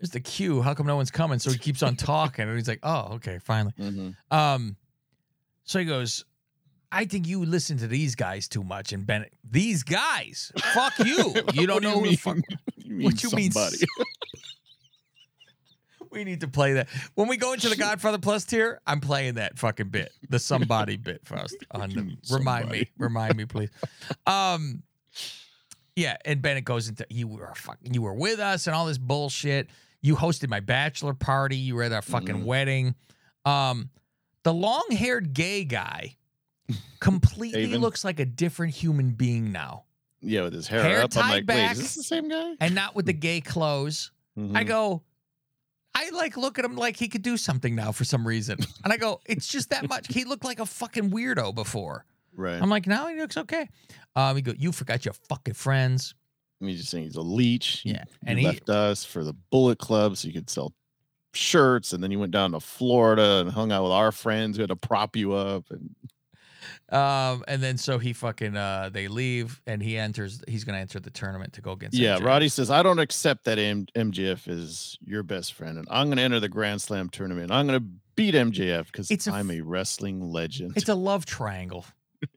There's 0.00 0.10
the 0.10 0.20
cue. 0.20 0.62
How 0.62 0.74
come 0.74 0.86
no 0.86 0.94
one's 0.96 1.10
coming?" 1.10 1.38
So 1.40 1.50
he 1.50 1.58
keeps 1.58 1.82
on 1.82 1.96
talking, 1.96 2.46
and 2.48 2.56
he's 2.56 2.68
like, 2.68 2.78
"Oh, 2.84 3.14
okay, 3.14 3.40
finally." 3.42 3.72
Mhm. 3.78 4.14
Um, 4.30 4.76
so 5.64 5.80
he 5.80 5.84
goes, 5.84 6.24
I 6.90 7.04
think 7.04 7.26
you 7.26 7.44
listen 7.44 7.76
to 7.78 7.86
these 7.86 8.14
guys 8.14 8.48
too 8.48 8.64
much. 8.64 8.92
And 8.94 9.04
Bennett, 9.06 9.34
these 9.44 9.82
guys, 9.82 10.50
fuck 10.72 10.98
you. 11.00 11.34
You 11.52 11.66
don't 11.66 11.82
do 11.82 11.88
know 11.88 12.00
who 12.00 12.08
the 12.08 12.16
fuck. 12.16 12.38
You 12.88 13.04
What 13.04 13.22
you 13.22 13.30
mean? 13.30 13.50
somebody? 13.52 13.76
We 16.10 16.24
need 16.24 16.40
to 16.40 16.48
play 16.48 16.72
that. 16.74 16.88
When 17.16 17.28
we 17.28 17.36
go 17.36 17.52
into 17.52 17.68
the 17.68 17.76
Godfather 17.76 18.16
Plus 18.16 18.44
tier, 18.44 18.80
I'm 18.86 18.98
playing 19.00 19.34
that 19.34 19.58
fucking 19.58 19.88
bit, 19.90 20.10
the 20.30 20.38
somebody 20.38 20.96
bit 20.96 21.20
first. 21.26 21.56
On 21.72 21.90
the, 21.90 22.16
remind 22.32 22.70
me, 22.70 22.88
remind 22.96 23.36
me, 23.36 23.44
please. 23.44 23.68
Um, 24.26 24.82
yeah, 25.96 26.16
and 26.24 26.40
Bennett 26.40 26.64
goes 26.64 26.88
into 26.88 27.04
you 27.10 27.28
were 27.28 27.52
fucking 27.56 27.92
you 27.92 28.00
were 28.02 28.14
with 28.14 28.38
us 28.38 28.66
and 28.66 28.74
all 28.74 28.86
this 28.86 28.96
bullshit. 28.98 29.68
You 30.00 30.16
hosted 30.16 30.48
my 30.48 30.60
bachelor 30.60 31.12
party. 31.12 31.56
You 31.56 31.74
were 31.74 31.82
at 31.82 31.92
our 31.92 32.00
fucking 32.02 32.36
Mhm. 32.36 32.44
wedding. 32.44 32.94
Um, 33.44 33.90
the 34.44 34.54
long 34.54 34.86
haired 34.92 35.34
gay 35.34 35.64
guy 35.64 36.16
completely 37.00 37.66
looks 37.76 38.02
like 38.04 38.18
a 38.20 38.24
different 38.24 38.74
human 38.74 39.10
being 39.10 39.50
now, 39.52 39.84
yeah, 40.20 40.42
with 40.42 40.52
his 40.52 40.66
hair, 40.66 40.82
Hair 40.82 40.98
up. 40.98 41.04
I'm 41.04 41.08
tied 41.22 41.30
like, 41.30 41.46
back. 41.46 41.56
wait, 41.56 41.72
is 41.72 41.78
this 41.78 41.94
the 41.94 42.02
same 42.02 42.28
guy? 42.28 42.54
and 42.60 42.74
not 42.74 42.94
with 42.94 43.06
the 43.06 43.12
gay 43.12 43.40
clothes. 43.40 44.10
I 44.36 44.40
Mhm. 44.40 44.66
go, 44.68 45.02
I 45.94 46.10
like 46.10 46.36
look 46.36 46.58
at 46.58 46.64
him 46.64 46.76
like 46.76 46.96
he 46.96 47.08
could 47.08 47.22
do 47.22 47.36
something 47.36 47.74
now 47.74 47.90
for 47.92 48.04
some 48.04 48.26
reason. 48.26 48.58
And 48.84 48.92
I 48.92 48.96
go, 48.96 49.20
it's 49.26 49.48
just 49.48 49.70
that 49.70 49.88
much. 49.88 50.06
He 50.12 50.24
looked 50.24 50.44
like 50.44 50.60
a 50.60 50.66
fucking 50.66 51.10
weirdo 51.10 51.54
before. 51.54 52.04
right. 52.36 52.60
I'm 52.62 52.70
like, 52.70 52.86
now 52.86 53.08
he 53.08 53.16
looks 53.16 53.36
okay. 53.36 53.68
Um, 54.14 54.36
he 54.36 54.42
go, 54.42 54.52
you 54.56 54.70
forgot 54.72 55.04
your 55.04 55.14
fucking 55.28 55.54
friends. 55.54 56.14
I 56.60 56.64
mean, 56.64 56.76
just 56.76 56.90
saying 56.90 57.04
he's 57.04 57.16
a 57.16 57.20
leech. 57.20 57.82
Yeah, 57.84 58.04
and 58.22 58.30
and 58.30 58.38
he 58.38 58.44
he- 58.44 58.50
left 58.50 58.68
us 58.70 59.04
for 59.04 59.22
the 59.24 59.32
Bullet 59.50 59.78
Club 59.78 60.16
so 60.16 60.26
you 60.28 60.34
could 60.34 60.50
sell 60.50 60.72
shirts, 61.34 61.92
and 61.92 62.02
then 62.02 62.10
you 62.10 62.18
went 62.18 62.32
down 62.32 62.52
to 62.52 62.60
Florida 62.60 63.40
and 63.40 63.50
hung 63.50 63.70
out 63.72 63.82
with 63.84 63.92
our 63.92 64.10
friends 64.12 64.56
who 64.56 64.62
had 64.62 64.70
to 64.70 64.76
prop 64.76 65.14
you 65.16 65.32
up. 65.34 65.64
And 65.70 65.94
Um, 66.90 67.44
and 67.48 67.62
then 67.62 67.76
so 67.76 67.98
he 67.98 68.12
fucking 68.12 68.56
uh 68.56 68.90
they 68.92 69.08
leave 69.08 69.60
and 69.66 69.82
he 69.82 69.96
enters 69.98 70.42
he's 70.48 70.64
gonna 70.64 70.78
enter 70.78 71.00
the 71.00 71.10
tournament 71.10 71.52
to 71.54 71.60
go 71.60 71.72
against 71.72 71.96
yeah, 71.96 72.16
MJF. 72.16 72.24
Roddy 72.24 72.48
says, 72.48 72.70
"I 72.70 72.82
don't 72.82 72.98
accept 72.98 73.44
that 73.44 73.58
M- 73.58 73.86
MJF 73.94 74.48
is 74.48 74.98
your 75.04 75.22
best 75.22 75.54
friend, 75.54 75.78
and 75.78 75.86
I'm 75.90 76.06
going 76.06 76.16
to 76.18 76.22
enter 76.22 76.40
the 76.40 76.48
Grand 76.48 76.80
Slam 76.80 77.08
tournament. 77.08 77.50
I'm 77.50 77.66
going 77.66 77.80
to 77.80 77.86
beat 78.16 78.34
MJF 78.34 78.86
because 78.86 79.28
I'm 79.28 79.50
a 79.50 79.60
wrestling 79.60 80.32
legend. 80.32 80.72
It's 80.76 80.88
a 80.88 80.94
love 80.96 81.24
triangle. 81.26 81.86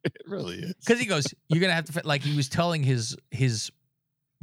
it 0.04 0.16
really 0.28 0.58
is. 0.60 0.74
Because 0.76 1.00
he 1.00 1.06
goes, 1.06 1.26
You're 1.50 1.62
gonna 1.62 1.74
have 1.74 1.86
to 1.86 1.94
fi-" 1.94 2.02
like 2.04 2.22
he 2.22 2.36
was 2.36 2.50
telling 2.50 2.84
his 2.84 3.18
his 3.32 3.72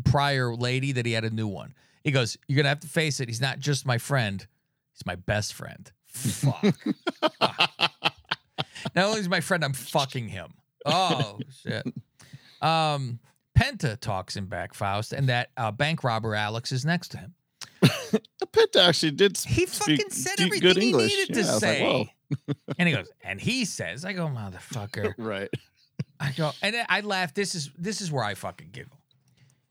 prior 0.05 0.55
lady 0.55 0.92
that 0.92 1.07
he 1.07 1.12
had 1.12 1.24
a 1.24 1.31
new 1.31 1.46
one. 1.48 1.74
He 2.05 2.11
goes, 2.11 2.37
You're 2.48 2.57
gonna 2.57 2.70
have 2.70 2.81
to 2.81 2.88
face 2.88 3.20
it, 3.20 3.29
he's 3.29 3.40
not 3.40 3.59
just 3.59 3.87
my 3.87 3.98
friend, 3.98 4.46
he's 4.92 5.07
my 5.07 5.14
best 5.16 5.55
friend. 5.55 5.90
Fuck. 6.07 6.74
Not 8.94 9.07
only 9.07 9.20
is 9.20 9.27
he 9.27 9.31
my 9.31 9.40
friend, 9.40 9.64
I'm 9.64 9.72
fucking 9.72 10.29
him. 10.29 10.55
Oh 10.87 11.38
shit. 11.62 11.87
Um, 12.61 13.18
Penta 13.59 13.98
talks 13.98 14.37
him 14.37 14.46
back, 14.46 14.74
Faust, 14.74 15.12
and 15.12 15.29
that 15.29 15.51
uh, 15.57 15.70
bank 15.70 16.05
robber 16.05 16.35
Alex 16.35 16.72
is 16.72 16.85
next 16.85 17.09
to 17.09 17.18
him. 17.18 17.35
Penta 17.83 18.88
actually 18.88 19.12
did. 19.12 19.37
He 19.38 19.66
speak 19.66 20.01
fucking 20.01 20.11
said 20.11 20.40
everything 20.40 20.61
good 20.61 20.77
he 20.77 20.88
English. 20.88 21.12
needed 21.12 21.37
Yeah, 21.37 21.42
to 21.42 21.53
was 21.53 21.62
like, 21.62 21.77
say. 21.77 22.14
And 22.79 22.88
he 22.88 22.94
goes, 22.94 23.11
and 23.24 23.40
he 23.40 23.64
says, 23.64 24.05
I 24.05 24.12
go, 24.12 24.27
motherfucker. 24.27 25.14
right. 25.18 25.48
I 26.20 26.33
go, 26.33 26.53
and 26.62 26.77
I 26.88 27.01
laugh. 27.01 27.33
This 27.33 27.55
is 27.55 27.70
this 27.79 28.01
is 28.01 28.12
where 28.12 28.24
I 28.24 28.35
fucking 28.35 28.68
giggle 28.72 28.98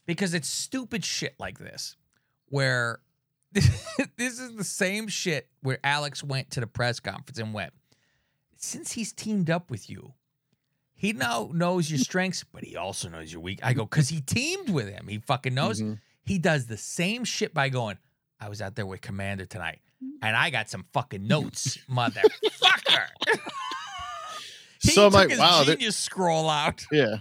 because 0.05 0.33
it's 0.33 0.47
stupid 0.47 1.05
shit 1.05 1.35
like 1.39 1.59
this, 1.59 1.95
where 2.47 2.99
this 3.53 4.39
is 4.39 4.55
the 4.55 4.63
same 4.63 5.07
shit 5.07 5.47
where 5.61 5.79
Alex 5.83 6.23
went 6.23 6.51
to 6.51 6.59
the 6.59 6.67
press 6.67 6.99
conference 6.99 7.37
and 7.37 7.53
went, 7.53 7.73
since 8.61 8.91
he's 8.93 9.11
teamed 9.13 9.49
up 9.49 9.69
with 9.71 9.89
you, 9.89 10.13
he 10.95 11.13
now 11.13 11.49
knows 11.53 11.89
your 11.89 11.99
strengths, 12.09 12.43
but 12.43 12.63
he 12.63 12.75
also 12.75 13.09
knows 13.09 13.31
your 13.31 13.41
weak. 13.41 13.59
I 13.63 13.73
go, 13.73 13.83
because 13.85 14.09
he 14.09 14.21
teamed 14.21 14.69
with 14.69 14.89
him. 14.89 15.07
He 15.07 15.19
fucking 15.19 15.53
knows. 15.53 15.81
Mhm. 15.81 15.99
He 16.25 16.37
does 16.39 16.65
the 16.67 16.77
same 16.77 17.23
shit 17.23 17.53
by 17.53 17.69
going, 17.69 17.97
I 18.39 18.49
was 18.49 18.61
out 18.61 18.75
there 18.75 18.85
with 18.85 19.01
Kommander 19.01 19.47
tonight, 19.47 19.79
and 20.21 20.35
I 20.35 20.49
got 20.49 20.69
some 20.69 20.85
fucking 20.93 21.25
notes, 21.27 21.77
motherfucker. 21.89 23.07
he 24.81 24.91
So 24.91 25.05
took 25.05 25.13
like, 25.13 25.29
his 25.29 25.39
wow, 25.39 25.63
genius 25.63 25.95
scroll 25.95 26.49
out. 26.49 26.85
Yeah. 26.91 27.17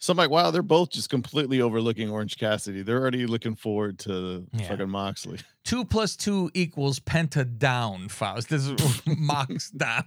So 0.00 0.12
I'm 0.12 0.16
like, 0.16 0.30
wow, 0.30 0.50
they're 0.52 0.62
both 0.62 0.90
just 0.90 1.10
completely 1.10 1.60
overlooking 1.60 2.08
Orange 2.10 2.38
Cassidy. 2.38 2.82
They're 2.82 3.00
already 3.00 3.26
looking 3.26 3.56
forward 3.56 3.98
to 4.00 4.46
Yeah. 4.52 4.68
fucking 4.68 4.88
Moxley. 4.88 5.38
Two 5.64 5.84
plus 5.84 6.14
two 6.16 6.50
equals 6.54 7.00
penta 7.00 7.58
down, 7.58 8.08
Faust. 8.08 8.48
This 8.48 8.66
is 8.66 9.02
Mox 9.06 9.70
down. 9.70 10.04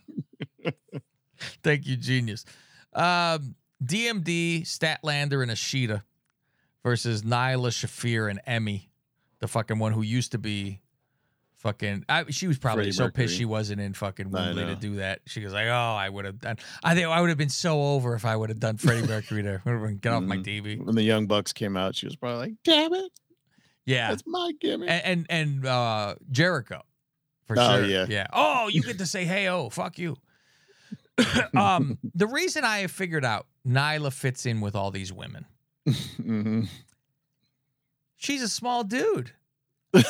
Thank 1.64 1.88
you, 1.88 1.98
genius. 1.98 2.46
Um, 2.94 3.56
DMD, 3.84 4.62
Statlander, 4.62 5.42
and 5.42 5.52
Ashita 5.52 6.04
versus 6.84 7.24
Nyla, 7.24 7.70
Shafir, 7.70 8.30
and 8.30 8.40
Emi, 8.48 8.88
the 9.40 9.48
fucking 9.48 9.78
one 9.80 9.92
who 9.92 10.02
used 10.02 10.32
to 10.32 10.38
be 10.38 10.82
fucking. 11.62 12.06
I, 12.10 12.26
she 12.30 12.48
was 12.48 12.58
probably 12.58 12.84
Freddie 12.86 12.92
so 12.94 13.10
pissed 13.10 13.36
she 13.36 13.46
wasn't 13.46 13.82
in 13.82 13.94
fucking 13.94 14.30
Wembley 14.32 14.66
to 14.66 14.76
do 14.76 14.96
that. 14.96 15.22
She 15.26 15.44
was 15.44 15.54
like, 15.54 15.68
"Oh, 15.68 15.72
I 15.72 16.10
would 16.10 16.26
have 16.26 16.40
done. 16.40 16.58
I 16.84 16.94
think 16.96 17.08
I 17.08 17.22
would 17.22 17.30
have 17.30 17.38
been 17.38 17.50
so 17.50 17.82
over 17.82 18.16
if 18.16 18.26
I 18.26 18.36
would 18.36 18.50
have 18.50 18.60
done 18.60 18.78
Freddie 18.78 19.08
Mercury 19.08 19.42
been, 19.44 19.62
Get 20.02 20.14
off 20.14 20.24
my 20.24 20.38
Mhm. 20.38 20.44
TV." 20.46 20.84
When 20.86 20.96
the 20.96 21.04
Young 21.04 21.28
Bucks 21.28 21.54
came 21.54 21.78
out, 21.78 21.96
she 21.96 22.06
was 22.06 22.16
probably 22.16 22.40
like, 22.40 22.54
damn 22.64 22.94
it, 22.94 23.12
Yeah, 23.86 24.10
that's 24.10 24.24
my 24.26 24.52
gimmick. 24.60 24.90
and 24.90 25.04
and, 25.06 25.26
and 25.30 25.66
uh, 25.66 26.16
Jericho 26.32 26.82
for 27.46 27.56
Oh, 27.60 27.78
sure. 27.78 27.86
yeah. 27.86 28.06
yeah. 28.10 28.28
Oh, 28.34 28.68
you 28.68 28.82
get 28.82 28.98
to 29.00 29.06
say 29.06 29.26
hey 29.26 29.48
oh 29.48 29.70
fuck 29.70 29.98
you. 29.98 30.18
um, 31.56 31.98
the 32.16 32.26
reason 32.28 32.64
I 32.64 32.80
have 32.80 32.92
figured 32.92 33.24
out 33.26 33.46
Nyla 33.68 34.12
fits 34.12 34.46
in 34.46 34.60
with 34.62 34.76
all 34.76 34.90
these 34.92 35.14
women. 35.14 35.46
mm-hmm. 35.88 36.64
She's 38.18 38.42
a 38.42 38.50
small 38.50 38.84
dude. 38.84 39.32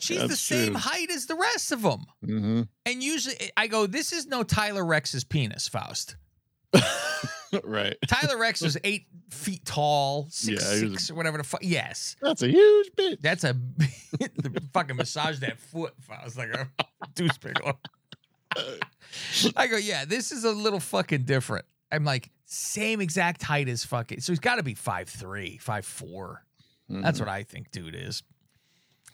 She's 0.00 0.26
the 0.28 0.36
same 0.36 0.74
height 0.74 1.10
as 1.10 1.26
the 1.26 1.34
rest 1.34 1.72
of 1.72 1.82
them. 1.82 2.04
hmm 2.24 2.62
And 2.86 3.02
usually 3.02 3.36
I 3.56 3.66
go, 3.66 3.86
this 3.86 4.12
is 4.12 4.26
no 4.26 4.42
Tyler 4.42 4.84
Rex's 4.84 5.24
penis, 5.24 5.68
Faust. 5.68 6.16
right. 7.64 7.96
Tyler 8.08 8.38
Rex 8.38 8.60
was 8.62 8.76
eight 8.84 9.06
feet 9.30 9.64
tall, 9.64 10.26
six 10.30 10.62
Yeah, 10.82 10.88
was 10.88 11.10
a- 11.10 11.12
or 11.12 11.16
whatever 11.16 11.38
the 11.38 11.44
fuck. 11.44 11.60
Yes. 11.62 12.16
That's 12.22 12.42
a 12.42 12.48
huge 12.48 12.92
bitch. 12.96 13.20
That's 13.20 13.44
a 13.44 13.56
fucking 14.72 14.96
massage 14.96 15.38
that 15.40 15.58
foot. 15.58 15.94
Faust 16.00 16.38
like 16.38 16.50
a 16.54 16.68
deuce 17.14 17.38
pickle. 17.38 17.78
I 19.56 19.66
go, 19.66 19.76
yeah, 19.76 20.04
this 20.04 20.32
is 20.32 20.44
a 20.44 20.50
little 20.52 20.80
fucking 20.80 21.22
different. 21.22 21.64
I'm 21.92 22.04
like, 22.04 22.30
same 22.46 23.00
exact 23.00 23.42
height 23.42 23.68
as 23.68 23.84
fucking. 23.84 24.20
So 24.20 24.32
he's 24.32 24.40
got 24.40 24.56
to 24.56 24.62
be 24.62 24.74
5'3, 24.74 25.60
5'4. 25.62 26.36
That's 26.88 27.18
Mhm. 27.18 27.20
what 27.20 27.28
I 27.28 27.42
think 27.44 27.70
dude 27.70 27.94
is. 27.94 28.22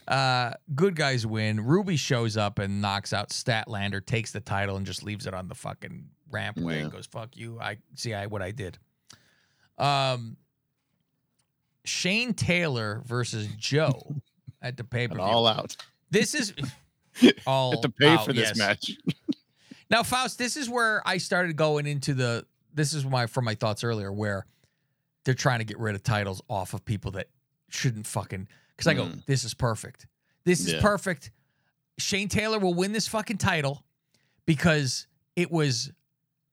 Uh, 0.06 0.52
good 0.74 0.94
guys 0.94 1.26
win. 1.26 1.64
Ruby 1.64 1.96
shows 1.96 2.36
up 2.36 2.58
and 2.58 2.80
knocks 2.80 3.12
out 3.12 3.30
Statlander, 3.30 4.04
takes 4.04 4.32
the 4.32 4.40
title, 4.40 4.76
and 4.76 4.86
just 4.86 5.02
leaves 5.02 5.26
it 5.26 5.34
on 5.34 5.48
the 5.48 5.54
fucking 5.54 6.06
rampway 6.30 6.82
and 6.82 6.92
goes, 6.92 7.06
"Fuck 7.06 7.36
you! 7.36 7.58
I 7.60 7.78
see 7.94 8.14
I 8.14 8.26
what 8.26 8.42
I 8.42 8.52
did." 8.52 8.78
Um, 9.78 10.36
Shane 11.84 12.34
Taylor 12.34 13.02
versus 13.04 13.48
Joe 13.56 14.16
at 14.62 14.76
the 14.76 14.84
pay 14.84 15.08
per 15.08 15.18
all 15.18 15.46
out. 15.46 15.76
This 16.10 16.34
is 16.34 16.54
all 17.46 17.72
Have 17.72 17.80
to 17.82 17.88
pay 17.88 18.08
out, 18.08 18.24
for 18.24 18.32
this 18.32 18.52
yes. 18.54 18.58
match. 18.58 18.90
Now, 19.88 20.02
Faust, 20.02 20.36
this 20.38 20.56
is 20.56 20.68
where 20.68 21.00
I 21.06 21.18
started 21.18 21.54
going 21.54 21.86
into 21.86 22.12
the. 22.12 22.44
This 22.74 22.92
is 22.92 23.04
my 23.04 23.26
from 23.26 23.44
my 23.44 23.54
thoughts 23.54 23.84
earlier, 23.84 24.12
where 24.12 24.44
they're 25.24 25.32
trying 25.32 25.60
to 25.60 25.64
get 25.64 25.78
rid 25.78 25.94
of 25.94 26.02
titles 26.02 26.42
off 26.50 26.74
of 26.74 26.84
people 26.84 27.12
that 27.12 27.28
shouldn't 27.68 28.06
fucking. 28.06 28.48
Because 28.76 28.86
I 28.88 28.94
go, 28.94 29.04
Mm. 29.06 29.24
this 29.26 29.44
is 29.44 29.54
perfect. 29.54 30.06
This 30.44 30.60
is 30.60 30.74
Yeah. 30.74 30.80
perfect. 30.82 31.30
Shane 31.98 32.28
Taylor 32.28 32.58
will 32.58 32.74
win 32.74 32.92
this 32.92 33.08
fucking 33.08 33.38
title 33.38 33.82
because 34.44 35.06
it 35.34 35.50
was 35.50 35.92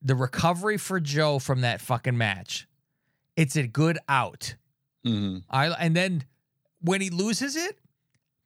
the 0.02 0.16
recovery 0.16 0.78
for 0.78 1.00
Joe 1.00 1.40
from 1.40 1.62
that 1.62 1.82
fucking 1.82 2.18
match. 2.18 2.68
It's 3.36 3.56
a 3.56 3.68
good 3.68 3.98
out. 4.08 4.56
hmm 5.04 5.40
I 5.50 5.68
and 5.68 5.96
then 5.96 6.24
when 6.80 7.02
he 7.02 7.10
loses 7.10 7.56
it, 7.58 7.78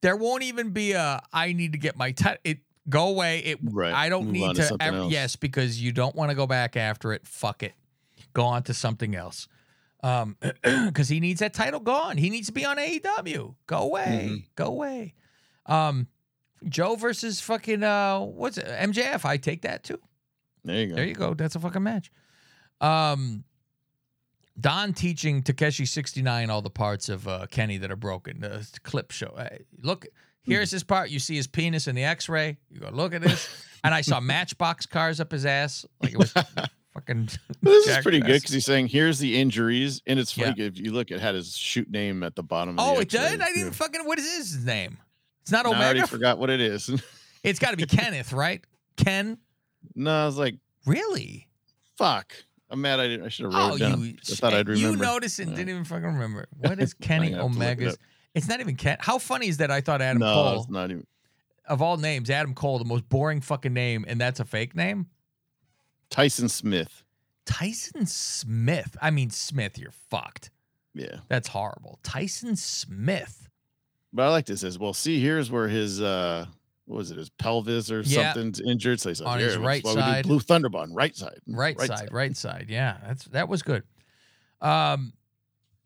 there 0.01 0.15
won't 0.15 0.41
even 0.43 0.71
be 0.71 0.93
a 0.93 1.21
I 1.31 1.53
need 1.53 1.73
to 1.73 1.77
get 1.77 1.95
my 1.95 2.11
title. 2.11 2.39
It 2.43 2.59
go 2.89 3.09
away. 3.09 3.39
It 3.39 3.59
Right. 3.61 3.93
I 3.93 4.09
don't 4.09 4.25
Move 4.25 4.33
need 4.33 4.55
to 4.55 4.67
to. 4.69 4.77
ever, 4.79 5.03
yes, 5.05 5.35
because 5.35 5.79
you 5.81 5.91
don't 5.91 6.15
want 6.15 6.31
to 6.31 6.35
go 6.35 6.47
back 6.47 6.75
after 6.75 7.13
it. 7.13 7.27
Fuck 7.27 7.61
it. 7.63 7.73
Go 8.33 8.43
on 8.45 8.63
to 8.63 8.73
something 8.73 9.13
else. 9.15 9.47
Um, 10.03 10.37
because 10.63 11.09
he 11.09 11.19
needs 11.19 11.39
that 11.39 11.53
title 11.53 11.79
gone. 11.79 12.17
He 12.17 12.29
needs 12.29 12.47
to 12.47 12.53
be 12.53 12.63
on 12.65 12.77
AEW. 12.77 13.55
Go 13.65 13.77
away. 13.79 14.29
Mhm. 14.31 14.43
Go 14.55 14.65
away. 14.65 15.13
Um, 15.65 16.07
Joe 16.67 16.95
versus 16.95 17.39
fucking 17.41 17.83
uh, 17.83 18.19
what's 18.19 18.57
it? 18.57 18.65
MJF. 18.67 19.25
I 19.25 19.37
take 19.37 19.63
that 19.63 19.83
too. 19.83 19.99
There 20.63 20.75
you 20.81 20.87
go. 20.87 20.95
There 20.95 21.05
you 21.05 21.13
go. 21.13 21.33
That's 21.33 21.55
a 21.55 21.59
fucking 21.59 21.83
match. 21.83 22.11
Um, 22.81 23.43
Don 24.59 24.93
teaching 24.93 25.43
Takeshi 25.43 25.85
69 25.85 26.49
all 26.49 26.61
the 26.61 26.69
parts 26.69 27.09
of 27.09 27.27
uh, 27.27 27.45
Kenny 27.49 27.77
that 27.77 27.91
are 27.91 27.95
broken. 27.95 28.39
The 28.39 28.67
clip 28.83 29.11
show. 29.11 29.33
Hey, 29.37 29.65
look, 29.81 30.07
here's 30.41 30.71
his 30.71 30.83
part. 30.83 31.09
You 31.09 31.19
see 31.19 31.35
his 31.35 31.45
penis 31.47 31.87
in 31.87 31.95
the 31.95 32.03
x 32.03 32.27
ray. 32.27 32.57
You 32.71 32.79
go, 32.79 32.89
look 32.91 33.13
at 33.13 33.21
this. 33.21 33.47
and 33.83 33.93
I 33.93 34.01
saw 34.01 34.19
matchbox 34.21 34.85
cars 34.87 35.19
up 35.19 35.31
his 35.31 35.45
ass. 35.45 35.85
Like 36.01 36.13
it 36.13 36.17
was 36.17 36.33
fucking. 36.97 37.29
This 37.61 37.87
is 37.87 37.97
pretty 37.99 38.19
good 38.19 38.41
because 38.41 38.51
he's 38.51 38.65
saying 38.65 38.87
here's 38.87 39.19
the 39.19 39.39
injuries, 39.39 40.01
and 40.07 40.19
it's 40.19 40.31
funny 40.31 40.53
if 40.63 40.77
you 40.77 40.91
look, 40.91 41.11
it 41.11 41.19
had 41.19 41.35
his 41.35 41.55
shoot 41.55 41.89
name 41.89 42.23
at 42.23 42.35
the 42.35 42.43
bottom. 42.43 42.77
Of 42.79 42.85
Oh, 42.85 42.95
the 42.95 43.01
it 43.01 43.09
did? 43.09 43.41
I 43.41 43.51
didn't 43.53 43.73
fucking. 43.73 44.01
What 44.05 44.19
is 44.19 44.35
his 44.53 44.65
name? 44.65 44.97
It's 45.41 45.51
not 45.51 45.65
And 45.65 45.75
I 45.75 45.83
already 45.85 46.01
forgot 46.01 46.37
what 46.37 46.49
it 46.49 46.61
is. 46.61 46.89
It's 47.43 47.59
got 47.59 47.71
to 47.71 47.77
be 47.77 47.85
Kenneth, 47.85 48.33
right? 48.33 48.61
Ken? 48.97 49.37
no, 49.95 50.11
I 50.23 50.25
was 50.25 50.37
like, 50.37 50.55
Really? 50.85 51.47
fuck. 51.97 52.33
I'm 52.69 52.81
mad. 52.81 52.99
I 52.99 53.07
didn't. 53.07 53.25
I 53.25 53.29
should 53.29 53.45
have 53.45 53.53
wrote 53.53 53.71
Oh, 53.71 53.75
it 53.75 53.79
down. 53.79 54.01
you. 54.01 54.15
I 54.19 54.35
thought 54.35 54.53
I'd 54.53 54.67
remember. 54.67 54.89
You 54.89 54.95
noticed 54.97 55.39
and 55.39 55.51
Yeah. 55.51 55.55
didn't 55.57 55.69
even 55.69 55.83
fucking 55.85 56.03
remember. 56.03 56.47
What 56.57 56.79
is 56.81 56.93
Kenny 56.95 57.29
look 57.29 57.37
it 57.39 57.43
Omega's? 57.43 57.97
It's 58.33 58.49
not 58.49 58.59
even 58.59 58.75
Ken. 58.75 58.97
How 58.99 59.17
funny 59.19 59.47
is 59.47 59.57
that? 59.57 59.71
I 59.71 59.79
thought 59.81 60.01
Adam 60.01 60.19
no, 60.19 60.33
Cole, 60.33 60.61
it's 60.61 60.69
not 60.69 60.89
even. 60.91 61.05
of 61.69 61.81
all 61.81 61.95
names, 61.95 62.29
Adam 62.29 62.53
Cole, 62.53 62.79
the 62.79 62.85
most 62.85 63.07
boring 63.07 63.39
fucking 63.39 63.73
name, 63.73 64.03
and 64.07 64.19
that's 64.19 64.39
a 64.41 64.45
fake 64.45 64.75
name. 64.75 65.05
Tyson 66.09 66.49
Smith. 66.49 67.03
Tyson 67.45 68.05
Smith. 68.05 68.95
I 69.01 69.09
mean, 69.11 69.29
Smith, 69.29 69.77
you're 69.77 69.91
fucked. 70.09 70.49
Yeah, 70.93 71.17
That's 71.27 71.47
horrible. 71.47 71.99
Tyson 72.03 72.55
Smith. 72.55 73.47
but 74.11 74.23
I 74.23 74.29
like 74.29 74.45
this 74.47 74.63
as 74.63 74.79
well. 74.79 74.93
See, 74.93 75.19
here's 75.21 75.51
where 75.51 75.67
his 75.67 76.01
uh, 76.01 76.45
what 76.85 76.97
was 76.97 77.11
it? 77.11 77.17
His 77.17 77.29
pelvis 77.29 77.91
or 77.91 78.01
Yeah. 78.01 78.33
something's 78.33 78.59
injured. 78.61 78.99
So 78.99 79.09
he's 79.09 79.21
like, 79.21 79.33
On 79.35 79.39
his 79.39 79.57
right 79.57 79.83
why 79.83 79.91
we 79.91 79.95
do 79.95 80.01
side. 80.01 80.23
Blue 80.23 80.39
Thunder 80.39 80.69
Bomb, 80.69 80.93
right 80.93 81.15
side, 81.15 81.39
Right, 81.47 81.79
side, 81.79 82.09
right 82.11 82.35
side. 82.35 82.65
Yeah, 82.69 82.97
that's 83.05 83.25
that 83.25 83.47
was 83.47 83.61
good. 83.61 83.83
Um, 84.61 85.13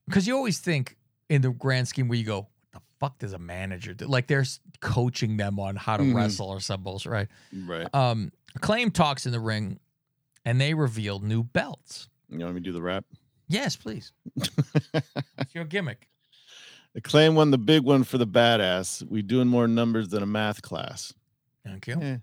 because 0.08 0.28
you 0.28 0.36
always 0.36 0.60
think 0.60 0.96
in 1.30 1.42
the 1.42 1.50
grand 1.52 1.88
scheme 1.88 2.08
where 2.08 2.18
you 2.18 2.26
go, 2.26 2.38
what 2.42 2.48
the 2.74 2.80
fuck 3.00 3.20
does 3.20 3.34
a 3.34 3.40
manager 3.40 3.94
do? 3.94 4.06
Like 4.06 4.28
they're 4.28 4.46
coaching 4.80 5.38
them 5.38 5.60
on 5.60 5.76
how 5.76 5.98
to 5.98 6.04
Mhm. 6.04 6.16
wrestle 6.16 6.48
or 6.50 6.60
some 6.60 6.84
bullshit, 6.84 7.12
right? 7.12 7.28
Right. 7.54 7.94
Um, 7.94 8.32
Acclaim 8.56 8.92
talks 8.92 9.26
in 9.26 9.32
the 9.32 9.40
ring, 9.40 9.80
and 10.46 10.60
they 10.60 10.74
revealed 10.74 11.24
new 11.24 11.44
belts. 11.44 12.10
You 12.30 12.39
want 12.39 12.56
me 12.56 12.62
to 12.62 12.66
do 12.66 12.72
the 12.72 12.82
rap? 12.82 13.06
Yes, 13.48 13.76
please. 13.76 14.12
It's 15.38 15.56
your 15.56 15.66
gimmick. 15.66 16.08
Acclaim 16.96 17.36
won 17.36 17.52
the 17.52 17.58
big 17.58 17.84
one 17.84 18.04
for 18.04 18.18
the 18.18 18.28
badass. 18.28 19.04
We 19.10 19.22
doing 19.22 19.48
more 19.48 19.68
numbers 19.68 20.10
than 20.10 20.24
a 20.24 20.26
math 20.26 20.62
class. 20.62 21.14
Thank 21.66 21.88
you. 21.88 22.00
Eh. 22.02 22.18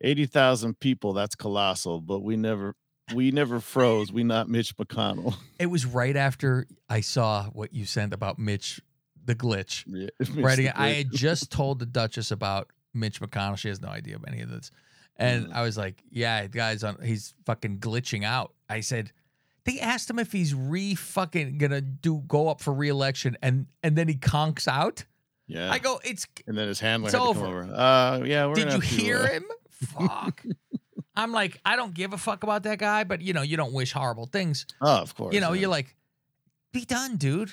Eighty 0.00 0.26
thousand 0.26 0.78
people. 0.80 1.12
That's 1.12 1.34
colossal. 1.34 2.00
But 2.00 2.20
we 2.20 2.36
never, 2.36 2.74
we 3.14 3.30
never 3.30 3.60
froze. 3.60 4.12
We 4.12 4.24
not 4.24 4.48
Mitch 4.48 4.76
McConnell. 4.76 5.34
It 5.58 5.66
was 5.66 5.86
right 5.86 6.16
after 6.16 6.66
I 6.88 7.00
saw 7.00 7.44
what 7.46 7.72
you 7.72 7.84
sent 7.84 8.12
about 8.12 8.38
Mitch, 8.38 8.80
the 9.24 9.34
glitch. 9.34 9.84
Yeah, 9.86 10.08
right 10.42 10.58
Mitch 10.58 10.58
again. 10.58 10.72
I 10.76 10.88
had 10.90 11.12
just 11.12 11.50
told 11.50 11.78
the 11.78 11.86
Duchess 11.86 12.30
about 12.30 12.70
Mitch 12.94 13.20
McConnell. 13.20 13.58
She 13.58 13.68
has 13.68 13.80
no 13.80 13.88
idea 13.88 14.16
of 14.16 14.24
any 14.28 14.40
of 14.40 14.50
this. 14.50 14.70
And 15.18 15.48
Mm. 15.48 15.52
I 15.54 15.62
was 15.62 15.76
like, 15.76 16.02
yeah, 16.10 16.42
the 16.42 16.48
guy's 16.48 16.84
on 16.84 16.98
he's 17.02 17.34
fucking 17.44 17.78
glitching 17.80 18.24
out. 18.24 18.52
I 18.68 18.80
said, 18.80 19.12
they 19.64 19.80
asked 19.80 20.08
him 20.08 20.18
if 20.18 20.30
he's 20.32 20.54
re 20.54 20.94
fucking 20.94 21.58
gonna 21.58 21.80
do 21.80 22.22
go 22.28 22.48
up 22.48 22.60
for 22.60 22.72
re-election 22.72 23.36
and 23.42 23.66
and 23.82 23.96
then 23.96 24.08
he 24.08 24.14
conks 24.14 24.68
out. 24.68 25.04
Yeah. 25.46 25.70
I 25.72 25.78
go, 25.78 25.98
it's 26.04 26.26
and 26.46 26.56
then 26.56 26.68
his 26.68 26.78
handler 26.80 27.08
It's 27.08 27.14
had 27.14 27.22
to 27.22 27.28
over. 27.28 27.40
come 27.40 27.48
over. 27.70 27.74
Uh, 27.74 28.18
yeah. 28.24 28.46
We're 28.46 28.54
did 28.54 28.72
you 28.72 28.80
to, 28.80 28.86
hear 28.86 29.18
uh, 29.18 29.26
him? 29.28 29.44
Fuck. 29.70 30.44
I'm 31.16 31.32
like, 31.32 31.60
I 31.64 31.74
don't 31.74 31.94
give 31.94 32.12
a 32.12 32.18
fuck 32.18 32.44
about 32.44 32.62
that 32.62 32.78
guy, 32.78 33.02
but 33.04 33.20
you 33.22 33.32
know, 33.32 33.42
you 33.42 33.56
don't 33.56 33.72
wish 33.72 33.92
horrible 33.92 34.26
things. 34.26 34.66
Oh, 34.80 34.98
of 34.98 35.14
course. 35.16 35.34
you 35.34 35.40
know, 35.40 35.52
yeah. 35.52 35.62
you're 35.62 35.70
like, 35.70 35.96
be 36.72 36.84
done, 36.84 37.16
dude. 37.16 37.50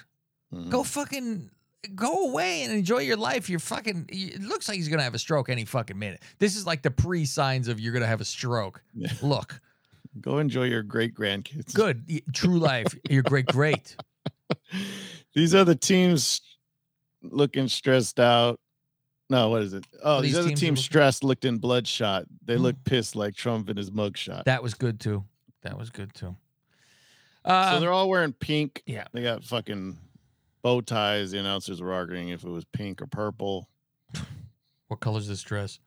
Mhm. 0.54 0.70
Go 0.70 0.84
fucking 0.84 1.50
go 1.96 2.28
away 2.30 2.64
and 2.64 2.72
enjoy 2.74 3.00
your 3.00 3.18
life. 3.18 3.50
You're 3.50 3.60
fucking. 3.60 4.06
It 4.10 4.42
looks 4.42 4.68
like 4.68 4.78
he's 4.78 4.88
gonna 4.90 5.04
have 5.04 5.14
a 5.16 5.20
stroke 5.20 5.50
any 5.50 5.66
fucking 5.66 5.98
minute. 6.00 6.22
This 6.40 6.56
is 6.56 6.66
like 6.66 6.82
the 6.82 6.92
pre 6.92 7.26
signs 7.26 7.68
of 7.68 7.80
you're 7.80 7.94
gonna 7.94 8.08
have 8.08 8.22
a 8.22 8.26
stroke. 8.26 8.82
Yeah. 8.94 9.12
Look, 9.22 9.60
Go 10.22 10.38
enjoy 10.40 10.64
your 10.64 10.82
great 10.84 11.14
grandkids. 11.14 11.74
good, 11.74 12.06
true 12.34 12.58
life. 12.58 12.96
You're 13.10 13.24
great, 13.24 13.48
great. 13.48 13.96
These 15.34 15.54
other 15.54 15.76
teams 15.76 16.42
looking 17.22 17.68
stressed 17.68 18.20
out. 18.20 18.60
No, 19.30 19.50
what 19.50 19.64
is 19.64 19.74
it? 19.74 19.86
Oh, 20.04 20.22
These 20.22 20.32
these, 20.32 20.38
other 20.40 20.48
teams 20.50 20.60
teams 20.60 20.70
looking- 20.80 20.84
stressed 20.84 21.24
looked 21.24 21.46
in 21.46 21.58
bloodshot. 21.58 22.26
They 22.46 22.58
look 22.58 22.76
pissed 22.86 23.16
like 23.16 23.36
Trump 23.36 23.70
in 23.70 23.76
his 23.78 23.90
mugshot. 23.92 24.44
That 24.46 24.62
was 24.64 24.74
good 24.76 25.00
too. 25.00 25.24
That 25.64 25.78
was 25.78 25.90
good 25.90 26.14
too. 26.14 26.36
so 27.46 27.52
Um, 27.52 27.82
they're 27.82 27.92
all 27.92 28.08
wearing 28.08 28.34
pink. 28.34 28.84
yeah. 28.86 29.06
They 29.14 29.24
got 29.24 29.44
fucking 29.44 29.98
bow 30.66 30.82
ties. 30.82 31.30
The 31.30 31.38
announcers 31.38 31.80
were 31.80 31.94
arguing 31.94 32.30
if 32.30 32.44
it 32.44 32.50
was 32.50 32.66
pink 32.66 33.00
or 33.00 33.06
purple. 33.06 33.70
what 34.88 35.00
color 35.00 35.20
is 35.20 35.28
this 35.28 35.44
dress? 35.44 35.78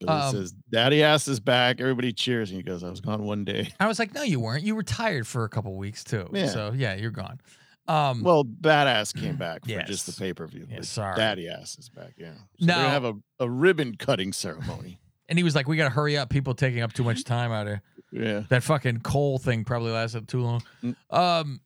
But 0.00 0.08
Um, 0.08 0.28
it 0.28 0.38
says, 0.38 0.52
Daddy 0.70 1.02
ass 1.02 1.28
is 1.28 1.38
back. 1.38 1.82
Everybody 1.82 2.14
cheers. 2.14 2.50
And 2.50 2.56
he 2.56 2.62
goes, 2.62 2.82
I 2.82 2.88
was 2.88 3.02
gone 3.02 3.24
one 3.24 3.44
day. 3.44 3.70
I 3.78 3.86
was 3.86 3.98
like, 3.98 4.14
no, 4.14 4.22
you 4.22 4.40
weren't. 4.40 4.64
You 4.64 4.74
retired 4.74 5.26
for 5.26 5.44
a 5.44 5.50
couple 5.50 5.76
weeks 5.76 6.02
too. 6.02 6.30
Yeah. 6.32 6.46
So 6.46 6.72
yeah, 6.74 6.94
you're 6.94 7.10
gone. 7.10 7.40
Um, 7.86 8.22
Well, 8.22 8.42
Badass 8.42 9.14
came 9.14 9.36
back 9.46 9.66
for 9.66 9.82
just 9.82 10.06
the 10.06 10.12
pay 10.12 10.32
per 10.32 10.46
view. 10.46 10.66
Yeah, 10.66 10.80
sorry. 10.80 11.16
Daddy 11.16 11.48
ass 11.50 11.76
is 11.78 11.90
back. 11.90 12.14
Yeah. 12.16 12.32
So 12.58 12.64
No. 12.64 12.66
They're 12.66 12.76
going 12.76 12.86
to 12.86 12.90
have 12.90 13.04
a, 13.04 13.14
a 13.40 13.50
ribbon 13.50 13.96
cutting 13.96 14.32
ceremony. 14.32 14.98
and 15.28 15.38
he 15.38 15.42
was 15.44 15.54
like, 15.54 15.68
we 15.68 15.76
got 15.76 15.84
to 15.84 15.94
hurry 15.94 16.16
up. 16.16 16.30
People 16.30 16.54
taking 16.54 16.80
up 16.80 16.94
too 16.94 17.04
much 17.04 17.24
time 17.24 17.52
out 17.52 17.66
here. 17.66 17.82
yeah. 18.10 18.44
That 18.48 18.62
fucking 18.62 19.00
Cole 19.00 19.38
thing 19.38 19.64
probably 19.64 19.92
lasted 19.92 20.26
too 20.26 20.40
long. 20.40 20.62
Mm. 20.82 20.96
Um, 21.10 21.60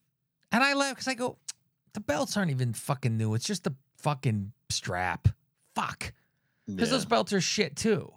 and 0.51 0.65
I 0.65 0.75
laugh 0.75 0.95
because 0.97 1.09
I 1.09 1.15
go, 1.15 1.39
the 1.97 2.01
belts 2.01 2.37
aren't 2.37 2.51
even 2.51 2.75
fucking 2.75 3.17
new. 3.17 3.33
It's 3.35 3.47
just 3.47 3.65
the 3.65 3.75
fucking 3.97 4.53
strap. 4.69 5.29
Fuck. 5.75 6.13
Because 6.67 6.89
Yeah. 6.91 6.97
those 6.97 7.07
belts 7.07 7.33
are 7.33 7.41
shit 7.41 7.75
too. 7.75 8.13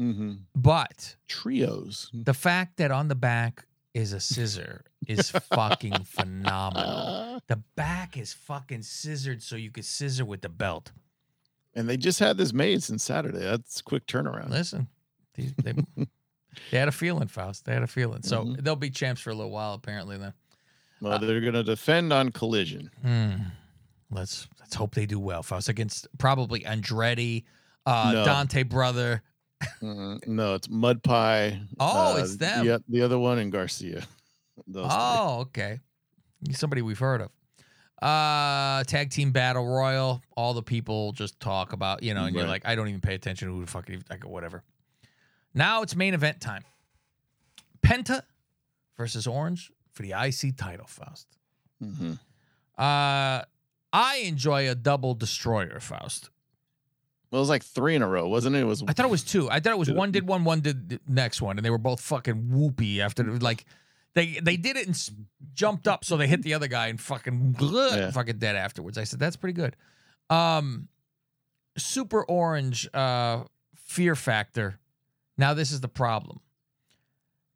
Mm-hmm. 0.00 0.32
But 0.56 1.14
Trios. 1.28 2.10
the 2.12 2.34
fact 2.34 2.78
that 2.78 2.90
on 2.90 3.06
the 3.06 3.14
back 3.14 3.66
is 3.94 4.12
a 4.12 4.18
scissor 4.18 4.84
is 5.06 5.30
fucking 5.30 6.04
phenomenal. 6.04 7.40
The 7.46 7.62
back 7.76 8.16
is 8.16 8.32
fucking 8.32 8.82
scissored 8.82 9.42
so 9.42 9.54
you 9.56 9.70
could 9.70 9.84
scissor 9.84 10.24
with 10.24 10.42
the 10.42 10.48
belt. 10.48 10.90
And 11.74 11.88
they 11.88 11.96
just 11.96 12.18
had 12.18 12.36
this 12.36 12.52
made 12.52 12.82
since 12.82 13.04
Saturday. 13.04 13.38
That's 13.38 13.78
a 13.78 13.84
quick 13.84 14.06
turnaround. 14.06 14.50
Listen, 14.50 14.88
they, 15.34 15.52
they, 15.62 15.72
they 16.72 16.78
had 16.78 16.88
a 16.88 16.92
feeling, 16.92 17.28
Faust. 17.28 17.64
They 17.64 17.74
had 17.74 17.84
a 17.84 17.86
feeling. 17.86 18.22
So 18.22 18.42
Mhm. 18.44 18.64
they'll 18.64 18.74
be 18.74 18.90
champs 18.90 19.20
for 19.20 19.30
a 19.30 19.34
little 19.34 19.52
while, 19.52 19.74
apparently. 19.74 20.18
Then 20.18 20.32
Well, 21.00 21.18
they're 21.18 21.40
gonna 21.40 21.62
defend 21.62 22.12
on 22.12 22.30
collision. 22.30 22.90
Hmm. 23.02 23.32
let's 24.10 24.48
let's 24.60 24.74
hope 24.74 24.94
they 24.94 25.06
do 25.06 25.18
well, 25.18 25.42
Faust, 25.42 25.68
against 25.68 26.06
probably 26.18 26.60
Andretti, 26.60 27.44
uh, 27.86 28.10
No. 28.14 28.24
Dante 28.24 28.62
brother. 28.64 29.22
No, 29.82 30.54
it's 30.54 30.68
Mud 30.70 31.02
Pie. 31.02 31.60
Oh, 31.78 32.14
uh, 32.16 32.20
it's 32.20 32.36
them. 32.36 32.66
The, 32.66 32.82
the 32.88 33.02
other 33.02 33.18
one 33.18 33.38
and 33.38 33.52
Garcia. 33.52 34.02
Those 34.66 34.86
three. 34.86 34.96
Oh, 34.98 35.38
okay. 35.42 35.80
Somebody 36.52 36.80
we've 36.82 36.98
heard 36.98 37.20
of. 37.22 37.30
Uh 38.02 38.82
tag 38.84 39.10
team 39.10 39.30
battle 39.32 39.66
royal. 39.66 40.22
All 40.34 40.54
the 40.54 40.62
people 40.62 41.12
just 41.12 41.38
talk 41.40 41.74
about, 41.74 42.02
you 42.02 42.14
know, 42.14 42.24
and 42.24 42.34
you're 42.34 42.44
Right. 42.44 42.50
like, 42.50 42.66
I 42.66 42.74
don't 42.74 42.88
even 42.88 43.00
pay 43.02 43.14
attention 43.14 43.48
to 43.48 43.54
who 43.54 43.60
the 43.64 43.70
fuck 43.70 43.86
go, 44.20 44.28
whatever. 44.28 44.62
Now 45.52 45.82
it's 45.82 45.94
main 45.94 46.14
event 46.14 46.40
time. 46.40 46.64
Penta 47.82 48.22
versus 48.96 49.26
Orange 49.26 49.70
for 49.92 50.02
the 50.02 50.12
IC 50.12 50.56
title, 50.56 50.86
Faust. 50.86 51.26
Mhm. 51.82 52.18
Uh 52.78 53.44
I 53.92 54.16
enjoy 54.24 54.70
a 54.70 54.74
double 54.74 55.14
destroyer, 55.14 55.80
Faust. 55.80 56.30
Well, 57.30 57.40
it 57.40 57.42
was 57.42 57.48
like 57.48 57.62
three 57.64 57.94
in 57.94 58.02
a 58.02 58.08
row, 58.08 58.28
wasn't 58.28 58.56
it? 58.56 58.60
It 58.60 58.64
was 58.64 58.82
I 58.86 58.92
thought 58.92 59.06
it 59.06 59.10
was 59.10 59.22
two. 59.24 59.50
I 59.50 59.60
thought 59.60 59.72
it 59.72 59.78
was 59.78 59.90
one 59.90 60.10
did 60.12 60.26
one, 60.26 60.44
one 60.44 60.60
did 60.60 60.88
the 60.88 61.00
next 61.06 61.40
one, 61.42 61.58
and 61.58 61.64
they 61.64 61.70
were 61.70 61.78
both 61.78 62.00
fucking 62.00 62.50
whoopy 62.52 62.98
after 63.00 63.24
like 63.38 63.64
they 64.14 64.38
they 64.42 64.56
did 64.56 64.76
it 64.76 64.86
and 64.86 64.94
s- 64.94 65.10
jumped 65.54 65.86
up, 65.86 66.04
so 66.04 66.16
they 66.16 66.26
hit 66.26 66.42
the 66.42 66.54
other 66.54 66.66
guy 66.68 66.88
and 66.88 67.00
fucking 67.00 67.56
Yeah. 67.60 68.10
fucking 68.10 68.38
dead 68.38 68.56
afterwards. 68.56 68.98
I 68.98 69.04
said 69.04 69.20
that's 69.20 69.36
pretty 69.36 69.52
good. 69.54 69.76
Um, 70.28 70.88
Super 71.78 72.24
Orange, 72.24 72.88
uh, 72.92 73.44
Fear 73.76 74.16
Factor. 74.16 74.78
Now 75.38 75.54
this 75.54 75.70
is 75.72 75.80
the 75.80 75.88
problem. 75.88 76.40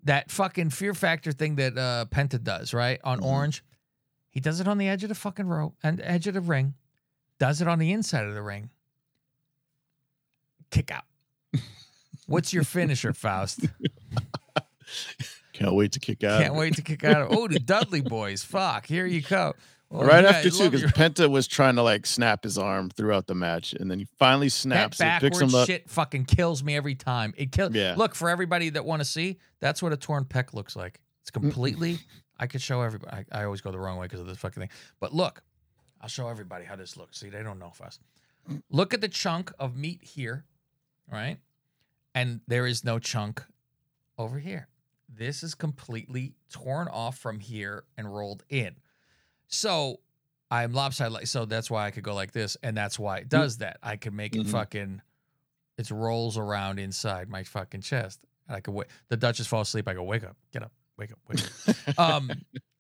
That 0.05 0.31
fucking 0.31 0.71
Fear 0.71 0.95
Factor 0.95 1.33
thing 1.33 1.57
that 1.57 1.77
uh, 1.79 2.05
Penta 2.11 2.43
does 2.43 2.75
right 2.75 3.01
on 3.05 3.21
Mhm. 3.21 3.25
Orange. 3.25 3.65
He 4.31 4.41
does 4.41 4.61
it 4.61 4.69
on 4.69 4.79
the 4.79 4.89
edge 4.89 5.03
of 5.03 5.09
the 5.09 5.15
fucking 5.15 5.47
row 5.47 5.75
and 5.83 6.01
edge 6.03 6.27
of 6.27 6.35
the 6.35 6.41
ring. 6.41 6.75
Does 7.39 7.61
it 7.61 7.69
on 7.69 7.79
the 7.79 7.93
inside 7.93 8.27
of 8.27 8.35
the 8.35 8.43
ring. 8.43 8.71
Kick 10.71 10.91
out. 10.91 11.05
What's 12.27 12.53
your 12.53 12.65
finisher, 12.65 13.13
Faust? 13.13 13.61
can't 15.53 15.75
wait 15.75 15.93
to 15.93 16.01
kick 16.01 16.25
out. 16.25 16.43
Can't 16.43 16.55
wait 16.55 16.75
to 16.77 16.83
kick 16.83 17.05
out. 17.05 17.29
Oh, 17.31 17.49
the 17.49 17.61
Dudley 17.61 18.01
boys. 18.01 18.43
Fuck, 18.43 18.87
here 18.87 19.07
you 19.07 19.21
go. 19.23 19.55
Well, 19.95 20.09
right 20.09 20.25
after 20.25 20.49
guys 20.51 20.59
two, 20.59 20.65
because 20.65 20.81
your- 20.81 20.91
Penta 20.91 21.31
was 21.31 21.47
trying 21.47 21.77
to 21.77 21.83
like 21.83 22.05
snap 22.05 22.43
his 22.43 22.59
arm 22.59 22.91
throughout 22.91 23.29
the 23.29 23.35
match, 23.37 23.75
and 23.75 23.89
then 23.89 24.01
he 24.01 24.07
finally 24.19 24.49
that 24.49 24.51
snaps 24.51 25.01
it, 25.01 25.21
picks 25.21 25.41
him 25.41 25.55
up. 25.55 25.69
shit 25.69 25.89
fucking 25.89 26.25
kills 26.25 26.65
me 26.65 26.77
every 26.77 26.97
time. 26.97 27.33
It 27.37 27.53
kills. 27.53 27.75
Yeah. 27.75 27.95
Look 27.97 28.17
for 28.17 28.29
everybody 28.29 28.71
that 28.71 28.85
want 28.85 29.01
to 29.01 29.05
see. 29.05 29.39
That's 29.61 29.83
what 29.83 29.93
a 29.93 29.97
torn 29.97 30.25
pec 30.25 30.53
looks 30.53 30.75
like. 30.75 31.01
It's 31.21 31.31
completely. 31.31 31.99
I 32.39 32.49
could 32.49 32.61
show 32.61 32.81
everybody. 32.83 33.25
I, 33.33 33.41
I 33.41 33.45
always 33.45 33.61
go 33.61 33.71
the 33.71 33.79
wrong 33.79 33.97
way 33.97 34.07
because 34.07 34.19
of 34.21 34.27
this 34.27 34.39
fucking 34.39 34.61
thing. 34.61 34.71
But 34.99 35.15
look, 35.15 35.43
I'll 36.01 36.09
show 36.09 36.29
everybody 36.29 36.65
how 36.65 36.75
this 36.75 36.97
looks. 36.97 37.21
See, 37.21 37.29
they 37.29 37.45
don't 37.45 37.61
know 37.61 37.71
fast. 37.71 38.01
Look 38.71 38.93
at 38.95 39.01
the 39.01 39.09
chunk 39.09 39.53
of 39.61 39.77
meat 39.77 40.03
here, 40.03 40.45
right? 41.11 41.39
And 42.17 42.41
there 42.49 42.67
is 42.67 42.85
no 42.85 42.99
chunk 42.99 43.45
over 44.19 44.41
here. 44.41 44.67
This 45.09 45.45
is 45.45 45.55
completely 45.55 46.35
torn 46.51 46.89
off 46.89 47.17
from 47.17 47.39
here 47.39 47.85
and 47.97 48.13
rolled 48.13 48.43
in. 48.49 48.75
So 49.49 50.01
I'm 50.51 50.73
lopsided, 50.73 51.13
like 51.13 51.27
so. 51.27 51.45
That's 51.45 51.71
why 51.71 51.87
I 51.87 51.91
could 51.91 52.05
go 52.05 52.15
like 52.15 52.33
this, 52.33 52.57
and 52.63 52.77
that's 52.77 52.99
why 52.99 53.19
it 53.19 53.29
does 53.29 53.59
that. 53.59 53.79
I 53.83 53.97
can 53.97 54.15
make 54.17 54.35
it 54.37 54.47
Mhm. 54.47 54.51
fucking. 54.51 55.03
It 55.77 55.91
rolls 55.91 56.39
around 56.39 56.79
inside 56.79 57.29
my 57.29 57.43
fucking 57.45 57.81
chest. 57.81 58.21
And 58.47 58.57
I 58.57 58.61
could 58.61 58.75
wait. 58.75 58.87
The 59.09 59.17
Duchess 59.17 59.47
falls 59.47 59.69
asleep. 59.69 59.89
I 59.89 59.95
go, 59.95 60.03
wake 60.05 60.23
up, 60.23 60.37
get 60.53 60.63
up, 60.63 60.73
wake 60.97 61.11
up, 61.13 61.19
wake 61.29 61.41
up. 61.89 61.99
um, 61.99 62.31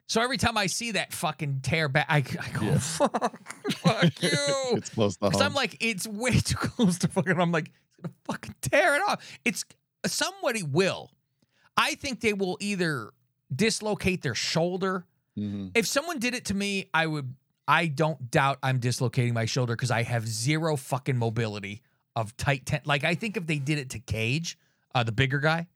so 0.07 0.21
every 0.23 0.37
time 0.37 0.57
I 0.57 0.67
see 0.67 0.93
that 0.93 1.13
fucking 1.13 1.61
tear 1.63 1.89
back, 1.89 2.07
I, 2.09 2.19
I 2.19 2.23
go, 2.23 2.67
Yeah. 2.67 2.79
fuck, 2.79 3.53
fuck 3.73 4.05
you. 4.23 4.29
it's 4.77 4.91
close 4.91 5.17
to 5.17 5.25
Because 5.25 5.41
home. 5.41 5.51
I'm 5.51 5.55
like, 5.55 5.77
it's 5.81 6.07
way 6.07 6.33
too 6.39 6.55
close 6.57 6.99
to 6.99 7.09
fucking. 7.09 7.41
I'm 7.41 7.51
like, 7.51 7.69
it's 7.69 7.97
gonna 8.03 8.15
fucking 8.27 8.55
tear 8.61 8.95
it 8.95 9.03
off. 9.09 9.25
It's 9.45 9.65
somebody 10.07 10.63
will. 10.63 11.11
I 11.77 11.97
think 11.97 12.21
they 12.21 12.33
will 12.35 12.57
either 12.61 13.11
dislocate 13.53 14.23
their 14.23 14.37
shoulder. 14.37 15.05
Mhm. 15.39 15.73
If 15.75 15.87
someone 15.87 16.19
did 16.19 16.35
it 16.35 16.45
to 16.47 16.55
me, 16.55 16.89
I 16.95 17.07
would. 17.07 17.35
I 17.67 17.87
don't 17.87 18.31
doubt 18.31 18.59
I'm 18.63 18.79
dislocating 18.79 19.33
my 19.35 19.47
shoulder 19.47 19.75
because 19.75 19.91
I 19.91 20.03
have 20.03 20.29
zero 20.29 20.77
fucking 20.77 21.17
mobility 21.17 21.83
of 22.15 22.37
tight 22.37 22.67
tent. 22.67 22.87
Like 22.87 23.05
I 23.05 23.15
think 23.15 23.37
if 23.37 23.47
they 23.47 23.59
did 23.59 23.79
it 23.79 23.91
to 23.91 23.99
Cage, 23.99 24.59
uh, 24.95 25.03
the 25.03 25.13
bigger 25.13 25.39
guy, 25.41 25.67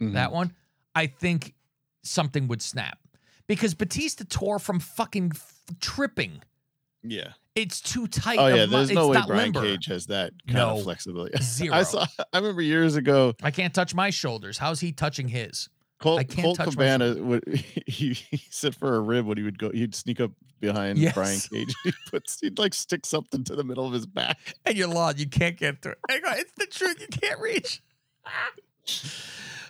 Mhm. 0.00 0.12
that 0.12 0.32
one, 0.32 0.54
I 0.94 1.06
think 1.06 1.54
something 2.02 2.46
would 2.48 2.60
snap 2.62 2.98
because 3.46 3.74
Batista 3.74 4.24
tore 4.28 4.58
from 4.58 4.80
fucking 4.80 5.32
f- 5.34 5.62
tripping. 5.80 6.42
yeah. 7.02 7.32
It's 7.56 7.80
too 7.80 8.06
tight. 8.06 8.38
Oh 8.38 8.46
yeah, 8.46 8.66
there's 8.66 8.90
it's 8.90 8.94
no 8.94 9.08
way 9.08 9.20
Brian 9.26 9.52
limber. 9.52 9.62
Cage 9.62 9.86
has 9.86 10.06
that 10.06 10.32
kind 10.46 10.54
No. 10.58 10.76
of 10.78 10.84
flexibility. 10.84 11.36
Zero. 11.42 11.74
I 11.74 11.82
saw. 11.82 12.06
I 12.32 12.38
remember 12.38 12.62
years 12.62 12.94
ago, 12.94 13.34
I 13.42 13.50
can't 13.50 13.74
touch 13.74 13.92
my 13.92 14.10
shoulders. 14.10 14.58
How's 14.58 14.78
he 14.80 14.92
touching 14.92 15.28
his? 15.28 15.68
Colt, 16.00 16.28
Colt 16.28 16.58
Cabana 16.58 17.14
would 17.14 17.44
he, 17.86 18.14
he 18.14 18.42
said 18.50 18.74
for 18.74 18.96
a 18.96 19.00
rib 19.00 19.26
when 19.26 19.36
he 19.36 19.44
would 19.44 19.58
go, 19.58 19.70
he'd 19.70 19.94
sneak 19.94 20.20
up 20.20 20.30
behind 20.60 20.98
Yes. 20.98 21.14
Brian 21.14 21.38
Cage. 21.40 21.74
He 21.84 21.92
puts 22.10 22.40
he'd 22.40 22.58
like 22.58 22.72
stick 22.74 23.04
something 23.06 23.44
to 23.44 23.54
the 23.54 23.64
middle 23.64 23.86
of 23.86 23.92
his 23.92 24.06
back. 24.06 24.38
And 24.64 24.76
you're 24.76 24.88
lawn. 24.88 25.14
You 25.18 25.26
can't 25.28 25.56
get 25.58 25.82
through 25.82 25.94
it. 26.08 26.22
Go, 26.22 26.30
It's 26.32 26.52
the 26.56 26.66
truth. 26.66 27.00
You 27.00 27.06
can't 27.08 27.40
reach. 27.40 27.82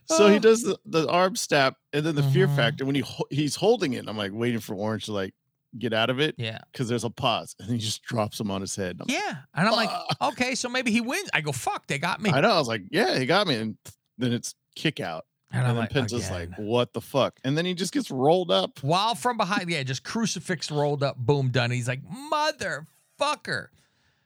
So 0.07 0.28
he 0.28 0.37
Oh. 0.37 0.39
does 0.41 0.62
the, 0.62 0.76
the 0.87 1.09
arm 1.09 1.37
snap, 1.37 1.76
and 1.93 2.05
then 2.05 2.14
the 2.16 2.22
fear 2.22 2.49
Mhm. 2.49 2.57
factor 2.57 2.85
when 2.85 2.95
he 2.97 3.05
he's 3.31 3.55
holding 3.57 3.93
it. 3.93 4.09
I'm 4.09 4.16
like 4.16 4.33
waiting 4.33 4.61
for 4.61 4.74
Orange 4.74 5.05
to 5.07 5.12
like 5.12 5.35
get 5.78 5.93
out 5.93 6.11
of 6.11 6.18
it 6.18 6.35
Yeah. 6.37 6.59
because 6.72 6.89
there's 6.89 7.05
a 7.05 7.11
pause, 7.11 7.55
and 7.61 7.70
he 7.70 7.78
just 7.78 8.03
drops 8.03 8.41
him 8.41 8.51
on 8.51 8.61
his 8.61 8.74
head. 8.74 8.99
I'm 9.01 9.07
Yeah. 9.09 9.37
And 9.55 9.68
I'm 9.68 9.74
like, 9.74 9.91
okay, 10.20 10.55
so 10.57 10.68
maybe 10.68 10.91
he 10.91 11.01
wins. 11.01 11.31
I 11.33 11.41
go, 11.43 11.53
fuck, 11.53 11.87
they 11.87 11.99
got 11.99 12.20
me. 12.20 12.31
I 12.31 12.41
know. 12.41 12.51
I 12.51 12.59
was 12.59 12.66
like, 12.66 12.83
yeah, 12.91 13.18
he 13.18 13.26
got 13.26 13.47
me, 13.47 13.55
and 13.55 13.76
then 14.18 14.33
it's 14.33 14.55
kick 14.74 14.99
out, 14.99 15.26
And 15.53 15.61
and, 15.63 15.69
I'm 15.69 15.75
then 15.75 15.83
like, 15.85 15.91
Penta's 15.91 16.29
again. 16.29 16.51
like, 16.51 16.59
what 16.59 16.93
the 16.93 17.01
fuck, 17.01 17.41
and 17.43 17.59
then 17.59 17.65
he 17.67 17.75
just 17.75 17.93
gets 17.93 18.11
rolled 18.11 18.51
up. 18.53 18.83
While 18.83 19.15
from 19.17 19.37
behind, 19.37 19.69
yeah, 19.69 19.83
just 19.83 20.05
crucifix 20.05 20.71
rolled 20.71 21.03
up, 21.03 21.17
boom, 21.17 21.49
done. 21.51 21.71
He's 21.73 21.89
like, 21.89 22.01
motherfucker. 22.33 23.69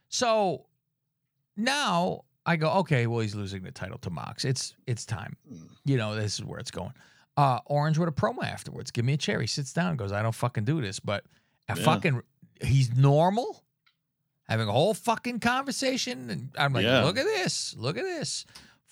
So 0.08 0.66
now 1.56 2.24
I 2.46 2.56
go, 2.56 2.70
okay, 2.80 3.06
well, 3.06 3.20
he's 3.20 3.34
losing 3.34 3.62
the 3.62 3.70
title 3.70 3.98
to 3.98 4.10
Mox. 4.10 4.44
It's 4.44 4.74
it's 4.86 5.04
time. 5.06 5.36
Mm. 5.52 5.68
You 5.84 5.96
know, 5.96 6.14
this 6.14 6.38
is 6.38 6.44
where 6.44 6.58
it's 6.58 6.70
going. 6.70 6.92
Uh, 7.36 7.58
Orange 7.66 7.98
with 7.98 8.08
a 8.08 8.12
promo 8.12 8.44
afterwards. 8.44 8.90
Give 8.90 9.04
me 9.04 9.14
a 9.14 9.16
chair. 9.16 9.40
He 9.40 9.46
sits 9.46 9.72
down 9.72 9.88
and 9.90 9.98
goes, 9.98 10.12
I 10.12 10.22
don't 10.22 10.34
fucking 10.34 10.64
do 10.64 10.80
this. 10.80 11.00
But 11.00 11.24
a 11.68 11.76
Yeah. 11.76 11.84
fucking 11.84 12.22
he's 12.62 12.94
normal, 12.94 13.64
having 14.48 14.68
a 14.68 14.72
whole 14.72 14.94
fucking 14.94 15.40
conversation. 15.40 16.30
And 16.30 16.50
I'm 16.58 16.72
like, 16.72 16.84
Yeah. 16.84 17.02
look 17.02 17.18
at 17.18 17.24
this. 17.24 17.74
Look 17.76 17.96
at 17.96 18.04
this. 18.04 18.44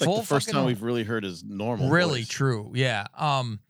Like 0.06 0.20
the 0.20 0.26
first 0.26 0.48
time 0.48 0.54
normal 0.56 0.66
we've 0.68 0.82
really 0.82 1.04
heard 1.04 1.24
his 1.24 1.42
normal. 1.44 1.90
really 1.90 2.20
voice. 2.20 2.28
true 2.28 2.72
yeah 2.74 3.06
um 3.16 3.60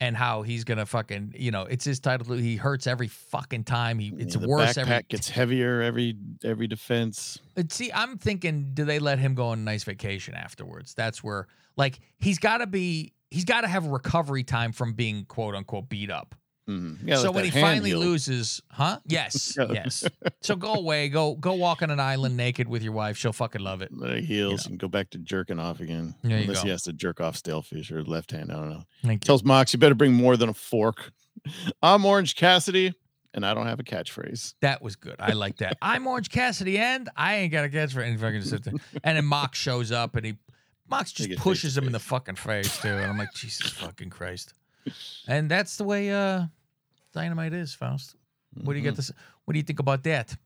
and 0.00 0.16
how 0.16 0.42
he's 0.42 0.64
gonna 0.64 0.84
fucking 0.86 1.34
you 1.38 1.50
know 1.50 1.62
it's 1.62 1.84
his 1.84 2.00
title 2.00 2.34
he 2.34 2.56
hurts 2.56 2.86
every 2.86 3.08
fucking 3.08 3.62
time 3.64 3.98
he 3.98 4.12
it's 4.18 4.34
Yeah, 4.36 4.46
worse 4.46 4.74
backpack 4.74 4.78
every 4.88 5.02
gets 5.08 5.28
heavier 5.28 5.80
every 5.82 6.16
every 6.42 6.66
defense. 6.66 7.38
See 7.70 7.92
i'm 7.94 8.18
thinking 8.18 8.70
do 8.74 8.84
they 8.84 8.98
let 8.98 9.18
him 9.18 9.34
go 9.34 9.46
on 9.48 9.60
a 9.60 9.62
nice 9.62 9.84
vacation 9.84 10.34
afterwards 10.34 10.94
that's 10.94 11.22
where 11.22 11.46
like 11.76 12.00
he's 12.18 12.38
got 12.38 12.58
to 12.58 12.66
be 12.66 13.12
he's 13.30 13.44
got 13.44 13.60
to 13.60 13.68
have 13.68 13.86
recovery 13.86 14.42
time 14.44 14.72
from 14.72 14.92
being 14.94 15.24
quote 15.26 15.54
unquote 15.54 15.88
beat 15.88 16.10
up 16.10 16.34
Mhm. 16.68 16.98
Yeah, 17.04 17.16
so 17.16 17.22
let 17.24 17.34
when 17.34 17.44
he 17.46 17.50
finally 17.50 17.90
heal. 17.90 17.98
loses 17.98 18.62
huh 18.70 18.98
yes 19.04 19.56
yes 19.72 20.04
so 20.42 20.54
go 20.54 20.74
away 20.74 21.08
go 21.08 21.34
go 21.34 21.54
walk 21.54 21.82
on 21.82 21.90
an 21.90 21.98
island 21.98 22.36
naked 22.36 22.68
with 22.68 22.84
your 22.84 22.92
wife 22.92 23.16
she'll 23.16 23.32
fucking 23.32 23.60
love 23.60 23.82
it 23.82 23.90
Let 23.92 24.12
it 24.12 24.24
heals 24.24 24.66
and 24.66 24.78
go 24.78 24.86
back 24.86 25.10
to 25.10 25.18
jerking 25.18 25.58
off 25.58 25.80
again. 25.80 26.14
There 26.22 26.36
you 26.38 26.44
Unless 26.44 26.58
go. 26.58 26.64
he 26.64 26.70
has 26.70 26.82
to 26.84 26.92
jerk 26.92 27.20
off 27.20 27.34
stalefish 27.40 27.90
or 27.90 28.04
left 28.04 28.30
hand. 28.30 28.52
I 28.52 28.54
don't 28.54 28.70
know. 28.70 28.84
Thank 29.02 29.24
you. 29.24 29.26
Tells 29.26 29.42
Mox, 29.42 29.72
you 29.72 29.78
better 29.80 29.94
bring 29.96 30.12
more 30.12 30.36
than 30.36 30.48
a 30.48 30.54
fork. 30.54 31.10
I'm 31.82 32.04
Orange 32.04 32.36
Cassidy, 32.36 32.94
and 33.34 33.44
I 33.44 33.54
don't 33.54 33.66
have 33.66 33.80
a 33.80 33.82
catchphrase. 33.84 34.54
That 34.60 34.82
was 34.82 34.94
good. 34.96 35.16
I 35.18 35.32
like 35.32 35.56
that. 35.58 35.78
I'm 35.82 36.06
Orange 36.06 36.30
Cassidy, 36.30 36.78
and 36.78 37.08
I 37.16 37.36
ain't 37.36 37.50
got 37.52 37.64
a 37.64 37.68
catch 37.68 37.92
for 37.92 38.02
any 38.02 38.16
fucking 38.16 38.42
sit 38.42 38.62
there. 38.64 38.74
And 39.02 39.16
then 39.16 39.24
Mox 39.24 39.58
shows 39.58 39.90
up, 39.90 40.14
and 40.14 40.24
he 40.24 40.34
Mox 40.88 41.10
just 41.12 41.28
get 41.28 41.38
pushes 41.38 41.74
face 41.74 41.82
him 41.82 41.86
in 41.86 41.92
the 41.92 41.98
fucking 41.98 42.36
face 42.36 42.80
too. 42.80 42.88
And 42.88 43.06
I'm 43.10 43.18
like, 43.18 43.32
Jesus 43.34 43.70
fucking 43.70 44.10
Christ. 44.10 44.54
And 45.28 45.50
that's 45.50 45.76
the 45.76 45.84
way 45.84 46.10
uh 46.12 46.46
Dynamite 47.12 47.52
is, 47.52 47.74
Faust. 47.74 48.16
What 48.54 48.72
do 48.72 48.78
you 48.78 48.82
Mhm. 48.82 48.88
got 48.90 48.94
to? 48.96 49.02
s- 49.02 49.12
What 49.44 49.52
do 49.52 49.58
you 49.58 49.64
think 49.64 49.80
about 49.80 50.02
that? 50.04 50.36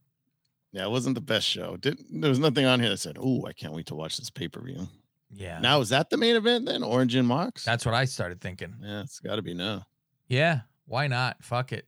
Yeah, 0.73 0.85
it 0.85 0.91
wasn't 0.91 1.15
the 1.15 1.21
best 1.21 1.47
show. 1.47 1.77
Didn't 1.77 2.21
there 2.21 2.29
was 2.31 2.39
nothing 2.39 2.67
on 2.67 2.81
here 2.81 2.89
that 2.91 2.99
said, 2.99 3.17
"Oh, 3.21 3.45
I 3.47 3.53
can't 3.53 3.73
wait 3.73 3.87
to 3.87 3.95
watch 3.95 4.17
this 4.19 4.31
pay 4.31 4.49
per 4.49 4.61
view." 4.61 4.89
Yeah. 5.33 5.59
Now 5.61 5.81
is 5.81 5.89
that 5.91 6.11
the 6.11 6.17
main 6.17 6.37
event 6.37 6.67
then? 6.67 6.83
Orange 6.83 7.15
and 7.15 7.27
Mox? 7.27 7.65
That's 7.65 7.85
what 7.87 7.95
I 7.95 8.05
started 8.05 8.41
thinking. 8.41 8.77
yeah, 8.83 9.01
it's 9.03 9.21
got 9.21 9.37
to 9.37 9.43
be 9.43 9.55
now. 9.55 9.87
Yeah, 10.29 10.61
why 10.87 11.07
not? 11.09 11.43
Fuck 11.43 11.73
it. 11.73 11.87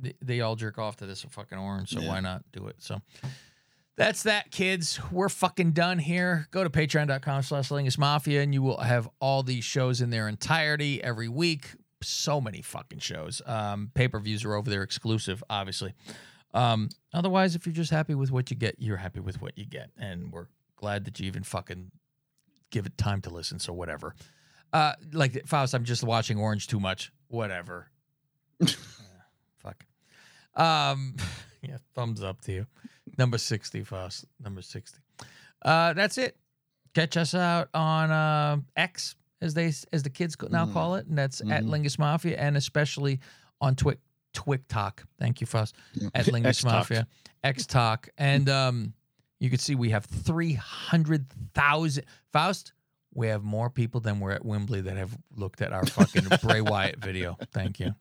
They, 0.00 0.14
they 0.20 0.40
all 0.40 0.56
jerk 0.56 0.78
off 0.78 0.96
to 0.96 1.06
this 1.06 1.22
fucking 1.22 1.58
orange, 1.58 1.90
so 1.90 2.00
Yeah. 2.00 2.08
why 2.08 2.20
not 2.20 2.44
do 2.52 2.66
it? 2.68 2.76
So 2.80 3.00
that's 3.96 4.24
that, 4.24 4.50
kids. 4.50 4.98
We're 5.12 5.28
fucking 5.28 5.72
done 5.72 5.98
here. 5.98 6.48
Go 6.50 6.64
to 6.64 6.70
patreon.com 6.70 7.42
slash 7.42 7.68
Lingus 7.68 7.98
Mafia 7.98 8.42
and 8.42 8.52
you 8.54 8.62
will 8.62 8.78
have 8.78 9.08
all 9.20 9.42
these 9.42 9.64
shows 9.64 10.00
in 10.00 10.10
their 10.10 10.28
entirety 10.28 11.02
every 11.02 11.28
week. 11.28 11.70
So 12.02 12.40
many 12.40 12.62
fucking 12.62 12.98
shows. 13.00 13.42
Um, 13.46 13.90
pay-per-views 13.94 14.44
are 14.44 14.54
over 14.54 14.68
there 14.70 14.82
exclusive, 14.82 15.42
obviously. 15.48 15.94
Um, 16.54 16.90
otherwise, 17.14 17.54
if 17.54 17.66
you're 17.66 17.74
just 17.74 17.90
happy 17.90 18.14
with 18.14 18.30
what 18.30 18.50
you 18.50 18.56
get, 18.56 18.76
you're 18.78 18.98
happy 18.98 19.20
with 19.20 19.40
what 19.40 19.56
you 19.56 19.64
get. 19.64 19.90
And 19.98 20.32
we're 20.32 20.46
glad 20.76 21.04
that 21.06 21.18
you 21.20 21.26
even 21.26 21.42
fucking 21.42 21.90
give 22.70 22.86
it 22.86 22.96
time 22.98 23.20
to 23.22 23.30
listen. 23.30 23.58
So 23.58 23.72
whatever. 23.72 24.14
Uh, 24.72 24.94
like 25.12 25.46
Faust, 25.46 25.74
I'm 25.74 25.84
just 25.84 26.02
watching 26.02 26.38
Orange 26.38 26.66
too 26.66 26.80
much. 26.80 27.12
Whatever. 27.28 27.88
Yeah, 28.68 28.68
fuck. 29.58 29.84
Um, 30.54 31.16
yeah, 31.62 31.78
thumbs 31.94 32.22
up 32.22 32.40
to 32.42 32.52
you. 32.52 32.66
Number 33.18 33.38
sixty, 33.38 33.84
Faust. 33.84 34.24
Number 34.42 34.62
sixty. 34.62 34.98
Uh, 35.64 35.92
that's 35.92 36.18
it. 36.18 36.36
Catch 36.94 37.16
us 37.16 37.34
out 37.34 37.68
on 37.74 38.10
uh, 38.10 38.56
X, 38.76 39.14
as 39.42 39.52
they 39.54 39.66
as 39.92 40.02
the 40.02 40.10
kids 40.10 40.36
now 40.50 40.64
Mhm. 40.66 40.72
call 40.72 40.94
it, 40.94 41.06
and 41.06 41.18
that's 41.18 41.40
at 41.42 41.64
Mhm. 41.64 41.68
Lingus 41.68 41.98
Mafia, 41.98 42.38
and 42.38 42.56
especially 42.56 43.20
on 43.60 43.74
Twic 43.76 43.98
Twic 44.32 44.62
Talk. 44.68 45.04
Thank 45.18 45.40
you, 45.42 45.46
Faust. 45.46 45.76
At 46.14 46.24
Lingus 46.26 46.46
X-Talk. 46.46 46.72
Mafia, 46.72 47.06
X 47.44 47.66
Talk, 47.66 48.08
and 48.16 48.48
um, 48.48 48.94
you 49.40 49.50
can 49.50 49.58
see 49.58 49.74
we 49.74 49.90
have 49.90 50.06
three 50.06 50.54
hundred 50.54 51.26
thousand. 51.52 52.04
Faust, 52.32 52.72
we 53.12 53.26
have 53.28 53.42
more 53.42 53.68
people 53.68 54.00
than 54.00 54.20
we're 54.20 54.30
at 54.32 54.44
Wembley 54.44 54.80
that 54.82 54.96
have 54.96 55.14
looked 55.36 55.60
at 55.60 55.72
our 55.72 55.84
fucking 55.84 56.24
Bray 56.42 56.60
Wyatt 56.62 56.98
video. 56.98 57.36
Thank 57.52 57.78
you. 57.80 57.94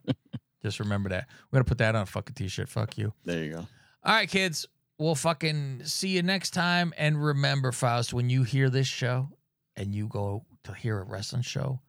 Just 0.62 0.80
remember 0.80 1.10
that. 1.10 1.28
We're 1.52 1.58
gonna 1.58 1.66
put 1.66 1.80
that 1.80 1.96
on 1.96 2.04
a 2.04 2.06
fucking 2.06 2.36
t-shirt. 2.36 2.70
Fuck 2.70 2.98
you. 2.98 3.14
There 3.26 3.44
you 3.44 3.52
go. 3.54 3.68
All 4.04 4.14
right, 4.14 4.30
kids. 4.30 4.68
We'll 5.00 5.16
fucking 5.16 5.82
see 5.86 6.10
you 6.10 6.22
next 6.22 6.52
time. 6.52 6.94
And 6.96 7.22
remember, 7.24 7.72
Faust, 7.72 8.14
when 8.14 8.30
you 8.30 8.44
hear 8.44 8.70
this 8.70 8.86
show 8.88 9.30
and 9.76 9.96
you 9.96 10.08
go 10.08 10.46
to 10.64 10.74
hear 10.74 11.00
a 11.00 11.04
wrestling 11.04 11.42
show, 11.42 11.82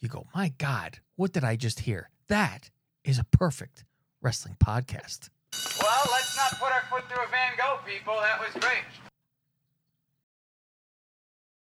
you 0.00 0.08
go, 0.08 0.26
My 0.34 0.52
God, 0.58 0.98
what 1.16 1.32
did 1.32 1.44
I 1.44 1.56
just 1.56 1.80
hear? 1.80 2.10
That 2.28 2.70
is 3.04 3.18
a 3.18 3.24
perfect 3.24 3.84
wrestling 4.22 4.56
podcast. 4.62 5.30
Well, 5.80 6.08
let's 6.10 6.36
not 6.36 6.58
put 6.58 6.72
our 6.72 6.82
foot 6.90 7.08
through 7.08 7.24
a 7.24 7.28
Van 7.28 7.52
Gogh, 7.56 7.78
people. 7.86 8.14
That 8.20 8.40
was 8.40 8.52
great. 8.62 8.82